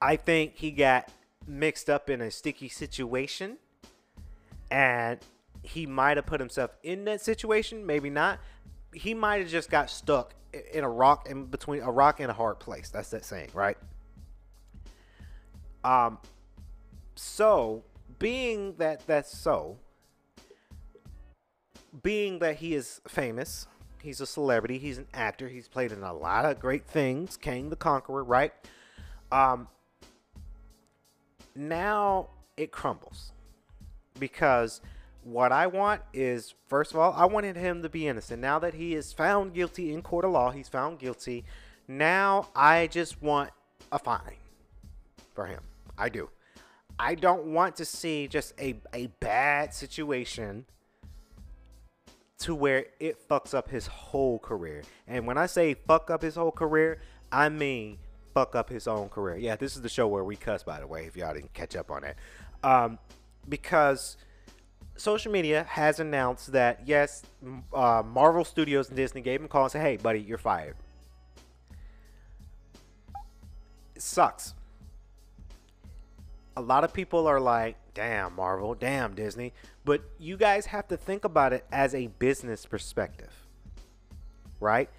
I 0.00 0.16
think 0.16 0.54
he 0.56 0.70
got 0.70 1.10
mixed 1.46 1.88
up 1.88 2.10
in 2.10 2.20
a 2.20 2.30
sticky 2.30 2.68
situation 2.68 3.56
and 4.70 5.18
he 5.62 5.86
might 5.86 6.16
have 6.16 6.26
put 6.26 6.40
himself 6.40 6.70
in 6.82 7.04
that 7.06 7.20
situation, 7.20 7.86
maybe 7.86 8.10
not. 8.10 8.38
He 8.92 9.14
might 9.14 9.40
have 9.40 9.48
just 9.48 9.70
got 9.70 9.90
stuck 9.90 10.34
in 10.72 10.84
a 10.84 10.88
rock 10.88 11.28
in 11.28 11.46
between 11.46 11.82
a 11.82 11.90
rock 11.90 12.20
and 12.20 12.30
a 12.30 12.34
hard 12.34 12.58
place. 12.58 12.90
That's 12.90 13.10
that 13.10 13.24
saying, 13.24 13.48
right? 13.54 13.76
Um 15.84 16.18
so, 17.18 17.82
being 18.18 18.74
that 18.78 19.06
that's 19.06 19.36
so, 19.36 19.78
being 22.02 22.38
that 22.38 22.56
he 22.56 22.74
is 22.74 23.00
famous, 23.08 23.66
he's 24.02 24.20
a 24.20 24.26
celebrity, 24.26 24.78
he's 24.78 24.98
an 24.98 25.06
actor, 25.12 25.48
he's 25.48 25.68
played 25.68 25.90
in 25.90 26.02
a 26.02 26.14
lot 26.14 26.44
of 26.44 26.60
great 26.60 26.86
things, 26.86 27.36
Kang 27.36 27.70
the 27.70 27.76
Conqueror, 27.76 28.22
right? 28.22 28.52
Um, 29.32 29.68
now 31.54 32.28
it 32.56 32.70
crumbles 32.70 33.32
because 34.18 34.80
what 35.24 35.50
I 35.50 35.66
want 35.66 36.02
is, 36.12 36.54
first 36.68 36.92
of 36.92 36.98
all, 36.98 37.12
I 37.14 37.24
wanted 37.24 37.56
him 37.56 37.82
to 37.82 37.88
be 37.88 38.06
innocent. 38.06 38.40
Now 38.40 38.58
that 38.60 38.74
he 38.74 38.94
is 38.94 39.12
found 39.12 39.54
guilty 39.54 39.92
in 39.92 40.02
court 40.02 40.24
of 40.24 40.30
law, 40.30 40.50
he's 40.50 40.68
found 40.68 40.98
guilty. 40.98 41.44
Now 41.88 42.48
I 42.54 42.86
just 42.86 43.20
want 43.20 43.50
a 43.90 43.98
fine 43.98 44.36
for 45.34 45.46
him. 45.46 45.62
I 45.98 46.08
do. 46.08 46.30
I 46.98 47.14
don't 47.14 47.46
want 47.46 47.76
to 47.76 47.84
see 47.84 48.26
just 48.26 48.54
a, 48.60 48.76
a 48.92 49.06
bad 49.20 49.72
situation 49.72 50.66
to 52.40 52.54
where 52.54 52.86
it 52.98 53.28
fucks 53.28 53.54
up 53.54 53.68
his 53.68 53.86
whole 53.86 54.38
career. 54.38 54.82
And 55.06 55.26
when 55.26 55.38
I 55.38 55.46
say 55.46 55.74
fuck 55.74 56.10
up 56.10 56.22
his 56.22 56.34
whole 56.34 56.50
career, 56.50 56.98
I 57.30 57.48
mean 57.48 57.98
fuck 58.34 58.54
up 58.54 58.68
his 58.68 58.86
own 58.86 59.08
career. 59.08 59.36
Yeah, 59.36 59.56
this 59.56 59.76
is 59.76 59.82
the 59.82 59.88
show 59.88 60.06
where 60.06 60.24
we 60.24 60.36
cuss, 60.36 60.62
by 60.62 60.80
the 60.80 60.86
way, 60.86 61.06
if 61.06 61.16
y'all 61.16 61.34
didn't 61.34 61.52
catch 61.54 61.76
up 61.76 61.90
on 61.90 62.04
it. 62.04 62.16
Um, 62.62 62.98
because 63.48 64.16
social 64.96 65.32
media 65.32 65.64
has 65.68 66.00
announced 66.00 66.52
that, 66.52 66.82
yes, 66.86 67.22
uh, 67.72 68.02
Marvel 68.04 68.44
Studios 68.44 68.88
and 68.88 68.96
Disney 68.96 69.20
gave 69.20 69.40
him 69.40 69.46
a 69.46 69.48
call 69.48 69.64
and 69.64 69.72
said, 69.72 69.82
hey, 69.82 69.96
buddy, 69.96 70.20
you're 70.20 70.38
fired. 70.38 70.76
It 73.94 74.02
sucks 74.02 74.54
a 76.58 76.60
lot 76.60 76.82
of 76.82 76.92
people 76.92 77.28
are 77.28 77.40
like, 77.40 77.76
damn, 77.94 78.34
Marvel, 78.34 78.74
damn, 78.74 79.14
Disney. 79.14 79.52
But 79.84 80.02
you 80.18 80.36
guys 80.36 80.66
have 80.66 80.88
to 80.88 80.96
think 80.96 81.24
about 81.24 81.52
it 81.52 81.64
as 81.70 81.94
a 81.94 82.08
business 82.18 82.66
perspective, 82.66 83.32
right? 84.58 84.90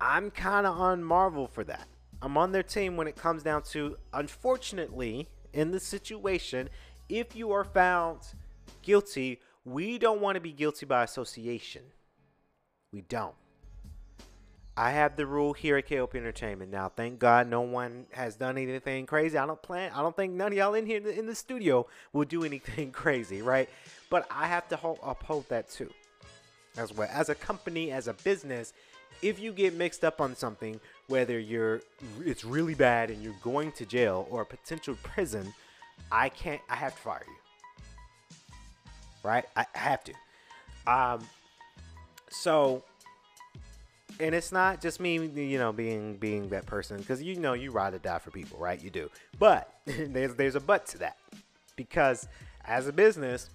I'm 0.00 0.30
kind 0.30 0.64
of 0.64 0.78
on 0.78 1.02
Marvel 1.02 1.48
for 1.48 1.64
that. 1.64 1.88
I'm 2.22 2.36
on 2.38 2.52
their 2.52 2.62
team 2.62 2.96
when 2.96 3.08
it 3.08 3.16
comes 3.16 3.42
down 3.42 3.62
to, 3.72 3.96
unfortunately, 4.14 5.28
in 5.52 5.72
the 5.72 5.80
situation, 5.80 6.68
if 7.08 7.34
you 7.34 7.50
are 7.50 7.64
found 7.64 8.20
guilty, 8.82 9.40
we 9.64 9.98
don't 9.98 10.20
want 10.20 10.36
to 10.36 10.40
be 10.40 10.52
guilty 10.52 10.86
by 10.86 11.02
association. 11.02 11.82
We 12.92 13.00
don't. 13.00 13.34
I 14.78 14.90
have 14.90 15.16
the 15.16 15.24
rule 15.24 15.54
here 15.54 15.78
at 15.78 15.88
KLP 15.88 16.16
Entertainment. 16.16 16.70
Now, 16.70 16.90
thank 16.90 17.18
God 17.18 17.48
no 17.48 17.62
one 17.62 18.06
has 18.12 18.36
done 18.36 18.58
anything 18.58 19.06
crazy. 19.06 19.38
I 19.38 19.46
don't 19.46 19.62
plan. 19.62 19.90
I 19.94 20.02
don't 20.02 20.14
think 20.14 20.34
none 20.34 20.48
of 20.48 20.58
y'all 20.58 20.74
in 20.74 20.84
here 20.84 21.00
in 21.08 21.26
the 21.26 21.34
studio 21.34 21.86
will 22.12 22.26
do 22.26 22.44
anything 22.44 22.90
crazy, 22.92 23.40
right? 23.40 23.70
But 24.10 24.26
I 24.30 24.46
have 24.46 24.68
to 24.68 24.76
hold, 24.76 24.98
uphold 25.02 25.48
that 25.48 25.70
too, 25.70 25.90
as 26.76 26.92
well 26.92 27.08
as 27.10 27.30
a 27.30 27.34
company, 27.34 27.90
as 27.90 28.06
a 28.06 28.12
business. 28.12 28.74
If 29.22 29.40
you 29.40 29.52
get 29.52 29.74
mixed 29.74 30.04
up 30.04 30.20
on 30.20 30.36
something, 30.36 30.78
whether 31.06 31.38
you're 31.38 31.80
it's 32.22 32.44
really 32.44 32.74
bad 32.74 33.10
and 33.10 33.22
you're 33.22 33.34
going 33.42 33.72
to 33.72 33.86
jail 33.86 34.28
or 34.30 34.42
a 34.42 34.46
potential 34.46 34.94
prison, 35.02 35.54
I 36.12 36.28
can't. 36.28 36.60
I 36.68 36.76
have 36.76 36.94
to 36.94 37.00
fire 37.00 37.24
you. 37.26 38.46
Right? 39.22 39.46
I 39.56 39.64
have 39.72 40.04
to. 40.04 40.12
Um. 40.86 41.26
So 42.28 42.84
and 44.20 44.34
it's 44.34 44.52
not 44.52 44.80
just 44.80 45.00
me, 45.00 45.14
you 45.18 45.58
know, 45.58 45.72
being 45.72 46.16
being 46.16 46.48
that 46.50 46.66
person 46.66 46.98
because 46.98 47.22
you 47.22 47.36
know 47.36 47.52
you 47.52 47.70
ride 47.70 47.94
or 47.94 47.98
die 47.98 48.18
for 48.18 48.30
people, 48.30 48.58
right? 48.58 48.82
You 48.82 48.90
do, 48.90 49.10
but 49.38 49.72
there's 49.86 50.34
there's 50.34 50.54
a 50.54 50.60
but 50.60 50.86
to 50.86 50.98
that 50.98 51.16
because 51.76 52.28
as 52.64 52.86
a 52.86 52.92
business, 52.92 53.50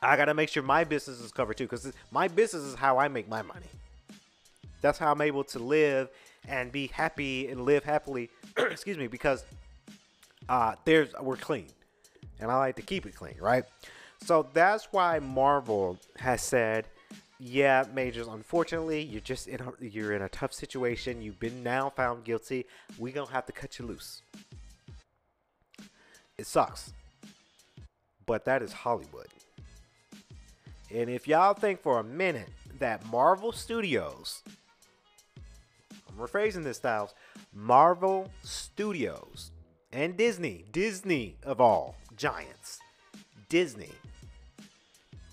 I 0.00 0.16
gotta 0.16 0.34
make 0.34 0.48
sure 0.48 0.62
my 0.62 0.84
business 0.84 1.20
is 1.20 1.32
covered 1.32 1.56
too 1.56 1.64
because 1.64 1.92
my 2.10 2.28
business 2.28 2.62
is 2.62 2.74
how 2.74 2.98
I 2.98 3.08
make 3.08 3.28
my 3.28 3.42
money. 3.42 3.66
That's 4.80 4.98
how 4.98 5.12
I'm 5.12 5.20
able 5.20 5.44
to 5.44 5.58
live 5.58 6.08
and 6.48 6.72
be 6.72 6.88
happy 6.88 7.48
and 7.48 7.64
live 7.64 7.84
happily. 7.84 8.30
excuse 8.56 8.96
me, 8.96 9.06
because 9.06 9.44
uh, 10.48 10.74
there's 10.84 11.12
we're 11.20 11.36
clean, 11.36 11.68
and 12.40 12.50
I 12.50 12.56
like 12.58 12.76
to 12.76 12.82
keep 12.82 13.06
it 13.06 13.14
clean, 13.14 13.36
right? 13.40 13.64
So 14.24 14.46
that's 14.52 14.88
why 14.90 15.18
Marvel 15.18 15.98
has 16.18 16.42
said 16.42 16.86
yeah, 17.40 17.84
Majors. 17.94 18.28
Unfortunately, 18.28 19.02
you're 19.02 19.22
just 19.22 19.48
in 19.48 19.60
a, 19.60 19.72
you're 19.80 20.12
in 20.12 20.22
a 20.22 20.28
tough 20.28 20.52
situation. 20.52 21.22
You've 21.22 21.40
been 21.40 21.62
now 21.62 21.88
found 21.88 22.24
guilty. 22.24 22.66
We 22.98 23.12
gonna 23.12 23.30
have 23.30 23.46
to 23.46 23.52
cut 23.52 23.78
you 23.78 23.86
loose. 23.86 24.22
It 26.36 26.46
sucks, 26.46 26.92
but 28.26 28.44
that 28.44 28.62
is 28.62 28.72
Hollywood. 28.72 29.28
And 30.94 31.08
if 31.08 31.26
y'all 31.26 31.54
think 31.54 31.80
for 31.80 31.98
a 31.98 32.04
minute 32.04 32.50
that 32.78 33.06
Marvel 33.06 33.52
Studios, 33.52 34.42
I'm 36.08 36.16
rephrasing 36.18 36.64
this, 36.64 36.76
Styles, 36.76 37.14
Marvel 37.54 38.30
Studios 38.42 39.50
and 39.92 40.16
Disney, 40.16 40.66
Disney 40.72 41.36
of 41.42 41.60
all 41.60 41.96
giants, 42.16 42.80
Disney 43.48 43.92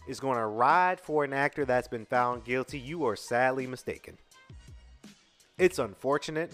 is 0.08 0.20
going 0.20 0.38
to 0.38 0.46
ride 0.46 1.00
for 1.00 1.24
an 1.24 1.34
actor 1.34 1.66
that's 1.66 1.88
been 1.88 2.06
found 2.06 2.44
guilty, 2.44 2.80
you 2.80 3.06
are 3.06 3.16
sadly 3.16 3.68
mistaken. 3.68 4.18
It's 5.58 5.80
unfortunate. 5.80 6.54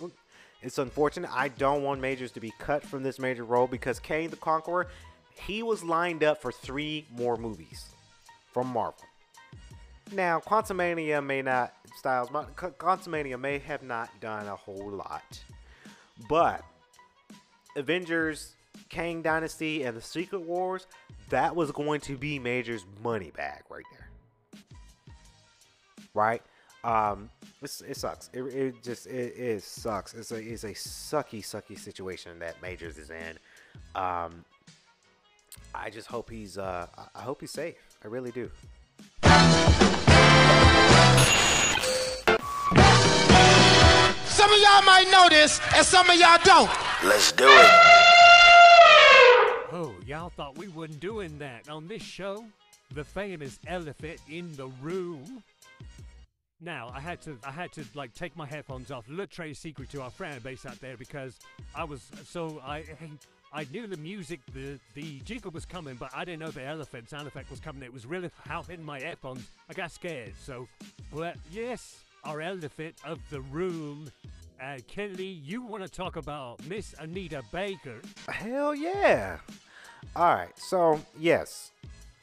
It's 0.61 0.77
unfortunate. 0.77 1.29
I 1.33 1.49
don't 1.49 1.83
want 1.83 2.01
Majors 2.01 2.31
to 2.31 2.39
be 2.39 2.53
cut 2.57 2.83
from 2.83 3.03
this 3.03 3.19
major 3.19 3.43
role 3.43 3.67
because 3.67 3.99
Kang 3.99 4.29
the 4.29 4.37
Conqueror, 4.37 4.87
he 5.35 5.61
was 5.61 5.83
lined 5.83 6.23
up 6.23 6.41
for 6.41 6.51
three 6.51 7.05
more 7.15 7.37
movies 7.37 7.85
from 8.53 8.67
Marvel. 8.67 9.03
Now, 10.11 10.39
Quantumania 10.39 11.25
may 11.25 11.41
not 11.41 11.73
Styles, 11.95 12.29
Quantumania 12.29 13.39
may 13.39 13.59
have 13.59 13.83
not 13.83 14.09
done 14.19 14.47
a 14.47 14.55
whole 14.55 14.91
lot, 14.91 15.43
but 16.27 16.63
Avengers, 17.75 18.55
Kang 18.93 19.23
Dynasty, 19.23 19.83
and 19.83 19.97
the 19.97 20.01
Secret 20.01 20.41
Wars, 20.41 20.85
that 21.29 21.55
was 21.55 21.71
going 21.71 21.99
to 22.01 22.15
be 22.15 22.37
Major's 22.37 22.85
money 23.01 23.31
bag 23.35 23.63
right 23.67 23.83
there. 23.91 24.07
Right? 26.13 26.43
Um, 26.83 27.31
it, 27.63 27.81
it 27.87 27.97
sucks. 27.97 28.29
It, 28.33 28.43
it 28.43 28.83
just 28.83 29.07
it, 29.07 29.33
it 29.35 29.63
sucks. 29.63 30.13
It's 30.13 30.31
a 30.31 30.35
it's 30.35 30.63
a 30.63 30.73
sucky 30.73 31.39
sucky 31.39 31.79
situation 31.79 32.37
that 32.39 32.61
Majors 32.61 32.99
is 32.99 33.09
in. 33.09 33.39
Um, 33.95 34.45
I 35.73 35.89
just 35.89 36.07
hope 36.07 36.29
he's 36.29 36.59
uh 36.59 36.85
I 37.15 37.21
hope 37.21 37.41
he's 37.41 37.51
safe. 37.51 37.77
I 38.03 38.07
really 38.07 38.31
do. 38.31 38.51
Some 44.27 44.51
of 44.51 44.59
y'all 44.59 44.83
might 44.83 45.07
know 45.09 45.29
this, 45.29 45.59
and 45.75 45.83
some 45.83 46.07
of 46.07 46.19
y'all 46.19 46.37
don't. 46.43 46.69
Let's 47.03 47.31
do 47.31 47.47
it. 47.47 48.02
Oh, 49.75 49.95
y'all 50.05 50.29
thought 50.29 50.55
we 50.55 50.67
wasn't 50.67 50.99
doing 50.99 51.39
that 51.39 51.67
on 51.67 51.87
this 51.87 52.03
show? 52.03 52.45
The 52.93 53.03
famous 53.03 53.59
elephant 53.65 54.19
in 54.29 54.55
the 54.55 54.67
room. 54.83 55.41
Now 56.61 56.91
I 56.93 56.99
had 56.99 57.19
to 57.23 57.39
I 57.43 57.49
had 57.49 57.71
to 57.71 57.83
like 57.95 58.13
take 58.13 58.37
my 58.37 58.45
headphones 58.45 58.91
off, 58.91 59.05
let 59.09 59.31
trade 59.31 59.57
secret 59.57 59.89
to 59.89 60.03
our 60.03 60.11
fan 60.11 60.39
base 60.41 60.67
out 60.67 60.79
there 60.79 60.95
because 60.95 61.39
I 61.73 61.85
was 61.85 62.07
so 62.23 62.61
I 62.63 62.83
I 63.51 63.65
knew 63.71 63.87
the 63.87 63.97
music 63.97 64.41
the 64.53 64.79
the 64.93 65.19
jingle 65.21 65.49
was 65.49 65.65
coming, 65.65 65.95
but 65.95 66.11
I 66.15 66.23
didn't 66.23 66.41
know 66.41 66.51
the 66.51 66.63
elephant 66.63 67.09
sound 67.09 67.27
effect 67.27 67.49
was 67.49 67.59
coming. 67.59 67.81
It 67.81 67.91
was 67.91 68.05
really 68.05 68.29
out 68.51 68.69
in 68.69 68.83
my 68.83 68.99
headphones. 68.99 69.49
I 69.67 69.73
got 69.73 69.91
scared. 69.91 70.33
So, 70.39 70.67
but 71.11 71.35
yes, 71.51 72.03
our 72.23 72.41
elephant 72.41 72.93
of 73.03 73.17
the 73.31 73.41
room. 73.41 74.11
Uh, 74.61 74.77
Kennedy, 74.87 75.41
you 75.43 75.61
want 75.61 75.83
to 75.83 75.89
talk 75.89 76.15
about 76.15 76.65
Miss 76.67 76.95
Anita 76.99 77.43
Baker? 77.51 77.99
Hell 78.29 78.73
yeah! 78.73 79.39
All 80.15 80.35
right, 80.35 80.55
so 80.55 81.01
yes, 81.19 81.71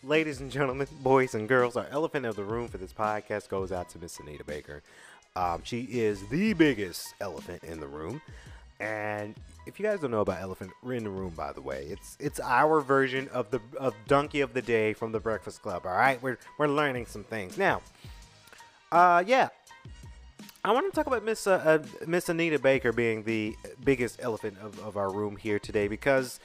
ladies 0.05 0.41
and 0.41 0.49
gentlemen, 0.49 0.87
boys 1.03 1.35
and 1.35 1.49
girls, 1.49 1.77
our 1.77 1.89
elephant 1.91 2.25
of 2.25 2.37
the 2.37 2.45
room 2.45 2.69
for 2.69 2.79
this 2.79 2.93
podcast 2.93 3.49
goes 3.49 3.73
out 3.73 3.89
to 3.91 3.99
Miss 3.99 4.21
Anita 4.21 4.45
Baker. 4.45 4.85
Um, 5.35 5.63
she 5.65 5.81
is 5.91 6.25
the 6.29 6.53
biggest 6.53 7.15
elephant 7.21 7.65
in 7.65 7.81
the 7.81 7.89
room, 7.89 8.23
and 8.79 9.35
if 9.67 9.81
you 9.81 9.85
guys 9.85 9.99
don't 9.99 10.13
know 10.13 10.21
about 10.21 10.41
elephant 10.41 10.71
in 10.85 11.03
the 11.03 11.11
room, 11.11 11.33
by 11.37 11.53
the 11.53 11.61
way, 11.61 11.89
it's 11.91 12.17
it's 12.21 12.39
our 12.39 12.81
version 12.81 13.29
of 13.33 13.51
the 13.51 13.61
of 13.77 13.97
donkey 14.07 14.41
of 14.41 14.55
the 14.55 14.63
day 14.63 14.93
from 14.93 15.11
the 15.11 15.19
Breakfast 15.19 15.61
Club. 15.61 15.85
All 15.85 15.97
right, 15.97 16.23
we're 16.23 16.39
we're 16.59 16.69
learning 16.69 17.07
some 17.07 17.25
things 17.25 17.59
now. 17.59 17.83
Uh, 18.93 19.25
yeah, 19.27 19.49
I 20.65 20.71
want 20.71 20.93
to 20.93 20.95
talk 20.95 21.09
about 21.09 21.25
Miss 21.25 21.45
uh, 21.49 21.81
uh, 21.83 22.07
Miss 22.07 22.29
Anita 22.29 22.61
Baker 22.61 22.93
being 22.93 23.25
the 23.25 23.57
biggest 23.83 24.21
elephant 24.23 24.59
of, 24.63 24.79
of 24.79 24.97
our 24.97 25.11
room 25.11 25.35
here 25.35 25.59
today 25.59 25.89
because 25.89 26.39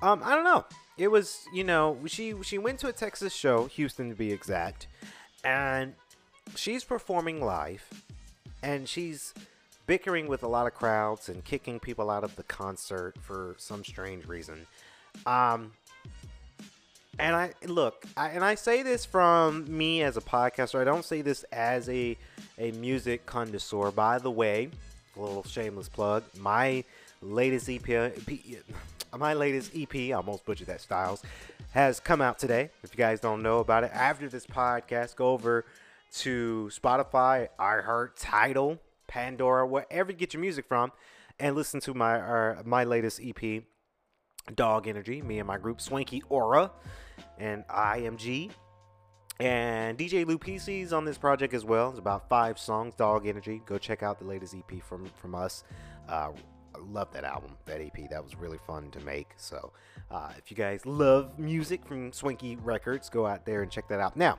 um, 0.00 0.22
I 0.24 0.34
don't 0.34 0.44
know. 0.44 0.64
It 0.98 1.08
was 1.08 1.46
you 1.52 1.64
know 1.64 1.98
she 2.06 2.34
she 2.42 2.58
went 2.58 2.78
to 2.80 2.88
a 2.88 2.92
Texas 2.92 3.34
show, 3.34 3.66
Houston 3.66 4.08
to 4.08 4.14
be 4.14 4.32
exact, 4.32 4.86
and 5.44 5.94
she's 6.54 6.84
performing 6.84 7.40
live, 7.44 7.88
and 8.62 8.88
she's 8.88 9.34
bickering 9.86 10.26
with 10.26 10.42
a 10.42 10.48
lot 10.48 10.66
of 10.66 10.74
crowds 10.74 11.28
and 11.28 11.44
kicking 11.44 11.78
people 11.78 12.10
out 12.10 12.24
of 12.24 12.34
the 12.36 12.42
concert 12.42 13.14
for 13.20 13.54
some 13.58 13.84
strange 13.84 14.26
reason. 14.26 14.66
Um, 15.24 15.72
and 17.18 17.34
I 17.34 17.52
look, 17.66 18.04
I, 18.16 18.30
and 18.30 18.44
I 18.44 18.56
say 18.56 18.82
this 18.82 19.04
from 19.04 19.64
me 19.74 20.02
as 20.02 20.16
a 20.16 20.20
podcaster. 20.20 20.80
I 20.80 20.84
don't 20.84 21.04
say 21.04 21.22
this 21.22 21.44
as 21.52 21.88
a 21.88 22.16
a 22.58 22.72
music 22.72 23.26
connoisseur. 23.26 23.90
By 23.90 24.18
the 24.18 24.30
way, 24.30 24.70
a 25.16 25.20
little 25.20 25.44
shameless 25.44 25.88
plug. 25.88 26.24
My 26.38 26.84
latest 27.22 27.68
EP, 27.68 27.86
my 29.18 29.34
latest 29.34 29.72
EP, 29.74 29.94
I 29.94 30.12
almost 30.12 30.44
butchered 30.44 30.68
that 30.68 30.80
styles, 30.80 31.22
has 31.70 32.00
come 32.00 32.20
out 32.20 32.38
today. 32.38 32.70
If 32.82 32.92
you 32.92 32.98
guys 32.98 33.20
don't 33.20 33.42
know 33.42 33.58
about 33.58 33.84
it, 33.84 33.90
after 33.92 34.28
this 34.28 34.46
podcast, 34.46 35.16
go 35.16 35.28
over 35.30 35.64
to 36.16 36.70
Spotify, 36.72 37.48
iHeart, 37.58 38.10
Tidal, 38.18 38.78
Pandora, 39.06 39.66
wherever 39.66 40.10
you 40.10 40.16
get 40.16 40.34
your 40.34 40.40
music 40.40 40.66
from, 40.66 40.92
and 41.38 41.54
listen 41.54 41.80
to 41.80 41.94
my 41.94 42.20
uh, 42.20 42.62
my 42.64 42.84
latest 42.84 43.20
EP, 43.22 43.62
Dog 44.54 44.88
Energy. 44.88 45.22
Me 45.22 45.38
and 45.38 45.46
my 45.46 45.58
group 45.58 45.80
Swanky 45.80 46.22
Aura 46.28 46.70
and 47.38 47.66
IMG. 47.68 48.50
And 49.38 49.98
DJ 49.98 50.26
Lou 50.26 50.38
PC's 50.38 50.94
on 50.94 51.04
this 51.04 51.18
project 51.18 51.52
as 51.52 51.62
well. 51.64 51.90
It's 51.90 51.98
about 51.98 52.28
five 52.28 52.58
songs, 52.58 52.94
Dog 52.94 53.26
Energy. 53.26 53.60
Go 53.66 53.76
check 53.76 54.02
out 54.02 54.18
the 54.18 54.24
latest 54.24 54.54
EP 54.54 54.82
from 54.82 55.06
from 55.16 55.34
us. 55.34 55.64
Uh, 56.08 56.30
I 56.76 56.92
love 56.92 57.12
that 57.12 57.24
album, 57.24 57.56
that 57.64 57.80
EP. 57.80 58.10
That 58.10 58.22
was 58.22 58.36
really 58.36 58.58
fun 58.66 58.90
to 58.90 59.00
make. 59.00 59.30
So, 59.36 59.72
uh, 60.10 60.32
if 60.36 60.50
you 60.50 60.56
guys 60.56 60.84
love 60.84 61.38
music 61.38 61.84
from 61.86 62.12
Swanky 62.12 62.56
Records, 62.56 63.08
go 63.08 63.26
out 63.26 63.46
there 63.46 63.62
and 63.62 63.70
check 63.70 63.88
that 63.88 64.00
out. 64.00 64.16
Now, 64.16 64.38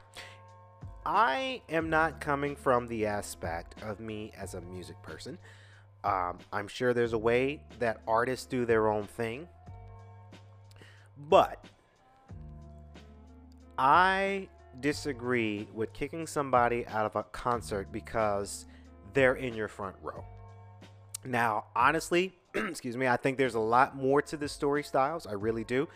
I 1.05 1.61
am 1.69 1.89
not 1.89 2.21
coming 2.21 2.55
from 2.55 2.87
the 2.87 3.05
aspect 3.05 3.81
of 3.81 3.99
me 3.99 4.31
as 4.37 4.53
a 4.53 4.61
music 4.61 5.01
person. 5.01 5.37
Um, 6.03 6.37
I'm 6.53 6.67
sure 6.67 6.93
there's 6.93 7.13
a 7.13 7.17
way 7.17 7.61
that 7.79 8.01
artists 8.07 8.45
do 8.45 8.65
their 8.65 8.87
own 8.87 9.05
thing. 9.05 9.47
But 11.29 11.65
I 13.77 14.49
disagree 14.79 15.67
with 15.73 15.91
kicking 15.93 16.27
somebody 16.27 16.85
out 16.87 17.05
of 17.05 17.15
a 17.15 17.23
concert 17.23 17.91
because 17.91 18.65
they're 19.13 19.35
in 19.35 19.55
your 19.55 19.67
front 19.67 19.95
row. 20.01 20.23
Now, 21.25 21.65
honestly, 21.75 22.33
excuse 22.55 22.97
me, 22.97 23.07
I 23.07 23.17
think 23.17 23.37
there's 23.37 23.55
a 23.55 23.59
lot 23.59 23.95
more 23.95 24.21
to 24.23 24.37
this 24.37 24.51
story, 24.51 24.83
Styles. 24.83 25.27
I 25.27 25.33
really 25.33 25.63
do. 25.63 25.87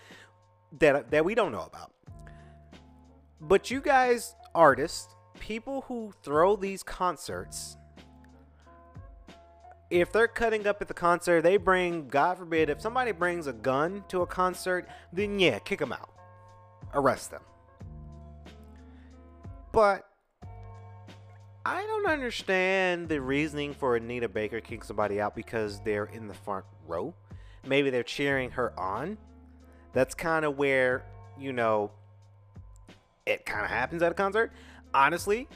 That 0.79 1.11
that 1.11 1.25
we 1.25 1.35
don't 1.35 1.51
know 1.51 1.63
about. 1.63 1.91
But 3.39 3.71
you 3.71 3.81
guys, 3.81 4.35
artists, 4.53 5.15
people 5.39 5.81
who 5.87 6.13
throw 6.23 6.55
these 6.55 6.83
concerts, 6.83 7.75
if 9.89 10.11
they're 10.11 10.27
cutting 10.27 10.67
up 10.67 10.81
at 10.81 10.87
the 10.87 10.93
concert, 10.93 11.41
they 11.41 11.57
bring, 11.57 12.07
God 12.07 12.37
forbid, 12.37 12.69
if 12.69 12.79
somebody 12.79 13.11
brings 13.11 13.47
a 13.47 13.53
gun 13.53 14.03
to 14.09 14.21
a 14.21 14.27
concert, 14.27 14.87
then 15.11 15.39
yeah, 15.39 15.59
kick 15.59 15.79
them 15.79 15.91
out, 15.91 16.09
arrest 16.93 17.31
them. 17.31 17.41
But 19.71 20.07
I 21.65 21.85
don't 21.85 22.07
understand 22.07 23.07
the 23.07 23.21
reasoning 23.21 23.73
for 23.73 23.95
Anita 23.95 24.27
Baker 24.27 24.59
kicking 24.61 24.81
somebody 24.81 25.21
out 25.21 25.35
because 25.35 25.79
they're 25.81 26.05
in 26.05 26.27
the 26.27 26.33
front 26.33 26.65
row. 26.87 27.13
Maybe 27.65 27.91
they're 27.91 28.01
cheering 28.01 28.49
her 28.51 28.77
on. 28.79 29.17
That's 29.93 30.15
kind 30.15 30.43
of 30.43 30.57
where, 30.57 31.05
you 31.39 31.53
know, 31.53 31.91
it 33.27 33.45
kind 33.45 33.63
of 33.63 33.69
happens 33.69 34.01
at 34.01 34.11
a 34.11 34.15
concert. 34.15 34.51
Honestly, 34.93 35.47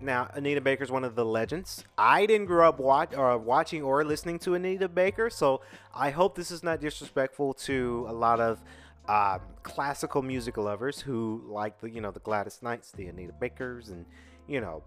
now 0.00 0.30
Anita 0.34 0.60
Baker's 0.60 0.92
one 0.92 1.02
of 1.02 1.16
the 1.16 1.24
legends. 1.24 1.84
I 1.98 2.26
didn't 2.26 2.46
grow 2.46 2.68
up 2.68 2.78
watch, 2.78 3.14
or 3.16 3.36
watching 3.36 3.82
or 3.82 4.04
listening 4.04 4.38
to 4.40 4.54
Anita 4.54 4.88
Baker, 4.88 5.28
so 5.28 5.62
I 5.92 6.10
hope 6.10 6.36
this 6.36 6.52
is 6.52 6.62
not 6.62 6.80
disrespectful 6.80 7.54
to 7.54 8.06
a 8.08 8.12
lot 8.12 8.38
of 8.38 8.62
um, 9.08 9.40
classical 9.62 10.22
music 10.22 10.56
lovers 10.56 11.00
who 11.00 11.42
like 11.46 11.80
the 11.80 11.90
you 11.90 12.00
know 12.00 12.10
the 12.10 12.20
Gladys 12.20 12.60
Knights, 12.62 12.92
the 12.92 13.06
Anita 13.06 13.32
Bakers, 13.32 13.88
and 13.88 14.04
you 14.46 14.60
know 14.60 14.82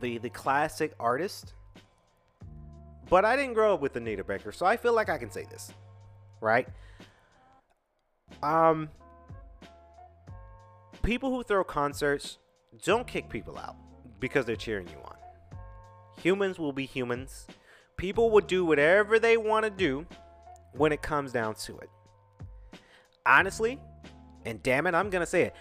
the 0.00 0.18
the 0.18 0.30
classic 0.30 0.94
artist. 0.98 1.54
But 3.10 3.24
I 3.24 3.36
didn't 3.36 3.54
grow 3.54 3.74
up 3.74 3.80
with 3.80 3.96
Anita 3.96 4.22
Baker, 4.22 4.52
so 4.52 4.66
I 4.66 4.76
feel 4.76 4.94
like 4.94 5.08
I 5.08 5.16
can 5.16 5.30
say 5.30 5.46
this, 5.50 5.72
right? 6.40 6.68
Um, 8.42 8.90
people 11.02 11.30
who 11.30 11.42
throw 11.42 11.64
concerts 11.64 12.38
don't 12.84 13.06
kick 13.06 13.30
people 13.30 13.56
out 13.56 13.76
because 14.20 14.44
they're 14.44 14.56
cheering 14.56 14.88
you 14.88 14.98
on. 15.04 15.16
Humans 16.22 16.58
will 16.58 16.72
be 16.72 16.84
humans. 16.84 17.46
People 17.96 18.30
will 18.30 18.42
do 18.42 18.66
whatever 18.66 19.18
they 19.18 19.38
want 19.38 19.64
to 19.64 19.70
do 19.70 20.06
when 20.72 20.92
it 20.92 21.00
comes 21.00 21.32
down 21.32 21.54
to 21.54 21.78
it 21.78 21.88
honestly, 23.28 23.78
and 24.44 24.62
damn 24.62 24.86
it, 24.86 24.94
I'm 24.94 25.10
gonna 25.10 25.26
say 25.26 25.42
it. 25.42 25.54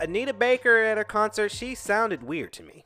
Anita 0.00 0.34
Baker 0.34 0.78
at 0.78 0.98
a 0.98 1.04
concert, 1.04 1.50
she 1.50 1.74
sounded 1.74 2.22
weird 2.22 2.52
to 2.54 2.62
me. 2.62 2.85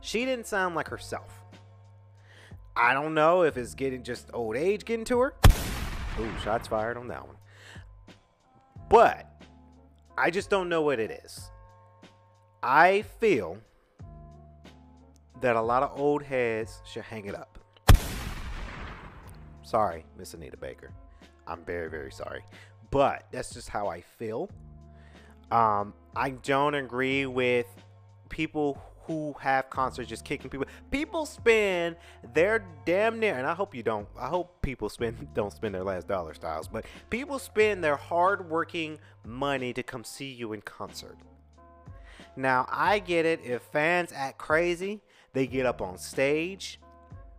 She 0.00 0.24
didn't 0.24 0.46
sound 0.46 0.74
like 0.74 0.88
herself. 0.88 1.44
I 2.76 2.94
don't 2.94 3.14
know 3.14 3.42
if 3.42 3.56
it's 3.56 3.74
getting 3.74 4.02
just 4.02 4.30
old 4.32 4.56
age 4.56 4.84
getting 4.84 5.04
to 5.06 5.18
her. 5.20 5.34
Ooh, 6.18 6.30
shots 6.42 6.68
fired 6.68 6.96
on 6.96 7.08
that 7.08 7.26
one. 7.26 7.36
But 8.88 9.26
I 10.16 10.30
just 10.30 10.50
don't 10.50 10.68
know 10.68 10.82
what 10.82 10.98
it 10.98 11.10
is. 11.24 11.50
I 12.62 13.02
feel 13.20 13.58
that 15.40 15.56
a 15.56 15.60
lot 15.60 15.82
of 15.82 15.98
old 15.98 16.22
heads 16.22 16.80
should 16.84 17.02
hang 17.02 17.26
it 17.26 17.34
up. 17.34 17.58
Sorry, 19.62 20.04
Miss 20.18 20.34
Anita 20.34 20.56
Baker. 20.56 20.90
I'm 21.46 21.64
very, 21.64 21.88
very 21.88 22.12
sorry 22.12 22.44
but 22.90 23.26
that's 23.30 23.50
just 23.50 23.68
how 23.68 23.86
I 23.88 24.00
feel. 24.00 24.50
Um, 25.50 25.94
I 26.14 26.30
don't 26.30 26.74
agree 26.74 27.26
with 27.26 27.66
people 28.28 28.80
who 29.10 29.34
have 29.40 29.68
concerts 29.70 30.08
just 30.08 30.24
kicking 30.24 30.48
people. 30.48 30.66
People 30.92 31.26
spend 31.26 31.96
their 32.32 32.64
damn 32.86 33.18
near, 33.18 33.34
and 33.34 33.44
I 33.46 33.54
hope 33.54 33.74
you 33.74 33.82
don't. 33.82 34.08
I 34.18 34.28
hope 34.28 34.62
people 34.62 34.88
spend 34.88 35.26
don't 35.34 35.52
spend 35.52 35.74
their 35.74 35.82
last 35.82 36.06
dollar 36.06 36.32
styles, 36.34 36.68
but 36.68 36.84
people 37.10 37.40
spend 37.40 37.82
their 37.82 37.96
hard-working 37.96 38.98
money 39.24 39.72
to 39.72 39.82
come 39.82 40.04
see 40.04 40.30
you 40.30 40.52
in 40.52 40.60
concert. 40.60 41.16
Now 42.36 42.66
I 42.70 43.00
get 43.00 43.26
it 43.26 43.40
if 43.42 43.62
fans 43.62 44.12
act 44.14 44.38
crazy, 44.38 45.00
they 45.32 45.48
get 45.48 45.66
up 45.66 45.82
on 45.82 45.98
stage. 45.98 46.78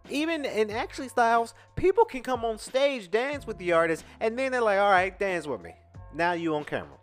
Even 0.10 0.44
in 0.44 0.70
actually 0.72 1.08
styles, 1.08 1.54
people 1.76 2.04
can 2.04 2.22
come 2.22 2.44
on 2.44 2.58
stage, 2.58 3.10
dance 3.10 3.48
with 3.48 3.58
the 3.60 3.72
artist, 3.72 4.04
and 4.20 4.38
then 4.38 4.52
they're 4.52 4.62
like, 4.62 4.80
"All 4.80 4.92
right, 4.92 5.18
dance 5.18 5.48
with 5.48 5.62
me." 5.62 5.74
Now 6.14 6.34
you 6.34 6.54
on 6.56 6.66
camera 6.66 6.98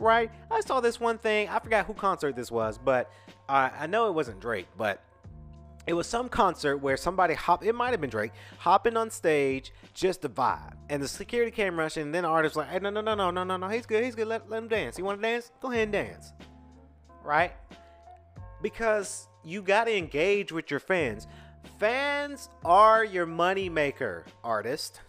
right? 0.00 0.30
I 0.50 0.60
saw 0.60 0.80
this 0.80 1.00
one 1.00 1.18
thing. 1.18 1.48
I 1.48 1.58
forgot 1.58 1.86
who 1.86 1.94
concert 1.94 2.36
this 2.36 2.50
was, 2.50 2.78
but 2.78 3.10
I 3.48 3.86
know 3.86 4.08
it 4.08 4.12
wasn't 4.12 4.40
Drake, 4.40 4.68
but 4.76 5.02
it 5.86 5.92
was 5.92 6.06
some 6.06 6.28
concert 6.28 6.78
where 6.78 6.96
somebody 6.96 7.34
hop. 7.34 7.64
It 7.64 7.74
might 7.74 7.90
have 7.90 8.00
been 8.00 8.10
Drake 8.10 8.32
hopping 8.58 8.96
on 8.96 9.10
stage 9.10 9.72
just 9.92 10.22
to 10.22 10.28
vibe, 10.28 10.72
and 10.88 11.02
the 11.02 11.08
security 11.08 11.50
came 11.50 11.78
rushing. 11.78 12.04
And 12.04 12.14
then 12.14 12.22
the 12.22 12.28
artist 12.28 12.56
was 12.56 12.64
like, 12.64 12.72
"Hey, 12.72 12.78
no, 12.78 12.90
no, 12.90 13.02
no, 13.02 13.14
no, 13.14 13.30
no, 13.30 13.44
no, 13.44 13.56
no. 13.56 13.68
He's 13.68 13.84
good. 13.86 14.02
He's 14.02 14.14
good. 14.14 14.26
Let, 14.26 14.48
let 14.48 14.62
him 14.62 14.68
dance. 14.68 14.98
You 14.98 15.04
want 15.04 15.20
to 15.20 15.28
dance? 15.28 15.52
Go 15.60 15.70
ahead 15.70 15.84
and 15.84 15.92
dance." 15.92 16.32
Right? 17.22 17.52
Because 18.62 19.28
you 19.44 19.60
got 19.62 19.84
to 19.84 19.96
engage 19.96 20.52
with 20.52 20.70
your 20.70 20.80
fans. 20.80 21.26
Fans 21.78 22.48
are 22.64 23.04
your 23.04 23.26
money 23.26 23.68
maker, 23.68 24.24
artist. 24.42 25.00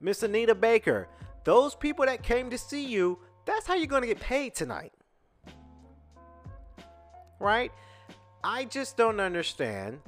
Miss 0.00 0.22
Anita 0.22 0.54
Baker, 0.54 1.08
those 1.44 1.74
people 1.74 2.06
that 2.06 2.22
came 2.22 2.50
to 2.50 2.58
see 2.58 2.84
you, 2.84 3.18
that's 3.44 3.66
how 3.66 3.74
you're 3.74 3.86
going 3.86 4.02
to 4.02 4.08
get 4.08 4.20
paid 4.20 4.54
tonight. 4.54 4.92
Right? 7.40 7.72
I 8.44 8.64
just 8.64 8.96
don't 8.96 9.20
understand 9.20 10.00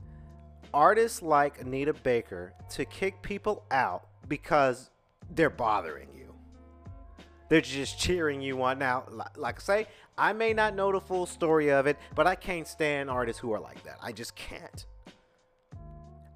artists 0.72 1.22
like 1.22 1.60
Anita 1.60 1.92
Baker 1.92 2.52
to 2.70 2.84
kick 2.84 3.22
people 3.22 3.64
out 3.70 4.06
because 4.28 4.90
they're 5.34 5.50
bothering 5.50 6.08
you. 6.14 6.34
They're 7.48 7.60
just 7.60 7.98
cheering 7.98 8.40
you 8.40 8.62
on. 8.62 8.78
Now, 8.78 9.04
like 9.36 9.56
I 9.58 9.62
say, 9.62 9.86
I 10.16 10.32
may 10.32 10.52
not 10.52 10.74
know 10.74 10.92
the 10.92 11.00
full 11.00 11.26
story 11.26 11.70
of 11.70 11.86
it, 11.86 11.98
but 12.14 12.26
I 12.26 12.34
can't 12.36 12.66
stand 12.66 13.10
artists 13.10 13.40
who 13.40 13.52
are 13.52 13.60
like 13.60 13.82
that. 13.84 13.98
I 14.00 14.12
just 14.12 14.36
can't. 14.36 14.86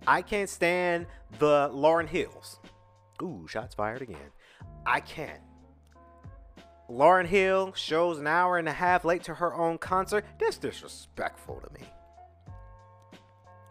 I 0.07 0.23
can't 0.23 0.51
stand 0.51 1.07
the 1.39 1.71
Lauryn 1.73 2.09
Hills. 2.09 2.59
Ooh, 3.23 3.47
shots 3.49 3.75
fired 3.75 4.03
again. 4.03 4.19
I 4.87 5.01
can't. 5.01 5.41
Lauryn 6.91 7.27
Hill 7.27 7.73
shows 7.75 8.19
an 8.19 8.27
hour 8.27 8.59
and 8.59 8.69
a 8.69 8.73
half 8.73 9.05
late 9.05 9.25
to 9.25 9.35
her 9.35 9.55
own 9.55 9.79
concert. 9.79 10.25
That's 10.39 10.59
disrespectful 10.59 11.61
to 11.61 11.73
me. 11.81 11.87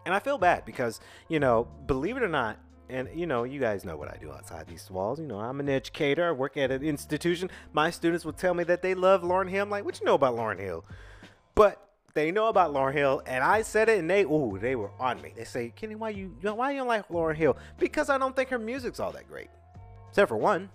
And 0.06 0.14
I 0.14 0.20
feel 0.20 0.38
bad 0.38 0.66
because, 0.66 1.00
you 1.30 1.40
know, 1.40 1.68
believe 1.86 2.18
it 2.18 2.24
or 2.24 2.28
not, 2.28 2.58
and 2.90 3.08
you 3.16 3.26
know, 3.26 3.44
you 3.44 3.60
guys 3.60 3.86
know 3.86 3.96
what 3.96 4.10
I 4.10 4.18
do 4.18 4.32
outside 4.32 4.68
these 4.68 4.90
walls. 4.92 5.20
You 5.20 5.26
know, 5.26 5.40
I'm 5.40 5.60
an 5.60 5.70
educator. 5.70 6.28
I 6.28 6.32
work 6.32 6.58
at 6.58 6.72
an 6.72 6.84
institution. 6.84 7.50
My 7.72 7.90
students 7.90 8.26
will 8.26 8.34
tell 8.34 8.54
me 8.54 8.64
that 8.66 8.82
they 8.82 8.96
love 8.96 9.22
Lauryn 9.22 9.50
Hill. 9.50 9.64
I'm 9.64 9.70
like, 9.70 9.86
what 9.86 10.00
you 10.00 10.06
know 10.06 10.16
about 10.16 10.36
Lauryn 10.36 10.60
Hill? 10.60 10.84
But 11.56 11.80
they 12.14 12.32
know 12.32 12.48
about 12.48 12.74
Lauryn 12.74 12.94
Hill, 12.94 13.22
and 13.26 13.44
I 13.44 13.62
said 13.62 13.90
it, 13.90 14.00
and 14.00 14.10
they, 14.10 14.24
ooh, 14.24 14.60
they 14.62 14.76
were 14.76 14.92
on 15.00 15.22
me. 15.22 15.34
They 15.36 15.46
say, 15.46 15.72
Kenny, 15.76 15.96
why 15.96 16.10
you, 16.10 16.36
why 16.42 16.72
you 16.72 16.80
don't 16.80 16.88
like 16.88 17.08
Lauryn 17.08 17.36
Hill? 17.36 17.58
Because 17.80 18.10
I 18.10 18.18
don't 18.18 18.36
think 18.36 18.50
her 18.50 18.60
music's 18.60 19.00
all 19.00 19.12
that 19.14 19.28
great, 19.28 19.50
except 20.10 20.30
for 20.30 20.38
one. 20.38 20.70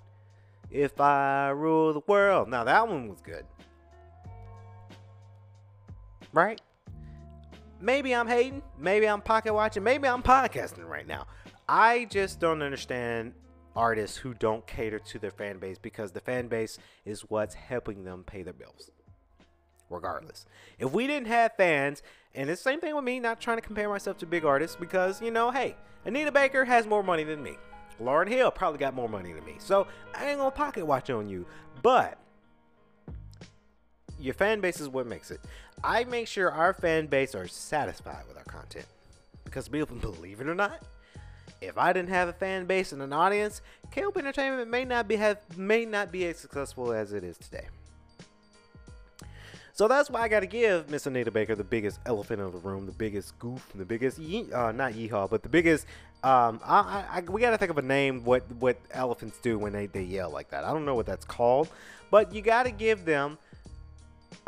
If 0.70 1.00
I 1.00 1.50
rule 1.50 1.92
the 1.92 2.02
world. 2.06 2.48
Now 2.48 2.64
that 2.64 2.86
one 2.88 3.08
was 3.08 3.20
good. 3.20 3.44
Right? 6.32 6.60
Maybe 7.80 8.14
I'm 8.14 8.26
hating. 8.26 8.62
Maybe 8.78 9.06
I'm 9.06 9.20
pocket 9.20 9.54
watching. 9.54 9.82
Maybe 9.82 10.08
I'm 10.08 10.22
podcasting 10.22 10.86
right 10.88 11.06
now. 11.06 11.26
I 11.68 12.06
just 12.06 12.40
don't 12.40 12.62
understand 12.62 13.34
artists 13.76 14.16
who 14.16 14.34
don't 14.34 14.66
cater 14.66 14.98
to 14.98 15.18
their 15.18 15.30
fan 15.30 15.58
base 15.58 15.78
because 15.78 16.10
the 16.10 16.20
fan 16.20 16.48
base 16.48 16.78
is 17.04 17.20
what's 17.22 17.54
helping 17.54 18.04
them 18.04 18.24
pay 18.24 18.42
their 18.42 18.52
bills. 18.52 18.90
Regardless. 19.88 20.44
If 20.78 20.92
we 20.92 21.06
didn't 21.06 21.28
have 21.28 21.52
fans, 21.56 22.02
and 22.34 22.50
it's 22.50 22.62
the 22.62 22.70
same 22.70 22.80
thing 22.80 22.94
with 22.94 23.04
me, 23.04 23.20
not 23.20 23.40
trying 23.40 23.56
to 23.56 23.62
compare 23.62 23.88
myself 23.88 24.18
to 24.18 24.26
big 24.26 24.44
artists 24.44 24.76
because, 24.76 25.22
you 25.22 25.30
know, 25.30 25.50
hey, 25.50 25.76
Anita 26.04 26.32
Baker 26.32 26.64
has 26.64 26.86
more 26.86 27.02
money 27.02 27.24
than 27.24 27.42
me. 27.42 27.56
Lauryn 28.00 28.28
Hill 28.28 28.50
probably 28.50 28.78
got 28.78 28.94
more 28.94 29.08
money 29.08 29.32
than 29.32 29.44
me. 29.44 29.56
So 29.58 29.86
I 30.14 30.28
ain't 30.28 30.38
gonna 30.38 30.50
pocket 30.50 30.86
watch 30.86 31.10
on 31.10 31.28
you. 31.28 31.46
But 31.82 32.18
your 34.20 34.34
fan 34.34 34.60
base 34.60 34.80
is 34.80 34.88
what 34.88 35.06
makes 35.06 35.30
it. 35.30 35.40
I 35.82 36.04
make 36.04 36.26
sure 36.26 36.50
our 36.50 36.72
fan 36.72 37.06
base 37.06 37.34
are 37.34 37.46
satisfied 37.46 38.24
with 38.26 38.36
our 38.36 38.44
content. 38.44 38.86
Because 39.44 39.68
believe 39.68 40.40
it 40.40 40.48
or 40.48 40.54
not, 40.54 40.82
if 41.60 41.78
I 41.78 41.92
didn't 41.92 42.10
have 42.10 42.28
a 42.28 42.32
fan 42.32 42.66
base 42.66 42.92
and 42.92 43.02
an 43.02 43.12
audience, 43.12 43.62
KLP 43.92 44.18
Entertainment 44.18 44.70
may 44.70 44.84
not 44.84 45.08
be 45.08 45.16
have 45.16 45.38
may 45.56 45.84
not 45.84 46.12
be 46.12 46.26
as 46.26 46.38
successful 46.38 46.92
as 46.92 47.12
it 47.12 47.24
is 47.24 47.38
today. 47.38 47.66
So 49.78 49.86
that's 49.86 50.10
why 50.10 50.22
I 50.22 50.28
got 50.28 50.40
to 50.40 50.46
give 50.46 50.90
Miss 50.90 51.06
Anita 51.06 51.30
Baker 51.30 51.54
the 51.54 51.62
biggest 51.62 52.00
elephant 52.04 52.40
in 52.40 52.50
the 52.50 52.58
room, 52.58 52.84
the 52.84 52.90
biggest 52.90 53.38
goof, 53.38 53.64
the 53.76 53.84
biggest 53.84 54.18
ye- 54.18 54.52
uh, 54.52 54.72
not 54.72 54.94
yeehaw, 54.94 55.30
but 55.30 55.44
the 55.44 55.48
biggest. 55.48 55.86
Um, 56.24 56.58
I, 56.64 57.04
I, 57.08 57.20
we 57.20 57.40
got 57.40 57.52
to 57.52 57.58
think 57.58 57.70
of 57.70 57.78
a 57.78 57.82
name 57.82 58.24
what 58.24 58.42
what 58.56 58.76
elephants 58.90 59.38
do 59.40 59.56
when 59.56 59.72
they, 59.72 59.86
they 59.86 60.02
yell 60.02 60.30
like 60.30 60.50
that. 60.50 60.64
I 60.64 60.72
don't 60.72 60.84
know 60.84 60.96
what 60.96 61.06
that's 61.06 61.24
called, 61.24 61.68
but 62.10 62.34
you 62.34 62.42
got 62.42 62.64
to 62.64 62.72
give 62.72 63.04
them. 63.04 63.38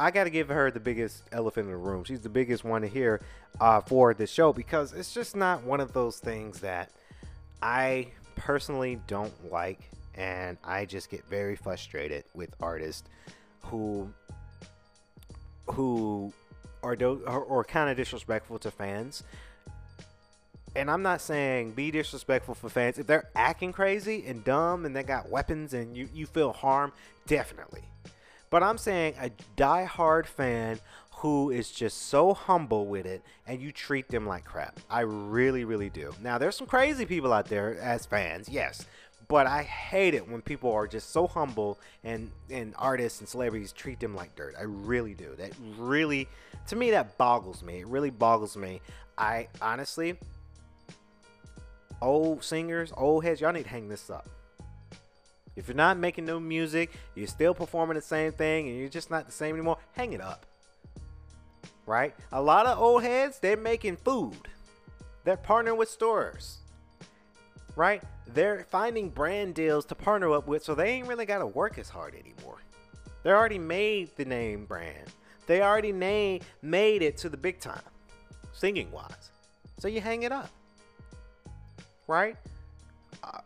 I 0.01 0.11
got 0.11 0.25
to 0.25 0.31
give 0.31 0.49
her 0.49 0.73
the 0.73 0.81
biggest 0.81 1.23
elephant 1.31 1.67
in 1.67 1.71
the 1.71 1.79
room. 1.79 2.03
She's 2.03 2.23
the 2.23 2.29
biggest 2.29 2.65
one 2.65 2.83
hear 2.83 3.21
uh, 3.61 3.83
for 3.83 4.15
the 4.15 4.27
show 4.27 4.53
because 4.53 4.93
it's 4.93 5.15
just 5.15 5.37
not 5.37 5.63
one 5.63 5.79
of 5.79 5.93
those 5.93 6.19
things 6.19 6.59
that 6.59 6.91
I 7.63 8.09
personally 8.35 8.99
don't 9.07 9.49
like, 9.49 9.93
and 10.17 10.59
I 10.65 10.87
just 10.87 11.09
get 11.09 11.25
very 11.27 11.55
frustrated 11.55 12.25
with 12.35 12.53
artists 12.61 13.09
who 13.61 14.13
who 15.73 16.33
are 16.83 16.97
do- 16.97 17.23
or, 17.27 17.41
or 17.41 17.65
kind 17.65 17.91
of 17.91 17.97
disrespectful 17.97 18.59
to 18.61 18.71
fans. 18.71 19.23
And 20.77 20.91
I'm 20.91 21.03
not 21.03 21.21
saying 21.21 21.73
be 21.73 21.91
disrespectful 21.91 22.55
for 22.55 22.69
fans. 22.69 22.99
If 22.99 23.07
they're 23.07 23.29
acting 23.35 23.73
crazy 23.73 24.25
and 24.27 24.45
dumb 24.45 24.87
and 24.87 24.95
they 24.95 25.03
got 25.03 25.29
weapons 25.29 25.75
and 25.75 25.97
you, 25.97 26.09
you 26.15 26.27
feel 26.27 26.53
harm, 26.53 26.93
definitely. 27.27 27.83
But 28.51 28.63
I'm 28.63 28.79
saying 28.79 29.15
a 29.21 29.31
die-hard 29.57 30.27
fan 30.27 30.81
who 31.17 31.51
is 31.51 31.71
just 31.71 32.07
so 32.09 32.33
humble 32.33 32.87
with 32.87 33.05
it 33.05 33.23
and 33.47 33.61
you 33.61 33.73
treat 33.73 34.09
them 34.09 34.27
like 34.27 34.45
crap. 34.45 34.81
I 34.89 35.01
really, 35.01 35.65
really 35.65 35.91
do. 35.91 36.15
Now, 36.23 36.39
there's 36.39 36.57
some 36.57 36.67
crazy 36.67 37.05
people 37.05 37.33
out 37.33 37.47
there 37.47 37.79
as 37.81 38.07
fans, 38.07 38.49
yes. 38.49 38.87
But 39.31 39.47
I 39.47 39.63
hate 39.63 40.15
it 40.15 40.29
when 40.29 40.43
people 40.43 40.73
are 40.73 40.89
just 40.89 41.11
so 41.11 41.29
humble 41.29 41.79
and 42.03 42.33
and 42.51 42.75
artists 42.77 43.21
and 43.21 43.29
celebrities 43.29 43.71
treat 43.71 44.01
them 44.01 44.17
like 44.17 44.35
dirt. 44.35 44.57
I 44.59 44.65
really 44.65 45.15
do. 45.15 45.37
That 45.39 45.53
really 45.79 46.27
to 46.67 46.75
me 46.75 46.91
that 46.91 47.17
boggles 47.17 47.63
me. 47.63 47.79
It 47.79 47.87
really 47.87 48.11
boggles 48.11 48.57
me. 48.57 48.81
I 49.17 49.47
honestly 49.63 50.19
old 52.03 52.43
singers, 52.43 52.93
old 52.97 53.23
heads, 53.23 53.41
y'all 53.41 53.53
need 53.53 53.63
to 53.63 53.69
hang 53.69 53.89
this 53.89 54.11
up. 54.11 54.29
If 55.55 55.69
you're 55.69 55.77
not 55.77 55.97
making 55.97 56.25
new 56.25 56.41
music, 56.41 56.91
you're 57.15 57.29
still 57.29 57.55
performing 57.55 57.95
the 57.95 58.03
same 58.03 58.33
thing 58.33 58.69
and 58.69 58.77
you're 58.77 58.89
just 58.89 59.13
not 59.13 59.27
the 59.27 59.33
same 59.33 59.55
anymore, 59.55 59.77
hang 59.93 60.13
it 60.13 60.21
up. 60.21 60.45
Right? 61.87 62.17
A 62.33 62.43
lot 62.43 62.67
of 62.67 62.81
old 62.81 63.05
heads, 63.05 63.39
they're 63.39 63.57
making 63.57 63.99
food. 63.99 64.49
They're 65.23 65.37
partnering 65.37 65.77
with 65.77 65.89
stores 65.89 66.60
right? 67.81 68.03
They're 68.35 68.67
finding 68.69 69.09
brand 69.09 69.55
deals 69.55 69.87
to 69.87 69.95
partner 69.95 70.31
up 70.33 70.47
with, 70.47 70.63
so 70.63 70.75
they 70.75 70.91
ain't 70.91 71.09
really 71.09 71.25
got 71.25 71.39
to 71.39 71.47
work 71.47 71.79
as 71.79 71.89
hard 71.89 72.15
anymore. 72.15 72.59
They 73.23 73.31
already 73.31 73.59
made 73.59 74.15
the 74.17 74.27
name 74.27 74.67
brand. 74.67 75.09
They 75.47 75.63
already 75.63 75.91
name, 75.91 76.43
made 76.61 77.01
it 77.01 77.17
to 77.19 77.31
the 77.31 77.39
big 77.39 77.59
time, 77.59 77.81
singing 78.53 78.93
wise. 78.93 79.31
So 79.79 79.89
you 79.89 80.03
hang 80.03 80.25
it 80.25 80.31
up, 80.31 80.51
right? 82.07 82.37
Uh, 83.25 83.39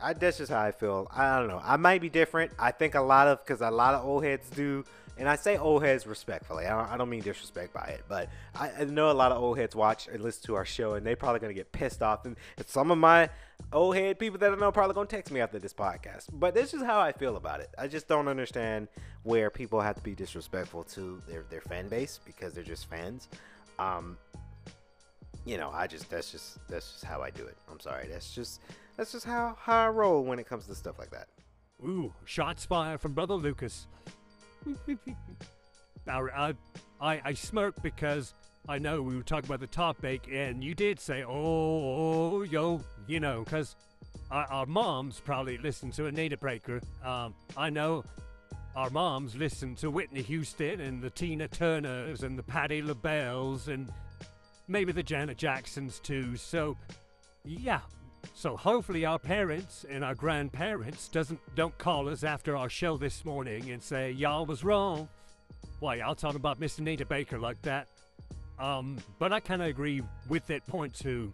I, 0.00 0.12
that's 0.12 0.38
just 0.38 0.52
how 0.52 0.60
I 0.60 0.70
feel. 0.70 1.08
I 1.12 1.40
don't 1.40 1.48
know. 1.48 1.60
I 1.62 1.76
might 1.76 2.00
be 2.00 2.08
different. 2.08 2.52
I 2.60 2.70
think 2.70 2.94
a 2.94 3.00
lot 3.00 3.26
of 3.26 3.44
because 3.44 3.62
a 3.62 3.70
lot 3.70 3.94
of 3.94 4.04
old 4.04 4.22
heads 4.22 4.48
do 4.50 4.84
and 5.18 5.28
I 5.28 5.36
say 5.36 5.56
old 5.58 5.82
heads 5.82 6.06
respectfully. 6.06 6.66
I 6.66 6.70
don't, 6.70 6.92
I 6.92 6.96
don't 6.96 7.10
mean 7.10 7.22
disrespect 7.22 7.72
by 7.72 7.84
it, 7.84 8.04
but 8.08 8.28
I, 8.54 8.70
I, 8.80 8.84
know 8.84 9.10
a 9.10 9.12
lot 9.12 9.30
of 9.30 9.42
old 9.42 9.58
heads 9.58 9.76
watch 9.76 10.08
and 10.08 10.22
listen 10.22 10.42
to 10.46 10.54
our 10.54 10.64
show, 10.64 10.94
and 10.94 11.06
they 11.06 11.14
probably 11.14 11.40
gonna 11.40 11.54
get 11.54 11.70
pissed 11.70 12.02
off. 12.02 12.24
And, 12.24 12.36
and 12.56 12.66
some 12.66 12.90
of 12.90 12.98
my 12.98 13.28
old 13.72 13.96
head 13.96 14.18
people 14.18 14.38
that 14.38 14.52
I 14.52 14.56
know 14.56 14.72
probably 14.72 14.94
gonna 14.94 15.06
text 15.06 15.32
me 15.32 15.40
after 15.40 15.58
this 15.58 15.72
podcast. 15.72 16.26
But 16.32 16.54
this 16.54 16.74
is 16.74 16.82
how 16.82 17.00
I 17.00 17.12
feel 17.12 17.36
about 17.36 17.60
it. 17.60 17.70
I 17.78 17.88
just 17.88 18.08
don't 18.08 18.28
understand 18.28 18.88
where 19.22 19.50
people 19.50 19.80
have 19.80 19.96
to 19.96 20.02
be 20.02 20.14
disrespectful 20.14 20.84
to 20.84 21.20
their 21.28 21.44
their 21.50 21.60
fan 21.60 21.88
base 21.88 22.20
because 22.24 22.54
they're 22.54 22.64
just 22.64 22.88
fans. 22.88 23.28
Um, 23.78 24.18
you 25.44 25.56
know, 25.56 25.70
I 25.72 25.86
just 25.86 26.08
that's 26.10 26.30
just 26.30 26.58
that's 26.68 26.92
just 26.92 27.04
how 27.04 27.22
I 27.22 27.30
do 27.30 27.44
it. 27.46 27.56
I'm 27.70 27.80
sorry. 27.80 28.08
That's 28.08 28.34
just 28.34 28.60
that's 28.96 29.12
just 29.12 29.26
how 29.26 29.56
how 29.60 29.86
I 29.86 29.88
roll 29.88 30.24
when 30.24 30.38
it 30.38 30.46
comes 30.46 30.66
to 30.66 30.74
stuff 30.74 30.98
like 30.98 31.10
that. 31.10 31.28
Ooh, 31.84 32.12
shots 32.24 32.64
fired 32.64 33.00
from 33.00 33.12
Brother 33.12 33.34
Lucas. 33.34 33.86
I, 36.08 36.54
I, 37.00 37.20
I 37.24 37.34
smirk 37.34 37.82
because 37.82 38.34
I 38.68 38.78
know 38.78 39.02
we 39.02 39.16
were 39.16 39.22
talking 39.22 39.48
about 39.48 39.60
the 39.60 39.66
topic, 39.66 40.28
and 40.30 40.62
you 40.62 40.74
did 40.74 41.00
say, 41.00 41.24
oh, 41.24 41.30
oh 41.30 42.42
yo, 42.42 42.80
you 43.08 43.18
know, 43.18 43.42
because 43.42 43.74
our, 44.30 44.46
our, 44.46 44.66
moms 44.66 45.20
probably 45.20 45.58
listen 45.58 45.90
to 45.92 46.06
Anita 46.06 46.36
Baker. 46.36 46.80
Um, 47.04 47.34
I 47.56 47.70
know 47.70 48.04
our 48.76 48.88
moms 48.90 49.34
listen 49.34 49.74
to 49.76 49.90
Whitney 49.90 50.22
Houston 50.22 50.80
and 50.80 51.02
the 51.02 51.10
Tina 51.10 51.48
Turners 51.48 52.22
and 52.22 52.38
the 52.38 52.42
Patti 52.42 52.82
LaBelles 52.82 53.66
and 53.66 53.92
maybe 54.68 54.92
the 54.92 55.02
Janet 55.02 55.38
Jacksons 55.38 55.98
too. 55.98 56.36
So, 56.36 56.76
yeah. 57.44 57.80
So 58.34 58.56
hopefully 58.56 59.04
our 59.04 59.18
parents 59.18 59.84
and 59.90 60.04
our 60.04 60.14
grandparents 60.14 61.08
doesn't 61.08 61.40
don't 61.56 61.76
call 61.76 62.08
us 62.08 62.22
after 62.22 62.56
our 62.56 62.68
show 62.68 62.96
this 62.96 63.24
morning 63.24 63.70
and 63.70 63.82
say 63.82 64.12
y'all 64.12 64.46
was 64.46 64.62
wrong. 64.62 65.08
Why 65.80 65.96
y'all 65.96 66.14
talking 66.14 66.36
about 66.36 66.60
Miss 66.60 66.78
Anita 66.78 67.04
Baker 67.04 67.40
like 67.40 67.60
that? 67.62 67.88
Um, 68.62 68.96
but 69.18 69.32
I 69.32 69.40
kind 69.40 69.60
of 69.60 69.66
agree 69.66 70.02
with 70.28 70.46
that 70.46 70.64
point 70.68 70.94
too, 70.94 71.32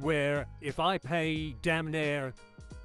where 0.00 0.46
if 0.60 0.78
I 0.78 0.96
pay 0.96 1.56
damn 1.60 1.90
near 1.90 2.32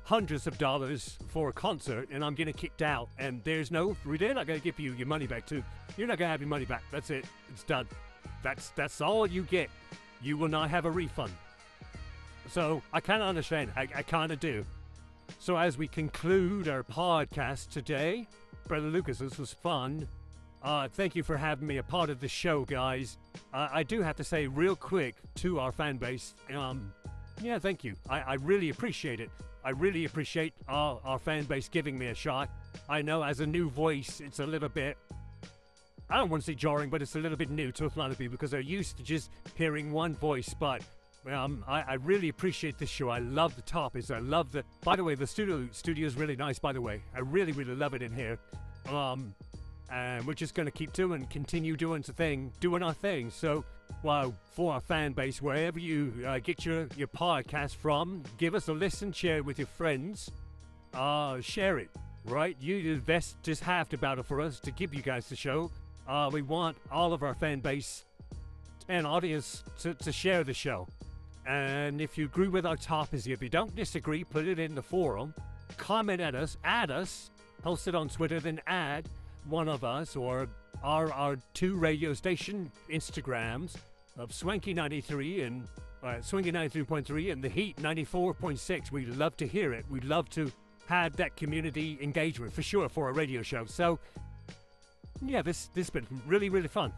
hundreds 0.04 0.48
of 0.48 0.58
dollars 0.58 1.20
for 1.30 1.50
a 1.50 1.54
concert 1.54 2.10
and 2.12 2.26
I'm 2.26 2.34
getting 2.34 2.56
kicked 2.56 2.82
out 2.82 3.08
and 3.20 3.44
there's 3.44 3.70
no, 3.70 3.96
they're 4.04 4.34
not 4.34 4.48
going 4.48 4.60
to 4.60 4.64
give 4.64 4.80
you 4.80 4.94
your 4.94 5.06
money 5.06 5.28
back 5.28 5.46
too. 5.46 5.64
You're 5.96 6.08
not 6.08 6.18
going 6.18 6.28
to 6.28 6.32
have 6.32 6.42
your 6.42 6.50
money 6.50 6.66
back. 6.66 6.84
That's 6.92 7.12
it. 7.12 7.26
It's 7.52 7.64
done. 7.64 7.88
That's 8.42 8.70
that's 8.70 9.00
all 9.00 9.28
you 9.28 9.44
get. 9.44 9.70
You 10.24 10.38
will 10.38 10.48
not 10.48 10.72
have 10.72 10.86
a 10.86 10.92
refund. 10.92 11.32
So 12.50 12.82
I 12.94 13.00
kind 13.00 13.22
of 13.22 13.28
understand. 13.28 13.72
I, 13.76 13.88
I 13.96 14.02
kind 14.02 14.32
of 14.32 14.40
do. 14.40 14.66
So 15.40 15.56
as 15.56 15.78
we 15.78 15.88
conclude 15.88 16.68
our 16.68 16.84
podcast 16.84 17.70
today, 17.70 18.28
Brother 18.68 18.88
Lucas, 18.88 19.20
this 19.20 19.38
was 19.38 19.54
fun. 19.54 20.08
Uh, 20.66 20.88
thank 20.88 21.16
you 21.16 21.22
for 21.22 21.38
having 21.38 21.68
me 21.68 21.78
a 21.78 21.84
part 21.84 22.10
of 22.10 22.20
the 22.20 22.28
show, 22.28 22.66
guys. 22.66 23.20
Uh, 23.54 23.70
I 23.72 23.84
do 23.84 24.02
have 24.02 24.16
to 24.16 24.24
say 24.24 24.48
real 24.48 24.76
quick 24.76 25.14
to 25.36 25.60
our 25.60 25.72
fan 25.72 25.98
base, 25.98 26.34
um, 26.56 26.92
yeah, 27.40 27.60
thank 27.60 27.84
you. 27.84 27.94
I, 28.10 28.22
I 28.22 28.34
really 28.34 28.70
appreciate 28.70 29.20
it. 29.20 29.30
I 29.64 29.70
really 29.70 30.06
appreciate 30.06 30.54
our, 30.68 31.00
our 31.06 31.20
fan 31.20 31.44
base 31.44 31.70
giving 31.70 32.00
me 32.00 32.08
a 32.08 32.16
shot. 32.16 32.50
I 32.90 33.04
know 33.04 33.22
as 33.24 33.42
a 33.42 33.46
new 33.46 33.70
voice, 33.70 34.20
it's 34.26 34.40
a 34.40 34.46
little 34.46 34.70
bit 34.70 34.98
I 36.10 36.18
don't 36.18 36.30
want 36.30 36.44
to 36.44 36.52
say 36.52 36.56
jarring, 36.56 36.90
but 36.90 37.02
it's 37.02 37.16
a 37.16 37.20
little 37.20 37.38
bit 37.38 37.50
new 37.50 37.72
to 37.74 37.86
a 37.86 37.92
lot 37.96 38.12
of 38.12 38.18
people 38.18 38.34
because 38.34 38.52
they're 38.52 38.60
used 38.60 38.98
to 38.98 39.04
just 39.04 39.32
hearing 39.56 39.92
one 39.92 40.16
voice. 40.16 40.54
But 40.60 40.84
um, 41.32 41.64
I, 41.68 41.82
I, 41.82 41.94
really 41.96 42.30
appreciate 42.30 42.78
this 42.78 42.90
show. 42.90 43.10
I 43.10 43.20
love 43.20 43.56
the 43.56 43.64
topics. 43.64 44.12
I 44.12 44.20
love 44.20 44.52
the. 44.52 44.64
By 44.84 44.96
the 44.96 45.04
way, 45.04 45.16
the 45.16 45.26
studio 45.26 45.68
studio 45.72 46.06
is 46.06 46.16
really 46.16 46.36
nice. 46.36 46.60
By 46.60 46.74
the 46.74 46.82
way, 46.82 47.02
I 47.16 47.22
really 47.22 47.54
really 47.54 47.74
love 47.74 47.96
it 47.96 48.04
in 48.04 48.14
here. 48.14 48.38
Um, 48.88 49.34
and 49.92 50.26
we're 50.26 50.34
just 50.34 50.54
gonna 50.54 50.72
keep 50.72 50.94
doing, 50.94 51.26
continue 51.28 51.76
doing 51.76 52.02
the 52.02 52.14
thing, 52.14 52.52
doing 52.60 52.84
our 52.84 52.94
thing. 52.94 53.30
So, 53.30 53.64
well, 54.04 54.34
for 54.54 54.74
our 54.74 54.82
fan 54.82 55.14
base, 55.14 55.42
wherever 55.42 55.80
you 55.80 56.14
uh, 56.26 56.40
get 56.40 56.66
your 56.66 56.88
your 56.96 57.08
podcast 57.08 57.76
from, 57.76 58.24
give 58.38 58.56
us 58.56 58.68
a 58.68 58.74
listen, 58.74 59.12
share 59.12 59.38
it 59.38 59.46
with 59.46 59.60
your 59.60 59.68
friends, 59.68 60.32
uh, 60.94 61.42
share 61.42 61.78
it. 61.78 61.90
Right, 62.26 62.58
you 62.60 62.94
invest 62.94 63.36
just 63.44 63.64
half 63.64 63.90
the 63.90 63.98
battle 63.98 64.24
for 64.24 64.42
us 64.42 64.60
to 64.62 64.72
give 64.72 64.96
you 64.96 65.04
guys 65.04 65.30
the 65.30 65.36
show. 65.36 65.70
Uh, 66.08 66.30
we 66.34 66.42
want 66.42 66.76
all 66.92 67.14
of 67.14 67.22
our 67.22 67.36
fan 67.36 67.60
base 67.60 68.04
and 68.88 69.06
audience 69.06 69.64
to, 69.80 69.94
to 69.94 70.12
share 70.12 70.44
the 70.44 70.54
show. 70.54 70.88
And 71.46 72.02
if 72.02 72.18
you 72.18 72.26
agree 72.26 72.48
with 72.48 72.66
our 72.66 72.78
topics, 72.78 73.28
if 73.28 73.42
you 73.44 73.50
don't 73.50 73.76
disagree, 73.76 74.24
put 74.24 74.48
it 74.48 74.58
in 74.58 74.74
the 74.74 74.82
forum, 74.82 75.34
comment 75.78 76.20
at 76.20 76.34
us, 76.34 76.58
add 76.64 76.90
us, 76.90 77.30
post 77.62 77.88
it 77.88 77.96
on 77.96 78.10
Twitter, 78.10 78.40
then 78.40 78.60
add 78.66 79.08
one 79.48 79.68
of 79.68 79.84
us 79.84 80.16
or 80.16 80.48
our, 80.84 81.12
our 81.14 81.38
two 81.54 81.76
radio 81.76 82.14
station 82.14 82.72
Instagrams 82.92 83.76
of 84.18 84.30
Swanky93 84.30 85.46
and 85.46 85.68
uh, 86.04 86.22
Swanky 86.22 86.52
93.3 86.52 87.32
and 87.32 87.44
The 87.44 87.50
Heat 87.50 87.78
94.6. 87.78 88.92
We'd 88.92 89.10
love 89.10 89.36
to 89.38 89.48
hear 89.48 89.74
it. 89.74 89.86
We'd 89.90 90.06
love 90.06 90.30
to 90.32 90.52
have 90.88 91.16
that 91.18 91.36
community 91.36 91.98
engagement 92.02 92.54
for 92.54 92.62
sure 92.62 92.88
for 92.90 93.10
a 93.10 93.14
radio 93.14 93.42
show. 93.42 93.66
So 93.66 94.00
yeah, 95.22 95.42
this 95.42 95.70
this 95.74 95.88
has 95.88 95.90
been 95.90 96.06
really 96.28 96.50
really 96.50 96.68
fun. 96.68 96.92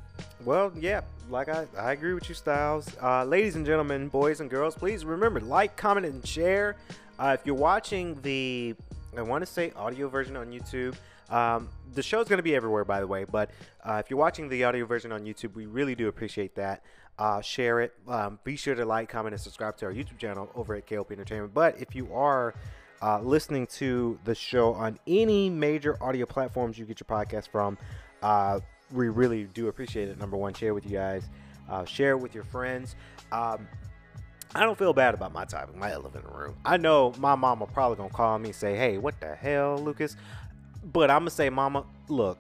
Well, 0.44 0.72
yeah, 0.76 1.02
like 1.30 1.50
I, 1.50 1.68
I 1.78 1.92
agree 1.94 2.14
with 2.14 2.28
you, 2.28 2.36
Styles. 2.36 2.90
Uh, 3.02 3.24
ladies 3.24 3.56
and 3.56 3.66
gentlemen, 3.66 4.08
boys 4.08 4.40
and 4.40 4.50
girls, 4.50 4.76
please 4.76 5.06
remember 5.06 5.40
like, 5.40 5.78
comment, 5.78 6.06
and 6.06 6.26
share. 6.26 6.76
Uh, 7.20 7.36
if 7.40 7.46
you're 7.46 7.56
watching 7.56 8.20
the, 8.22 8.76
I 9.16 9.22
want 9.22 9.44
to 9.44 9.46
say 9.46 9.72
audio 9.76 10.08
version 10.08 10.36
on 10.36 10.48
YouTube. 10.48 10.96
Um, 11.30 11.70
the 11.94 12.04
show's 12.04 12.28
going 12.28 12.38
to 12.38 12.44
be 12.44 12.56
everywhere, 12.56 12.86
by 12.86 13.00
the 13.00 13.08
way. 13.08 13.24
But 13.24 13.50
uh, 13.84 14.02
if 14.04 14.10
you're 14.10 14.20
watching 14.20 14.50
the 14.50 14.64
audio 14.64 14.86
version 14.86 15.12
on 15.12 15.26
YouTube, 15.26 15.56
we 15.56 15.66
really 15.66 15.96
do 15.96 16.08
appreciate 16.08 16.56
that. 16.56 16.84
Uh, 17.20 17.42
share 17.42 17.82
it. 17.82 17.94
Um, 18.08 18.40
be 18.44 18.56
sure 18.56 18.76
to 18.76 18.86
like, 18.86 19.10
comment, 19.10 19.34
and 19.34 19.42
subscribe 19.42 19.76
to 19.78 19.86
our 19.88 19.94
YouTube 19.94 20.20
channel 20.20 20.50
over 20.56 20.76
at 20.76 20.86
KLP 20.86 21.12
Entertainment. 21.12 21.54
But 21.54 21.82
if 21.82 21.96
you 21.96 22.14
are 22.14 22.54
uh, 23.02 23.20
listening 23.22 23.66
to 23.68 24.20
the 24.24 24.36
show 24.36 24.74
on 24.74 25.00
any 25.08 25.50
major 25.50 26.02
audio 26.02 26.26
platforms 26.26 26.78
you 26.78 26.86
get 26.86 27.00
your 27.00 27.08
podcast 27.08 27.50
from, 27.50 27.78
uh, 28.22 28.60
we 28.92 29.10
really 29.10 29.46
do 29.46 29.68
appreciate 29.68 30.10
it. 30.10 30.20
Number 30.20 30.38
one, 30.38 30.54
share 30.54 30.74
with 30.74 30.86
you 30.86 30.92
guys, 30.92 31.28
uh, 31.70 31.86
share 31.86 32.18
with 32.18 32.36
your 32.36 32.44
friends. 32.44 32.96
Um, 33.32 33.68
I 34.56 34.62
don't 34.62 34.78
feel 34.78 34.94
bad 34.94 35.14
about 35.14 35.34
my 35.34 35.46
topic, 35.46 35.76
my 35.76 35.92
elephant 35.92 36.26
room. 36.32 36.56
I 36.64 36.78
know 36.78 37.14
my 37.18 37.36
mama 37.36 37.68
probably 37.68 37.98
gonna 37.98 38.10
call 38.10 38.40
me 38.40 38.50
and 38.50 38.56
say, 38.56 38.76
"Hey, 38.76 38.98
what 38.98 39.20
the 39.20 39.36
hell, 39.36 39.78
Lucas?" 39.78 40.16
But 40.92 41.10
I'm 41.10 41.22
gonna 41.22 41.32
say, 41.32 41.50
"Mama, 41.50 41.86
look, 42.08 42.40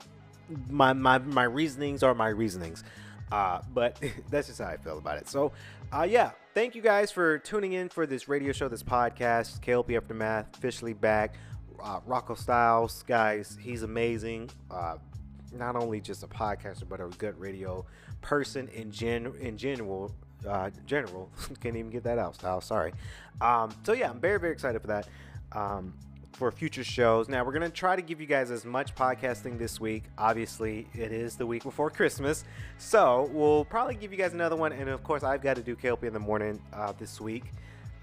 my 0.70 0.94
my 0.94 1.18
my 1.20 1.44
reasonings 1.44 2.04
are 2.04 2.14
my 2.14 2.30
reasonings." 2.30 2.84
Uh, 3.32 3.62
but 3.74 4.02
that's 4.30 4.48
just 4.48 4.60
how 4.60 4.68
I 4.68 4.78
feel 4.78 4.98
about 4.98 5.18
it. 5.18 5.28
So, 5.28 5.52
uh, 5.92 6.08
yeah, 6.10 6.32
thank 6.54 6.76
you 6.76 6.82
guys 6.82 7.12
for 7.12 7.40
tuning 7.40 7.74
in 7.74 7.90
for 7.90 8.06
this 8.06 8.28
radio 8.28 8.52
show, 8.52 8.68
this 8.68 8.84
podcast. 8.84 9.60
KLP 9.62 9.98
Aftermath 9.98 10.58
officially 10.58 10.94
back. 10.94 11.36
Uh, 11.82 12.00
Rocco 12.06 12.34
Styles, 12.34 13.04
guys, 13.04 13.58
he's 13.62 13.84
amazing. 13.84 14.50
Uh, 14.72 14.98
not 15.54 15.76
only 15.76 16.02
just 16.02 16.24
a 16.24 16.28
podcaster, 16.28 16.88
but 16.88 17.00
a 17.00 17.06
good 17.18 17.40
radio 17.40 17.86
person 18.22 18.68
in 18.70 18.92
gen 18.92 19.34
in 19.40 19.58
general. 19.58 20.12
Uh, 20.48 20.70
general 20.86 21.32
can't 21.62 21.76
even 21.76 21.90
get 21.90 22.04
that 22.04 22.18
out. 22.18 22.36
Style, 22.36 22.62
sorry. 22.62 22.94
Um, 23.42 23.72
so 23.84 23.94
yeah, 23.94 24.10
I'm 24.10 24.20
very 24.20 24.40
very 24.40 24.54
excited 24.54 24.82
for 24.82 24.88
that. 24.88 25.08
Um, 25.52 25.94
for 26.38 26.52
future 26.52 26.84
shows. 26.84 27.28
Now 27.28 27.44
we're 27.44 27.52
gonna 27.52 27.70
try 27.70 27.96
to 27.96 28.02
give 28.02 28.22
you 28.22 28.28
guys 28.28 28.52
as 28.52 28.64
much 28.64 28.94
podcasting 28.94 29.58
this 29.58 29.80
week. 29.80 30.04
Obviously, 30.20 30.88
it 30.94 31.12
is 31.12 31.36
the 31.36 31.48
week 31.48 31.64
before 31.64 31.90
Christmas, 31.90 32.44
so 32.78 33.28
we'll 33.34 33.66
probably 33.66 33.96
give 33.96 34.12
you 34.12 34.20
guys 34.20 34.34
another 34.34 34.56
one. 34.56 34.72
And 34.72 34.88
of 34.88 35.04
course, 35.04 35.24
I've 35.24 35.42
got 35.42 35.56
to 35.56 35.64
do 35.64 35.76
KLP 35.76 36.04
in 36.04 36.14
the 36.14 36.20
morning 36.20 36.62
uh, 36.72 36.94
this 36.98 37.20
week. 37.20 37.46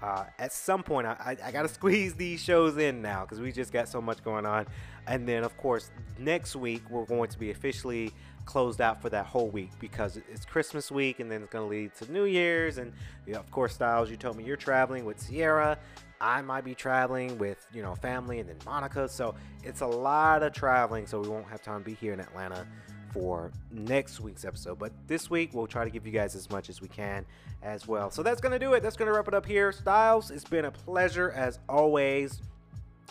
Uh, 0.01 0.25
at 0.37 0.51
some 0.51 0.83
point, 0.83 1.07
I, 1.07 1.37
I, 1.41 1.47
I 1.47 1.51
got 1.51 1.61
to 1.61 1.69
squeeze 1.69 2.13
these 2.13 2.43
shows 2.43 2.77
in 2.77 3.01
now 3.01 3.21
because 3.21 3.39
we 3.39 3.53
just 3.53 3.71
got 3.71 3.87
so 3.87 4.01
much 4.01 4.21
going 4.23 4.45
on. 4.45 4.67
And 5.07 5.27
then, 5.27 5.43
of 5.43 5.55
course, 5.55 5.89
next 6.19 6.55
week 6.55 6.83
we're 6.89 7.05
going 7.05 7.29
to 7.29 7.39
be 7.39 7.51
officially 7.51 8.11
closed 8.45 8.81
out 8.81 9.01
for 9.01 9.09
that 9.09 9.25
whole 9.25 9.47
week 9.47 9.71
because 9.79 10.17
it's 10.31 10.45
Christmas 10.45 10.91
week 10.91 11.19
and 11.19 11.31
then 11.31 11.41
it's 11.41 11.51
going 11.51 11.65
to 11.65 11.69
lead 11.69 11.95
to 11.95 12.11
New 12.11 12.25
Year's. 12.25 12.77
And 12.77 12.91
you 13.25 13.33
know, 13.33 13.39
of 13.39 13.49
course, 13.49 13.73
Styles, 13.73 14.11
you 14.11 14.17
told 14.17 14.37
me 14.37 14.43
you're 14.43 14.57
traveling 14.57 15.05
with 15.05 15.19
Sierra. 15.19 15.77
I 16.21 16.41
might 16.41 16.63
be 16.63 16.75
traveling 16.75 17.37
with, 17.37 17.65
you 17.73 17.81
know, 17.81 17.95
family 17.95 18.39
and 18.39 18.49
then 18.49 18.57
Monica. 18.65 19.07
So 19.07 19.35
it's 19.63 19.81
a 19.81 19.87
lot 19.87 20.43
of 20.43 20.53
traveling. 20.53 21.07
So 21.07 21.19
we 21.19 21.27
won't 21.27 21.47
have 21.47 21.61
time 21.61 21.79
to 21.79 21.85
be 21.85 21.93
here 21.93 22.13
in 22.13 22.19
Atlanta 22.19 22.65
for 23.11 23.51
next 23.71 24.19
week's 24.19 24.43
episode. 24.43 24.77
But 24.77 24.91
this 25.07 25.29
week, 25.29 25.53
we'll 25.53 25.67
try 25.67 25.85
to 25.85 25.89
give 25.89 26.05
you 26.05 26.11
guys 26.11 26.35
as 26.35 26.49
much 26.49 26.69
as 26.69 26.81
we 26.81 26.87
can 26.87 27.25
as 27.63 27.87
well. 27.87 28.11
So 28.11 28.23
that's 28.23 28.41
going 28.41 28.51
to 28.51 28.59
do 28.59 28.73
it. 28.73 28.83
That's 28.83 28.97
going 28.97 29.07
to 29.07 29.13
wrap 29.13 29.27
it 29.27 29.33
up 29.33 29.45
here. 29.45 29.71
Styles, 29.71 30.31
it's 30.31 30.43
been 30.43 30.65
a 30.65 30.71
pleasure 30.71 31.31
as 31.31 31.59
always. 31.69 32.41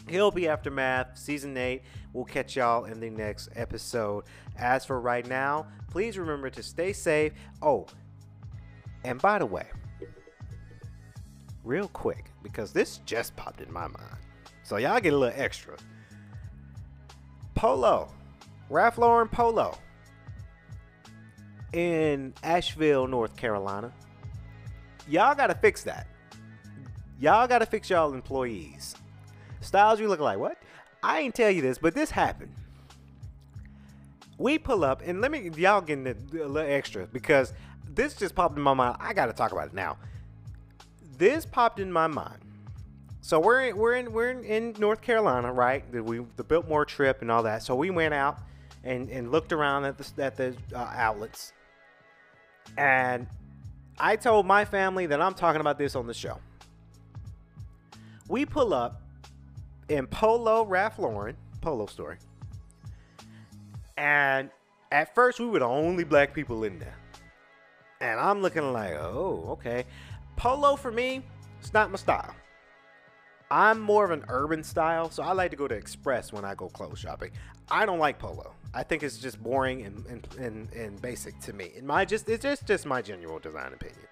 He'll 0.08 0.30
be 0.30 0.48
Aftermath 0.48 1.16
Season 1.16 1.56
8. 1.56 1.82
We'll 2.12 2.24
catch 2.24 2.56
y'all 2.56 2.84
in 2.84 3.00
the 3.00 3.08
next 3.08 3.48
episode. 3.56 4.24
As 4.58 4.84
for 4.84 5.00
right 5.00 5.26
now, 5.26 5.66
please 5.90 6.18
remember 6.18 6.50
to 6.50 6.62
stay 6.62 6.92
safe. 6.92 7.32
Oh, 7.62 7.86
and 9.04 9.20
by 9.20 9.38
the 9.38 9.46
way, 9.46 9.66
real 11.64 11.88
quick, 11.88 12.30
because 12.42 12.72
this 12.72 12.98
just 13.06 13.34
popped 13.36 13.60
in 13.60 13.72
my 13.72 13.88
mind. 13.88 14.18
So 14.62 14.76
y'all 14.76 15.00
get 15.00 15.12
a 15.12 15.16
little 15.16 15.40
extra. 15.40 15.76
Polo. 17.54 18.12
Ralph 18.70 18.98
Lauren 18.98 19.28
Polo 19.28 19.76
in 21.74 22.32
Asheville, 22.42 23.06
North 23.06 23.36
Carolina. 23.36 23.92
Y'all 25.08 25.34
got 25.34 25.48
to 25.48 25.54
fix 25.54 25.82
that. 25.84 26.06
Y'all 27.20 27.46
got 27.46 27.58
to 27.58 27.66
fix 27.66 27.90
y'all 27.90 28.14
employees. 28.14 28.94
Styles, 29.60 30.00
you 30.00 30.08
look 30.08 30.20
like 30.20 30.38
what? 30.38 30.56
I 31.02 31.20
ain't 31.20 31.34
tell 31.34 31.50
you 31.50 31.60
this, 31.60 31.78
but 31.78 31.94
this 31.94 32.10
happened. 32.10 32.54
We 34.38 34.58
pull 34.58 34.82
up, 34.82 35.02
and 35.04 35.20
let 35.20 35.30
me, 35.30 35.50
y'all 35.56 35.80
get 35.80 35.98
a 35.98 36.14
little 36.32 36.58
extra 36.58 37.06
because 37.06 37.52
this 37.88 38.14
just 38.14 38.34
popped 38.34 38.56
in 38.56 38.62
my 38.62 38.74
mind. 38.74 38.96
I 38.98 39.12
got 39.12 39.26
to 39.26 39.32
talk 39.32 39.52
about 39.52 39.68
it 39.68 39.74
now. 39.74 39.98
This 41.18 41.46
popped 41.46 41.80
in 41.80 41.92
my 41.92 42.06
mind. 42.06 42.40
So 43.20 43.40
we're 43.40 43.68
in, 43.68 43.76
we're 43.76 43.94
in 43.94 44.12
we're 44.12 44.30
in, 44.30 44.44
in 44.44 44.74
North 44.78 45.00
Carolina, 45.00 45.50
right? 45.50 45.90
The, 45.90 46.02
we 46.02 46.26
the 46.36 46.44
Biltmore 46.44 46.84
trip 46.84 47.22
and 47.22 47.30
all 47.30 47.42
that. 47.44 47.62
So 47.62 47.74
we 47.74 47.88
went 47.88 48.12
out 48.12 48.38
and, 48.82 49.08
and 49.08 49.32
looked 49.32 49.52
around 49.52 49.86
at 49.86 49.96
the 49.96 50.22
at 50.22 50.36
the 50.36 50.54
uh, 50.74 50.92
outlets, 50.94 51.54
and 52.76 53.26
I 53.98 54.16
told 54.16 54.44
my 54.44 54.66
family 54.66 55.06
that 55.06 55.22
I'm 55.22 55.32
talking 55.32 55.62
about 55.62 55.78
this 55.78 55.96
on 55.96 56.06
the 56.06 56.12
show. 56.12 56.38
We 58.28 58.44
pull 58.44 58.74
up 58.74 59.00
in 59.88 60.06
Polo 60.06 60.66
Ralph 60.66 60.98
Lauren 60.98 61.36
Polo 61.62 61.86
store, 61.86 62.18
and 63.96 64.50
at 64.92 65.14
first 65.14 65.40
we 65.40 65.46
were 65.46 65.60
the 65.60 65.64
only 65.64 66.04
black 66.04 66.34
people 66.34 66.64
in 66.64 66.78
there, 66.78 66.96
and 68.02 68.20
I'm 68.20 68.42
looking 68.42 68.70
like, 68.72 68.92
oh, 68.92 69.46
okay. 69.52 69.86
Polo 70.36 70.76
for 70.76 70.90
me, 70.90 71.22
it's 71.60 71.72
not 71.72 71.90
my 71.90 71.96
style. 71.96 72.34
I'm 73.50 73.80
more 73.80 74.04
of 74.04 74.10
an 74.10 74.24
urban 74.28 74.64
style, 74.64 75.10
so 75.10 75.22
I 75.22 75.32
like 75.32 75.50
to 75.50 75.56
go 75.56 75.68
to 75.68 75.74
Express 75.74 76.32
when 76.32 76.44
I 76.44 76.54
go 76.54 76.68
clothes 76.68 76.98
shopping. 76.98 77.30
I 77.70 77.86
don't 77.86 77.98
like 77.98 78.18
polo. 78.18 78.52
I 78.74 78.82
think 78.82 79.02
it's 79.02 79.18
just 79.18 79.42
boring 79.42 79.82
and, 79.82 80.04
and, 80.06 80.28
and, 80.38 80.72
and 80.72 81.00
basic 81.00 81.38
to 81.40 81.52
me. 81.52 81.70
In 81.76 81.86
my 81.86 82.04
just 82.04 82.28
it's 82.28 82.42
just 82.42 82.66
just 82.66 82.84
my 82.84 83.00
general 83.00 83.38
design 83.38 83.72
opinion. 83.72 84.06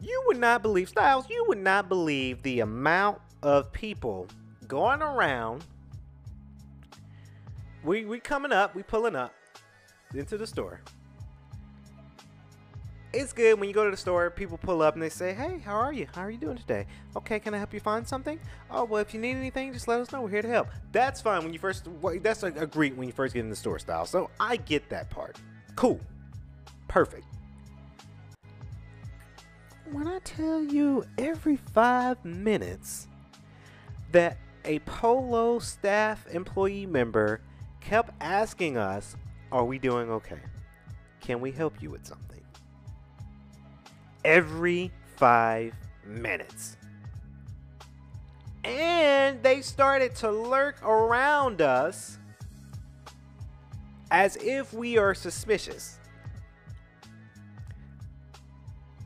You 0.00 0.22
would 0.26 0.38
not 0.38 0.62
believe 0.62 0.88
Styles, 0.88 1.28
you 1.28 1.44
would 1.48 1.58
not 1.58 1.88
believe 1.88 2.42
the 2.42 2.60
amount 2.60 3.20
of 3.42 3.72
people 3.72 4.28
going 4.68 5.02
around. 5.02 5.64
We 7.82 8.04
we 8.04 8.20
coming 8.20 8.52
up, 8.52 8.74
we 8.74 8.82
pulling 8.82 9.16
up 9.16 9.34
into 10.14 10.38
the 10.38 10.46
store 10.46 10.80
it's 13.12 13.32
good 13.32 13.58
when 13.58 13.68
you 13.68 13.74
go 13.74 13.84
to 13.84 13.90
the 13.90 13.96
store, 13.96 14.30
people 14.30 14.58
pull 14.58 14.82
up 14.82 14.94
and 14.94 15.02
they 15.02 15.08
say, 15.08 15.32
Hey, 15.32 15.58
how 15.58 15.74
are 15.74 15.92
you? 15.92 16.06
How 16.14 16.22
are 16.22 16.30
you 16.30 16.38
doing 16.38 16.56
today? 16.56 16.86
Okay, 17.16 17.40
can 17.40 17.54
I 17.54 17.58
help 17.58 17.74
you 17.74 17.80
find 17.80 18.06
something? 18.06 18.38
Oh, 18.70 18.84
well, 18.84 19.00
if 19.00 19.12
you 19.12 19.20
need 19.20 19.36
anything, 19.36 19.72
just 19.72 19.88
let 19.88 20.00
us 20.00 20.12
know. 20.12 20.22
We're 20.22 20.30
here 20.30 20.42
to 20.42 20.48
help. 20.48 20.68
That's 20.92 21.20
fine 21.20 21.42
when 21.42 21.52
you 21.52 21.58
first, 21.58 21.88
that's 22.22 22.42
a, 22.42 22.46
a 22.48 22.66
greet 22.66 22.96
when 22.96 23.08
you 23.08 23.12
first 23.12 23.34
get 23.34 23.40
in 23.40 23.50
the 23.50 23.56
store 23.56 23.78
style. 23.78 24.06
So 24.06 24.30
I 24.38 24.56
get 24.56 24.88
that 24.90 25.10
part. 25.10 25.36
Cool. 25.74 26.00
Perfect. 26.88 27.24
When 29.90 30.06
I 30.06 30.20
tell 30.20 30.62
you 30.62 31.04
every 31.18 31.56
five 31.56 32.24
minutes 32.24 33.08
that 34.12 34.38
a 34.64 34.78
Polo 34.80 35.58
staff 35.58 36.26
employee 36.28 36.86
member 36.86 37.40
kept 37.80 38.10
asking 38.20 38.76
us, 38.76 39.16
Are 39.50 39.64
we 39.64 39.80
doing 39.80 40.10
okay? 40.10 40.38
Can 41.20 41.40
we 41.40 41.50
help 41.50 41.82
you 41.82 41.90
with 41.90 42.06
something? 42.06 42.29
Every 44.24 44.90
five 45.16 45.74
minutes. 46.04 46.76
And 48.64 49.42
they 49.42 49.62
started 49.62 50.14
to 50.16 50.30
lurk 50.30 50.82
around 50.82 51.62
us 51.62 52.18
as 54.10 54.36
if 54.36 54.72
we 54.72 54.98
are 54.98 55.14
suspicious. 55.14 55.98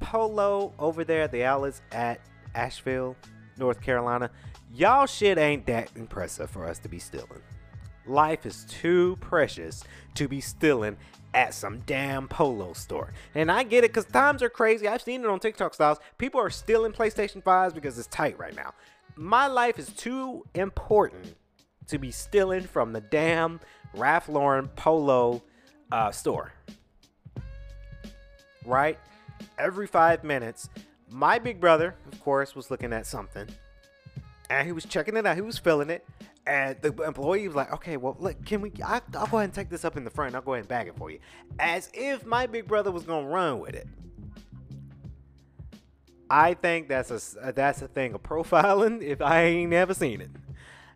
Polo 0.00 0.72
over 0.78 1.04
there 1.04 1.22
at 1.22 1.32
the 1.32 1.44
outlets 1.44 1.82
at 1.92 2.20
Asheville, 2.54 3.16
North 3.58 3.80
Carolina. 3.80 4.30
Y'all 4.72 5.06
shit 5.06 5.38
ain't 5.38 5.66
that 5.66 5.90
impressive 5.94 6.50
for 6.50 6.66
us 6.66 6.78
to 6.80 6.88
be 6.88 6.98
stealing. 6.98 7.42
Life 8.06 8.44
is 8.44 8.64
too 8.68 9.16
precious 9.20 9.84
to 10.14 10.28
be 10.28 10.40
stealing 10.40 10.96
at 11.35 11.53
some 11.53 11.80
damn 11.80 12.28
polo 12.28 12.72
store. 12.72 13.12
And 13.35 13.51
I 13.51 13.64
get 13.64 13.85
it 13.85 13.93
because 13.93 14.07
times 14.07 14.43
are 14.43 14.49
crazy. 14.49 14.89
I've 14.89 15.03
seen 15.03 15.22
it 15.22 15.26
on 15.26 15.41
TikTok 15.41 15.74
styles. 15.74 15.99
People 16.16 16.41
are 16.41 16.51
stealing 16.51 16.93
PlayStation 16.93 17.43
5s 17.43 17.74
because 17.74 17.99
it's 17.99 18.09
tight 18.09 18.39
right 18.39 18.55
now. 18.55 18.72
My 19.16 19.47
life 19.47 19.78
is 19.78 19.89
too 19.91 20.45
important 20.55 21.35
to 21.89 21.99
be 21.99 22.11
stealing 22.11 22.62
from 22.62 22.93
the 22.93 23.01
damn 23.01 23.61
Ralph 23.95 24.28
Lauren 24.28 24.68
polo 24.68 25.43
uh, 25.93 26.11
store. 26.11 26.53
Right? 28.64 28.99
Every 29.59 29.87
five 29.87 30.24
minutes, 30.24 30.70
my 31.11 31.39
big 31.39 31.61
brother, 31.61 31.95
of 32.11 32.20
course, 32.20 32.55
was 32.55 32.70
looking 32.70 32.93
at 32.93 33.07
something 33.07 33.49
and 34.51 34.66
he 34.66 34.72
was 34.72 34.85
checking 34.85 35.16
it 35.16 35.26
out. 35.26 35.37
He 35.37 35.43
was 35.43 35.59
feeling 35.59 35.91
it. 35.91 36.07
And 36.47 36.76
the 36.82 36.92
employee 37.03 37.47
was 37.49 37.57
like, 37.57 37.72
okay, 37.72 37.97
well, 37.97 38.16
look, 38.18 38.45
can 38.45 38.61
we? 38.61 38.72
I, 38.84 39.01
will 39.14 39.26
go 39.26 39.38
ahead 39.38 39.45
and 39.45 39.55
take 39.55 39.70
this 39.70 39.84
up 39.84 39.97
in 39.97 40.05
the 40.05 40.11
front. 40.11 40.34
I'll 40.34 40.42
go 40.42 40.53
ahead 40.53 40.64
and 40.64 40.68
bag 40.68 40.88
it 40.88 40.97
for 40.97 41.11
you. 41.11 41.18
As 41.59 41.90
if 41.95 42.26
my 42.26 42.47
big 42.47 42.68
brother 42.68 42.90
was 42.90 43.05
going 43.05 43.24
to 43.24 43.30
run 43.30 43.61
with 43.61 43.74
it. 43.74 43.88
I 46.28 46.55
think 46.55 46.88
that's 46.88 47.11
a 47.11 47.53
that's 47.53 47.80
a 47.82 47.88
thing 47.88 48.14
of 48.14 48.22
profiling 48.22 49.03
if 49.03 49.22
I 49.22 49.42
ain't 49.42 49.70
never 49.70 49.95
seen 49.95 50.20
it. 50.20 50.30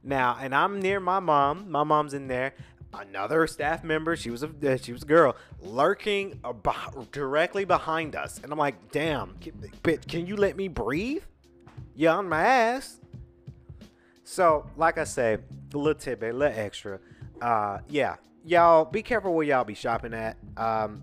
Now, 0.02 0.36
and 0.40 0.54
I'm 0.54 0.80
near 0.80 1.00
my 1.00 1.20
mom. 1.20 1.70
My 1.70 1.84
mom's 1.84 2.14
in 2.14 2.28
there. 2.28 2.54
Another 2.92 3.46
staff 3.46 3.84
member, 3.84 4.16
she 4.16 4.30
was 4.30 4.42
a 4.42 4.48
uh, 4.48 4.76
she 4.78 4.92
was 4.92 5.02
a 5.02 5.06
girl, 5.06 5.36
lurking 5.60 6.40
directly 7.12 7.66
behind 7.66 8.16
us, 8.16 8.40
and 8.42 8.50
I'm 8.50 8.58
like, 8.58 8.90
damn, 8.90 9.36
can 10.08 10.26
you 10.26 10.36
let 10.36 10.56
me 10.56 10.68
breathe? 10.68 11.22
You 11.94 12.08
on 12.08 12.28
my 12.28 12.42
ass. 12.42 12.98
So, 14.30 14.66
like 14.76 14.98
I 14.98 15.04
say, 15.04 15.38
a 15.72 15.76
little 15.76 15.94
tidbit, 15.94 16.34
a 16.34 16.36
little 16.36 16.58
extra. 16.58 17.00
Uh, 17.40 17.78
yeah, 17.88 18.16
y'all 18.44 18.84
be 18.84 19.02
careful 19.02 19.32
where 19.32 19.46
y'all 19.46 19.64
be 19.64 19.72
shopping 19.72 20.12
at. 20.12 20.36
Um, 20.58 21.02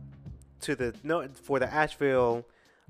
to 0.62 0.76
the 0.76 0.94
no 1.04 1.28
for 1.42 1.58
the 1.58 1.72
Asheville 1.74 2.46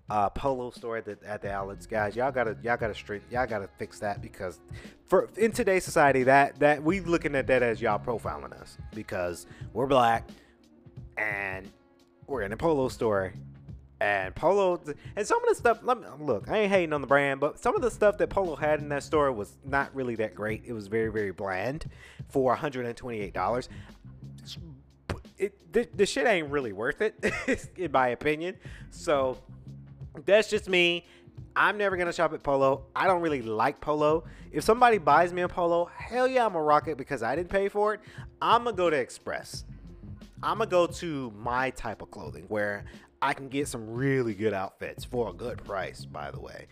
uh, 0.09 0.29
polo 0.31 0.71
store 0.71 0.97
at 0.97 1.05
the, 1.05 1.17
at 1.25 1.41
the 1.41 1.49
outlets, 1.49 1.86
guys. 1.86 2.17
Y'all 2.17 2.33
gotta 2.33 2.57
y'all 2.61 2.75
gotta 2.75 2.93
straight 2.93 3.21
y'all 3.31 3.47
gotta 3.47 3.69
fix 3.79 3.99
that 3.99 4.21
because 4.21 4.59
for 5.07 5.29
in 5.38 5.53
today's 5.53 5.86
society 5.86 6.23
that 6.23 6.59
that 6.59 6.83
we 6.83 6.99
looking 6.99 7.33
at 7.33 7.47
that 7.47 7.63
as 7.63 7.81
y'all 7.81 7.97
profiling 7.97 8.51
us 8.61 8.77
because 8.93 9.47
we're 9.71 9.88
black 9.88 10.27
and 11.17 11.71
we're 12.27 12.41
in 12.41 12.51
a 12.51 12.57
polo 12.57 12.89
store 12.89 13.33
and 14.06 14.36
Polo 14.36 14.80
and 15.16 15.28
some 15.28 15.41
of 15.41 15.49
the 15.49 15.56
stuff. 15.56 15.82
Me, 15.82 15.93
look, 16.20 16.47
I 16.47 16.60
ain't 16.60 16.72
hating 16.72 16.93
on 16.93 17.01
the 17.01 17.08
brand, 17.08 17.39
but 17.39 17.60
some 17.60 17.76
of 17.76 17.82
the 17.82 17.89
stuff 17.89 18.20
that 18.20 18.30
Polo 18.30 18.56
had 18.56 18.80
in 18.80 18.89
that 18.89 19.01
store 19.01 19.32
was 19.32 19.58
not 19.66 19.93
really 19.95 20.16
that 20.16 20.36
great. 20.36 20.62
It 20.66 20.74
was 20.74 20.88
very 20.88 21.12
very 21.12 21.32
bland 21.32 21.89
for 22.30 22.49
128 22.51 23.34
dollars. 23.34 23.68
It 25.39 25.74
the, 25.74 25.88
the 25.95 26.06
shit 26.06 26.28
ain't 26.28 26.49
really 26.49 26.72
worth 26.72 27.01
it, 27.01 27.16
in 27.78 27.91
my 27.91 28.10
opinion. 28.10 28.58
So 28.91 29.39
that's 30.26 30.49
just 30.51 30.70
me. 30.70 31.06
I'm 31.56 31.78
never 31.78 31.97
gonna 31.97 32.14
shop 32.14 32.32
at 32.34 32.43
Polo. 32.43 32.86
I 32.95 33.08
don't 33.08 33.22
really 33.22 33.41
like 33.41 33.82
Polo. 33.82 34.26
If 34.51 34.64
somebody 34.64 34.99
buys 34.99 35.34
me 35.34 35.41
a 35.41 35.47
Polo, 35.47 35.89
hell 35.97 36.28
yeah, 36.28 36.45
I'm 36.45 36.53
gonna 36.53 36.64
rock 36.64 36.88
it 36.88 36.97
because 36.97 37.24
I 37.24 37.36
didn't 37.36 37.49
pay 37.49 37.70
for 37.70 37.95
it. 37.95 38.01
I'm 38.39 38.66
gonna 38.66 38.78
go 38.78 38.91
to 38.91 38.95
Express. 38.95 39.66
I'm 40.43 40.60
gonna 40.60 40.70
go 40.70 40.86
to 40.86 41.34
my 41.36 41.72
type 41.72 42.03
of 42.03 42.12
clothing 42.12 42.45
where 42.49 42.86
I 43.22 43.34
can 43.34 43.49
get 43.49 43.68
some 43.68 43.89
really 43.89 44.34
good 44.34 44.53
outfits 44.53 45.03
for 45.03 45.30
a 45.30 45.34
good 45.34 45.63
price, 45.63 46.05
by 46.05 46.32
the 46.32 46.39
way. 46.39 46.68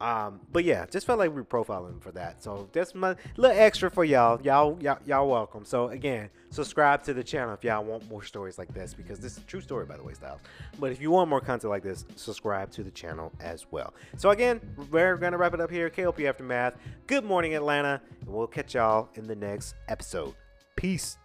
Um, 0.00 0.40
but 0.52 0.64
yeah, 0.64 0.86
just 0.86 1.06
felt 1.06 1.18
like 1.18 1.34
we 1.34 1.40
are 1.40 1.44
profiling 1.44 2.00
for 2.00 2.12
that. 2.12 2.42
So 2.42 2.68
that's 2.72 2.94
my 2.94 3.16
little 3.36 3.56
extra 3.56 3.90
for 3.90 4.04
y'all. 4.04 4.40
Y'all, 4.42 4.78
y'all, 4.80 4.98
y'all 5.04 5.28
welcome. 5.28 5.64
So 5.64 5.88
again, 5.88 6.30
subscribe 6.50 7.02
to 7.04 7.14
the 7.14 7.24
channel 7.24 7.52
if 7.54 7.64
y'all 7.64 7.84
want 7.84 8.08
more 8.08 8.22
stories 8.22 8.58
like 8.58 8.72
this 8.72 8.94
because 8.94 9.18
this 9.18 9.32
is 9.32 9.38
a 9.38 9.46
true 9.46 9.60
story, 9.60 9.86
by 9.86 9.96
the 9.96 10.04
way, 10.04 10.12
Styles. 10.12 10.40
But 10.78 10.92
if 10.92 11.00
you 11.00 11.10
want 11.10 11.28
more 11.28 11.40
content 11.40 11.70
like 11.70 11.82
this, 11.82 12.04
subscribe 12.14 12.70
to 12.72 12.84
the 12.84 12.92
channel 12.92 13.32
as 13.40 13.66
well. 13.72 13.92
So 14.16 14.30
again, 14.30 14.60
we're 14.90 15.16
gonna 15.16 15.36
wrap 15.36 15.54
it 15.54 15.60
up 15.60 15.70
here. 15.70 15.90
KLP 15.90 16.28
Aftermath. 16.28 16.74
Good 17.08 17.24
morning, 17.24 17.54
Atlanta, 17.54 18.00
and 18.20 18.28
we'll 18.28 18.46
catch 18.46 18.74
y'all 18.74 19.08
in 19.16 19.24
the 19.24 19.36
next 19.36 19.74
episode. 19.88 20.34
Peace. 20.76 21.18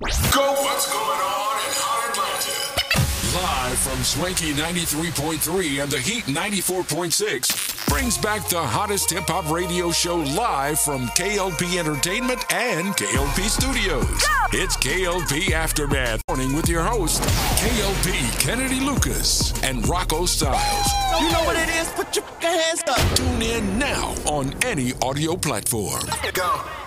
Go, 0.00 0.06
what's 0.06 0.92
going 0.92 1.20
on? 1.20 1.39
Live 3.34 3.78
from 3.78 4.02
Swanky 4.02 4.52
93.3 4.54 5.84
and 5.84 5.92
the 5.92 6.00
Heat 6.00 6.24
94.6 6.24 7.88
brings 7.88 8.18
back 8.18 8.48
the 8.48 8.60
hottest 8.60 9.08
hip 9.10 9.28
hop 9.28 9.48
radio 9.48 9.92
show 9.92 10.16
live 10.16 10.80
from 10.80 11.06
KLP 11.10 11.78
Entertainment 11.78 12.44
and 12.52 12.88
KLP 12.96 13.48
Studios. 13.48 14.04
Go! 14.04 14.58
It's 14.58 14.76
KLP 14.76 15.52
Aftermath. 15.52 16.22
Morning 16.28 16.56
with 16.56 16.68
your 16.68 16.82
host, 16.82 17.22
KLP 17.22 18.40
Kennedy 18.40 18.80
Lucas 18.80 19.52
and 19.62 19.86
Rocco 19.88 20.26
Styles. 20.26 20.86
You 21.20 21.30
know 21.30 21.44
what 21.44 21.54
it 21.54 21.68
is? 21.76 21.88
Put 21.90 22.16
your 22.16 22.24
hands 22.40 22.82
up. 22.88 23.16
Tune 23.16 23.42
in 23.42 23.78
now 23.78 24.12
on 24.24 24.52
any 24.64 24.92
audio 25.02 25.36
platform. 25.36 26.02
Go. 26.32 26.79